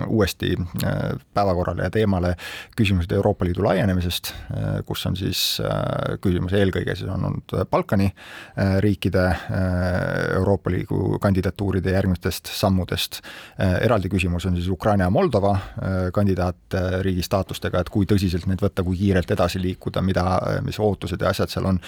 uuesti 0.08 0.56
äh, 0.58 0.98
päevakorrale 1.34 1.88
ja 1.88 1.90
teemale 1.90 2.36
küsimused 2.78 3.12
Euroopa 3.16 3.46
Liidu 3.46 3.64
laienemisest, 3.64 4.34
äh, 4.34 4.68
kus 4.86 5.06
on 5.06 5.16
siis 5.20 5.62
küsimus 6.22 6.54
eelkõige 6.54 6.96
siis 6.96 7.10
on 7.10 7.26
olnud 7.30 7.56
Balkani 7.72 8.10
riikide 8.84 9.24
Euroopa 10.36 10.72
Liidu 10.72 11.20
kandidatuuride 11.22 11.92
järgmistest 11.94 12.52
sammudest. 12.54 13.22
eraldi 13.58 14.10
küsimus 14.10 14.46
on 14.46 14.56
siis 14.56 14.68
Ukraina 14.70 15.08
ja 15.08 15.10
Moldova 15.10 15.56
kandidaatriigi 16.14 17.24
staatustega, 17.24 17.80
et 17.80 17.90
kui 17.90 18.06
tõsiselt 18.10 18.48
neid 18.48 18.62
võtta, 18.64 18.84
kui 18.84 18.98
kiirelt 18.98 19.32
edasi 19.32 19.62
liikuda, 19.62 20.02
mida, 20.02 20.26
mis 20.66 20.80
ootused 20.80 21.22
ja 21.22 21.32
asjad 21.34 21.52
seal 21.54 21.70
on 21.70 21.80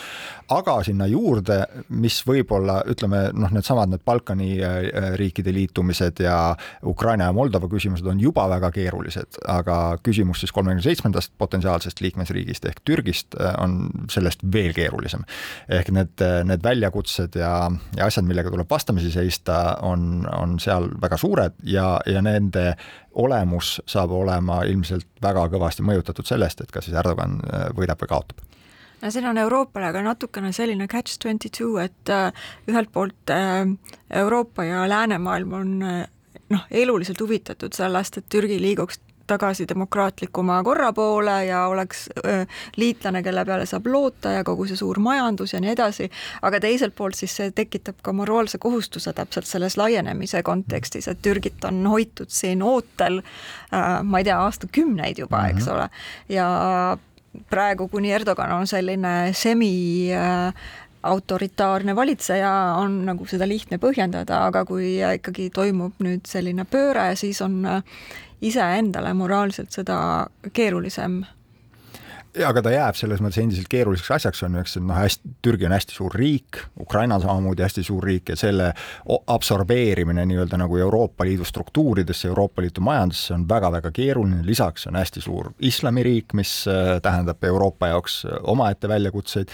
aga 0.49 0.60
sinna 0.85 1.07
juurde, 1.09 1.57
mis 1.89 2.19
võib-olla 2.27 2.81
ütleme 2.89 3.23
noh, 3.33 3.51
needsamad 3.53 3.91
need 3.91 4.03
Balkani 4.05 4.49
äh, 4.63 5.15
riikide 5.19 5.53
liitumised 5.55 6.21
ja 6.23 6.55
Ukraina 6.87 7.29
ja 7.29 7.35
Moldova 7.35 7.69
küsimused 7.71 8.07
on 8.07 8.19
juba 8.21 8.47
väga 8.51 8.71
keerulised, 8.75 9.39
aga 9.49 9.97
küsimus 10.03 10.43
siis 10.43 10.53
kolmekümne 10.55 10.83
seitsmendast 10.85 11.33
potentsiaalsest 11.41 12.01
liikmesriigist 12.03 12.67
ehk 12.69 12.81
Türgist 12.87 13.37
äh, 13.39 13.53
on 13.63 13.89
sellest 14.11 14.45
veel 14.53 14.73
keerulisem. 14.77 15.25
ehk 15.69 15.91
need, 15.95 16.15
äh, 16.21 16.41
need 16.47 16.63
väljakutsed 16.63 17.35
ja, 17.39 17.53
ja 17.97 18.07
asjad, 18.07 18.27
millega 18.27 18.53
tuleb 18.53 18.69
vastamisi 18.69 19.11
seista, 19.11 19.77
on, 19.81 20.27
on 20.37 20.59
seal 20.59 20.89
väga 21.01 21.17
suured 21.17 21.57
ja, 21.63 21.99
ja 22.05 22.21
nende 22.21 22.75
olemus 23.19 23.81
saab 23.89 24.13
olema 24.15 24.61
ilmselt 24.63 25.07
väga 25.21 25.49
kõvasti 25.51 25.83
mõjutatud 25.83 26.27
sellest, 26.27 26.61
et 26.61 26.71
kas 26.71 26.87
siis 26.87 26.97
Erdogan 26.97 27.41
võidab 27.75 27.99
või 28.01 28.11
kaotab 28.11 28.51
no 29.01 29.11
siin 29.11 29.27
on 29.27 29.37
Euroopale 29.37 29.91
ka 29.93 30.01
natukene 30.05 30.51
selline 30.55 30.87
catch 30.87 31.19
twenty 31.21 31.49
two, 31.49 31.77
et 31.81 32.09
äh, 32.09 32.31
ühelt 32.69 32.91
poolt 32.93 33.29
äh, 33.29 33.65
Euroopa 34.23 34.63
ja 34.63 34.89
läänemaailm 34.89 35.53
on 35.53 35.77
äh, 35.83 36.03
noh, 36.49 36.67
eluliselt 36.71 37.21
huvitatud 37.21 37.73
sellest, 37.73 38.17
et 38.17 38.29
Türgi 38.29 38.61
liiguks 38.61 39.01
tagasi 39.31 39.63
demokraatlikuma 39.69 40.57
korra 40.63 40.89
poole 40.93 41.45
ja 41.45 41.61
oleks 41.71 42.09
liitlane, 42.75 43.21
kelle 43.23 43.45
peale 43.47 43.65
saab 43.69 43.85
loota 43.87 44.33
ja 44.33 44.41
kogu 44.43 44.65
see 44.67 44.75
suur 44.75 44.99
majandus 44.99 45.53
ja 45.53 45.61
nii 45.63 45.71
edasi, 45.71 46.09
aga 46.41 46.59
teiselt 46.59 46.97
poolt 46.97 47.15
siis 47.15 47.37
see 47.39 47.53
tekitab 47.55 48.01
ka 48.03 48.11
moraalse 48.17 48.59
kohustuse 48.59 49.13
täpselt 49.15 49.47
selles 49.47 49.77
laienemise 49.79 50.41
kontekstis, 50.43 51.07
et 51.07 51.21
Türgit 51.23 51.63
on 51.69 51.79
hoitud 51.93 52.33
siin 52.33 52.65
ootel 52.65 53.21
ma 53.71 54.19
ei 54.19 54.27
tea, 54.27 54.41
aastakümneid 54.41 55.23
juba, 55.23 55.45
eks 55.53 55.69
mhm. 55.69 55.77
ole, 55.77 55.87
ja 56.35 56.49
praegu, 57.49 57.87
kuni 57.91 58.11
Erdogan 58.11 58.51
on 58.55 58.67
selline 58.67 59.31
semi 59.37 60.11
äh, 60.15 60.53
autoritaarne 61.03 61.95
valitseja, 61.95 62.51
on 62.77 63.01
nagu 63.07 63.25
seda 63.29 63.47
lihtne 63.49 63.79
põhjendada, 63.81 64.45
aga 64.51 64.65
kui 64.69 64.97
ikkagi 64.99 65.49
toimub 65.53 66.01
nüüd 66.03 66.27
selline 66.29 66.65
pööre, 66.69 67.11
siis 67.19 67.41
on 67.45 67.61
äh, 67.65 68.01
iseendale 68.41 69.13
moraalselt 69.17 69.73
seda 69.73 70.27
keerulisem 70.53 71.21
ja 72.37 72.49
aga 72.51 72.61
ta 72.63 72.71
jääb 72.73 72.97
selles 72.97 73.21
mõttes 73.23 73.41
endiselt 73.41 73.69
keeruliseks 73.71 74.11
asjaks, 74.15 74.43
on 74.45 74.55
ju, 74.55 74.63
eks, 74.63 74.77
et 74.79 74.85
noh, 74.85 74.97
hästi, 74.97 75.33
Türgi 75.43 75.67
on 75.67 75.75
hästi 75.75 75.95
suur 75.95 76.15
riik, 76.15 76.61
Ukraina 76.79 77.17
samamoodi 77.21 77.65
hästi 77.65 77.83
suur 77.85 78.05
riik 78.07 78.31
ja 78.31 78.37
selle 78.39 78.71
absorbeerimine 79.31 80.25
nii-öelda 80.29 80.59
nagu 80.61 80.77
Euroopa 80.79 81.27
Liidu 81.27 81.47
struktuuridesse, 81.47 82.29
Euroopa 82.31 82.63
Liidu 82.63 82.83
majandusse 82.85 83.35
on 83.35 83.47
väga-väga 83.49 83.91
keeruline, 83.95 84.41
lisaks 84.47 84.87
on 84.87 84.99
hästi 84.99 85.23
suur 85.23 85.51
islamiriik, 85.59 86.35
mis 86.37 86.53
äh, 86.71 86.97
tähendab 87.03 87.43
Euroopa 87.43 87.91
jaoks 87.91 88.21
äh, 88.25 88.37
omaette 88.53 88.89
väljakutseid, 88.91 89.51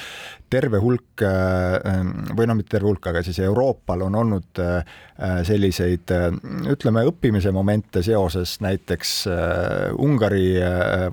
terve 0.49 0.79
hulk, 0.83 1.23
äh, 1.25 2.03
või 2.37 2.47
no 2.49 2.57
mitte 2.57 2.75
terve 2.77 2.91
hulk, 2.91 3.09
aga 3.09 3.23
siis 3.25 3.39
Euroopal 3.43 4.05
on 4.07 4.15
olnud 4.15 4.63
selliseid 5.47 6.11
ütleme, 6.69 7.01
õppimise 7.09 7.49
momente 7.49 8.03
seoses 8.05 8.59
näiteks 8.61 9.13
Ungari 9.97 10.59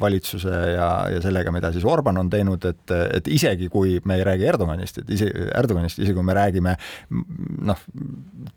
valitsuse 0.00 0.52
ja, 0.74 0.88
ja 1.08 1.22
sellega, 1.24 1.53
mida 1.54 1.70
siis 1.74 1.86
Orban 1.88 2.18
on 2.20 2.32
teinud, 2.32 2.64
et, 2.68 2.96
et 3.20 3.30
isegi 3.32 3.70
kui 3.72 3.98
me 4.04 4.18
ei 4.18 4.26
räägi 4.26 4.50
Erdoganist, 4.50 5.00
et 5.02 5.14
ise, 5.16 5.30
Erdoganist, 5.54 6.02
isegi 6.02 6.16
kui 6.16 6.26
me 6.26 6.36
räägime 6.36 6.76
noh, 7.70 7.88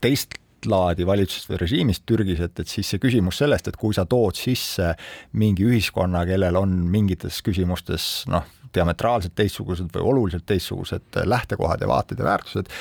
teist 0.04 0.40
laadi 0.68 1.06
valitsusest 1.06 1.52
või 1.52 1.62
režiimist 1.62 2.04
Türgis, 2.10 2.42
et, 2.44 2.60
et 2.60 2.70
siis 2.70 2.90
see 2.90 3.02
küsimus 3.02 3.38
sellest, 3.40 3.70
et 3.70 3.78
kui 3.80 3.96
sa 3.96 4.08
tood 4.10 4.36
sisse 4.36 4.94
mingi 5.38 5.66
ühiskonna, 5.68 6.26
kellel 6.28 6.58
on 6.60 6.74
mingites 6.92 7.40
küsimustes 7.46 8.26
noh, 8.32 8.48
diametraalselt 8.74 9.36
teistsugused 9.38 9.94
või 9.96 10.06
oluliselt 10.12 10.46
teistsugused 10.50 11.22
lähtekohad 11.26 11.82
ja 11.82 11.90
vaated 11.90 12.20
ja 12.20 12.28
väärtused, 12.28 12.72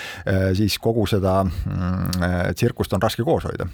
siis 0.59 0.79
kogu 0.83 1.07
seda 1.11 1.39
mm, 1.47 2.55
tsirkust 2.57 2.97
on 2.97 3.05
raske 3.05 3.25
koos 3.27 3.47
hoida 3.49 3.69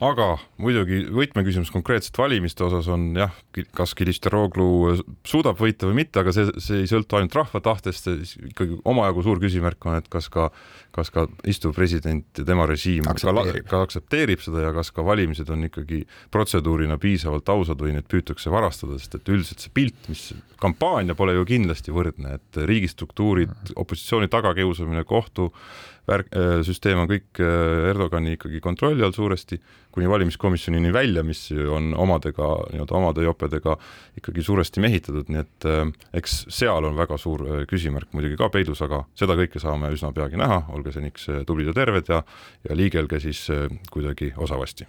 aga 0.00 0.26
muidugi 0.60 1.02
võtmeküsimus 1.12 1.70
konkreetselt 1.74 2.16
valimiste 2.20 2.64
osas 2.64 2.88
on 2.92 3.10
jah, 3.18 3.34
kas 3.76 3.92
Kilistaroglu 3.98 4.96
suudab 5.28 5.60
võita 5.60 5.88
või 5.90 6.00
mitte, 6.02 6.22
aga 6.22 6.32
see, 6.34 6.46
see 6.62 6.82
ei 6.84 6.88
sõltu 6.90 7.18
ainult 7.18 7.36
rahva 7.36 7.60
tahtest, 7.64 8.08
ikkagi 8.52 8.80
omajagu 8.88 9.24
suur 9.26 9.42
küsimärk 9.42 9.84
on, 9.88 9.98
et 10.00 10.08
kas 10.12 10.30
ka, 10.32 10.48
kas 10.96 11.12
ka 11.12 11.26
istuv 11.50 11.74
president 11.76 12.24
ja 12.40 12.46
tema 12.48 12.64
režiim 12.70 13.08
aktsepteerib. 13.12 13.66
ka, 13.66 13.76
ka 13.76 13.82
aktsepteerib 13.88 14.44
seda 14.44 14.64
ja 14.64 14.72
kas 14.76 14.92
ka 14.96 15.04
valimised 15.06 15.52
on 15.52 15.68
ikkagi 15.68 16.02
protseduurina 16.32 16.96
piisavalt 17.00 17.52
ausad 17.52 17.84
või 17.84 17.96
neid 17.98 18.08
püütakse 18.10 18.52
varastada, 18.52 18.96
sest 19.00 19.20
et 19.20 19.32
üldiselt 19.32 19.66
see 19.66 19.74
pilt, 19.76 20.08
mis 20.08 20.30
kampaania 20.60 21.16
pole 21.16 21.36
ju 21.36 21.46
kindlasti 21.48 21.92
võrdne, 21.92 22.38
et 22.40 22.64
riigistruktuurid, 22.68 23.74
opositsiooni 23.80 24.32
tagakiusamine, 24.32 25.04
kohtu 25.08 25.50
värk, 26.10 26.30
äh, 26.34 26.60
süsteem 26.66 27.00
on 27.02 27.08
kõik 27.10 27.40
äh, 27.42 27.88
Erdogani 27.90 28.36
ikkagi 28.36 28.60
kontrolli 28.64 29.04
all 29.06 29.14
suuresti, 29.16 29.60
kuni 29.94 30.10
valimiskomisjonini 30.10 30.92
välja, 30.94 31.24
mis 31.26 31.46
on 31.50 31.92
omadega, 31.98 32.50
nii-öelda 32.74 32.98
omade 32.98 33.26
jopedega 33.26 33.76
ikkagi 34.20 34.44
suuresti 34.46 34.84
mehitatud, 34.84 35.30
nii 35.32 35.42
et 35.42 35.68
äh, 35.70 35.84
eks 36.20 36.44
seal 36.52 36.88
on 36.88 36.98
väga 36.98 37.18
suur 37.20 37.46
küsimärk 37.70 38.14
muidugi 38.16 38.38
ka 38.40 38.50
peidus, 38.52 38.82
aga 38.86 39.04
seda 39.18 39.38
kõike 39.38 39.62
saame 39.62 39.92
üsna 39.94 40.12
peagi 40.16 40.40
näha, 40.40 40.64
olge 40.74 40.94
seniks 40.94 41.28
tublid 41.48 41.70
ja 41.70 41.76
terved 41.76 42.10
ja, 42.10 42.24
ja 42.68 42.78
liigelge 42.78 43.22
siis 43.22 43.46
kuidagi 43.90 44.34
osavasti 44.36 44.88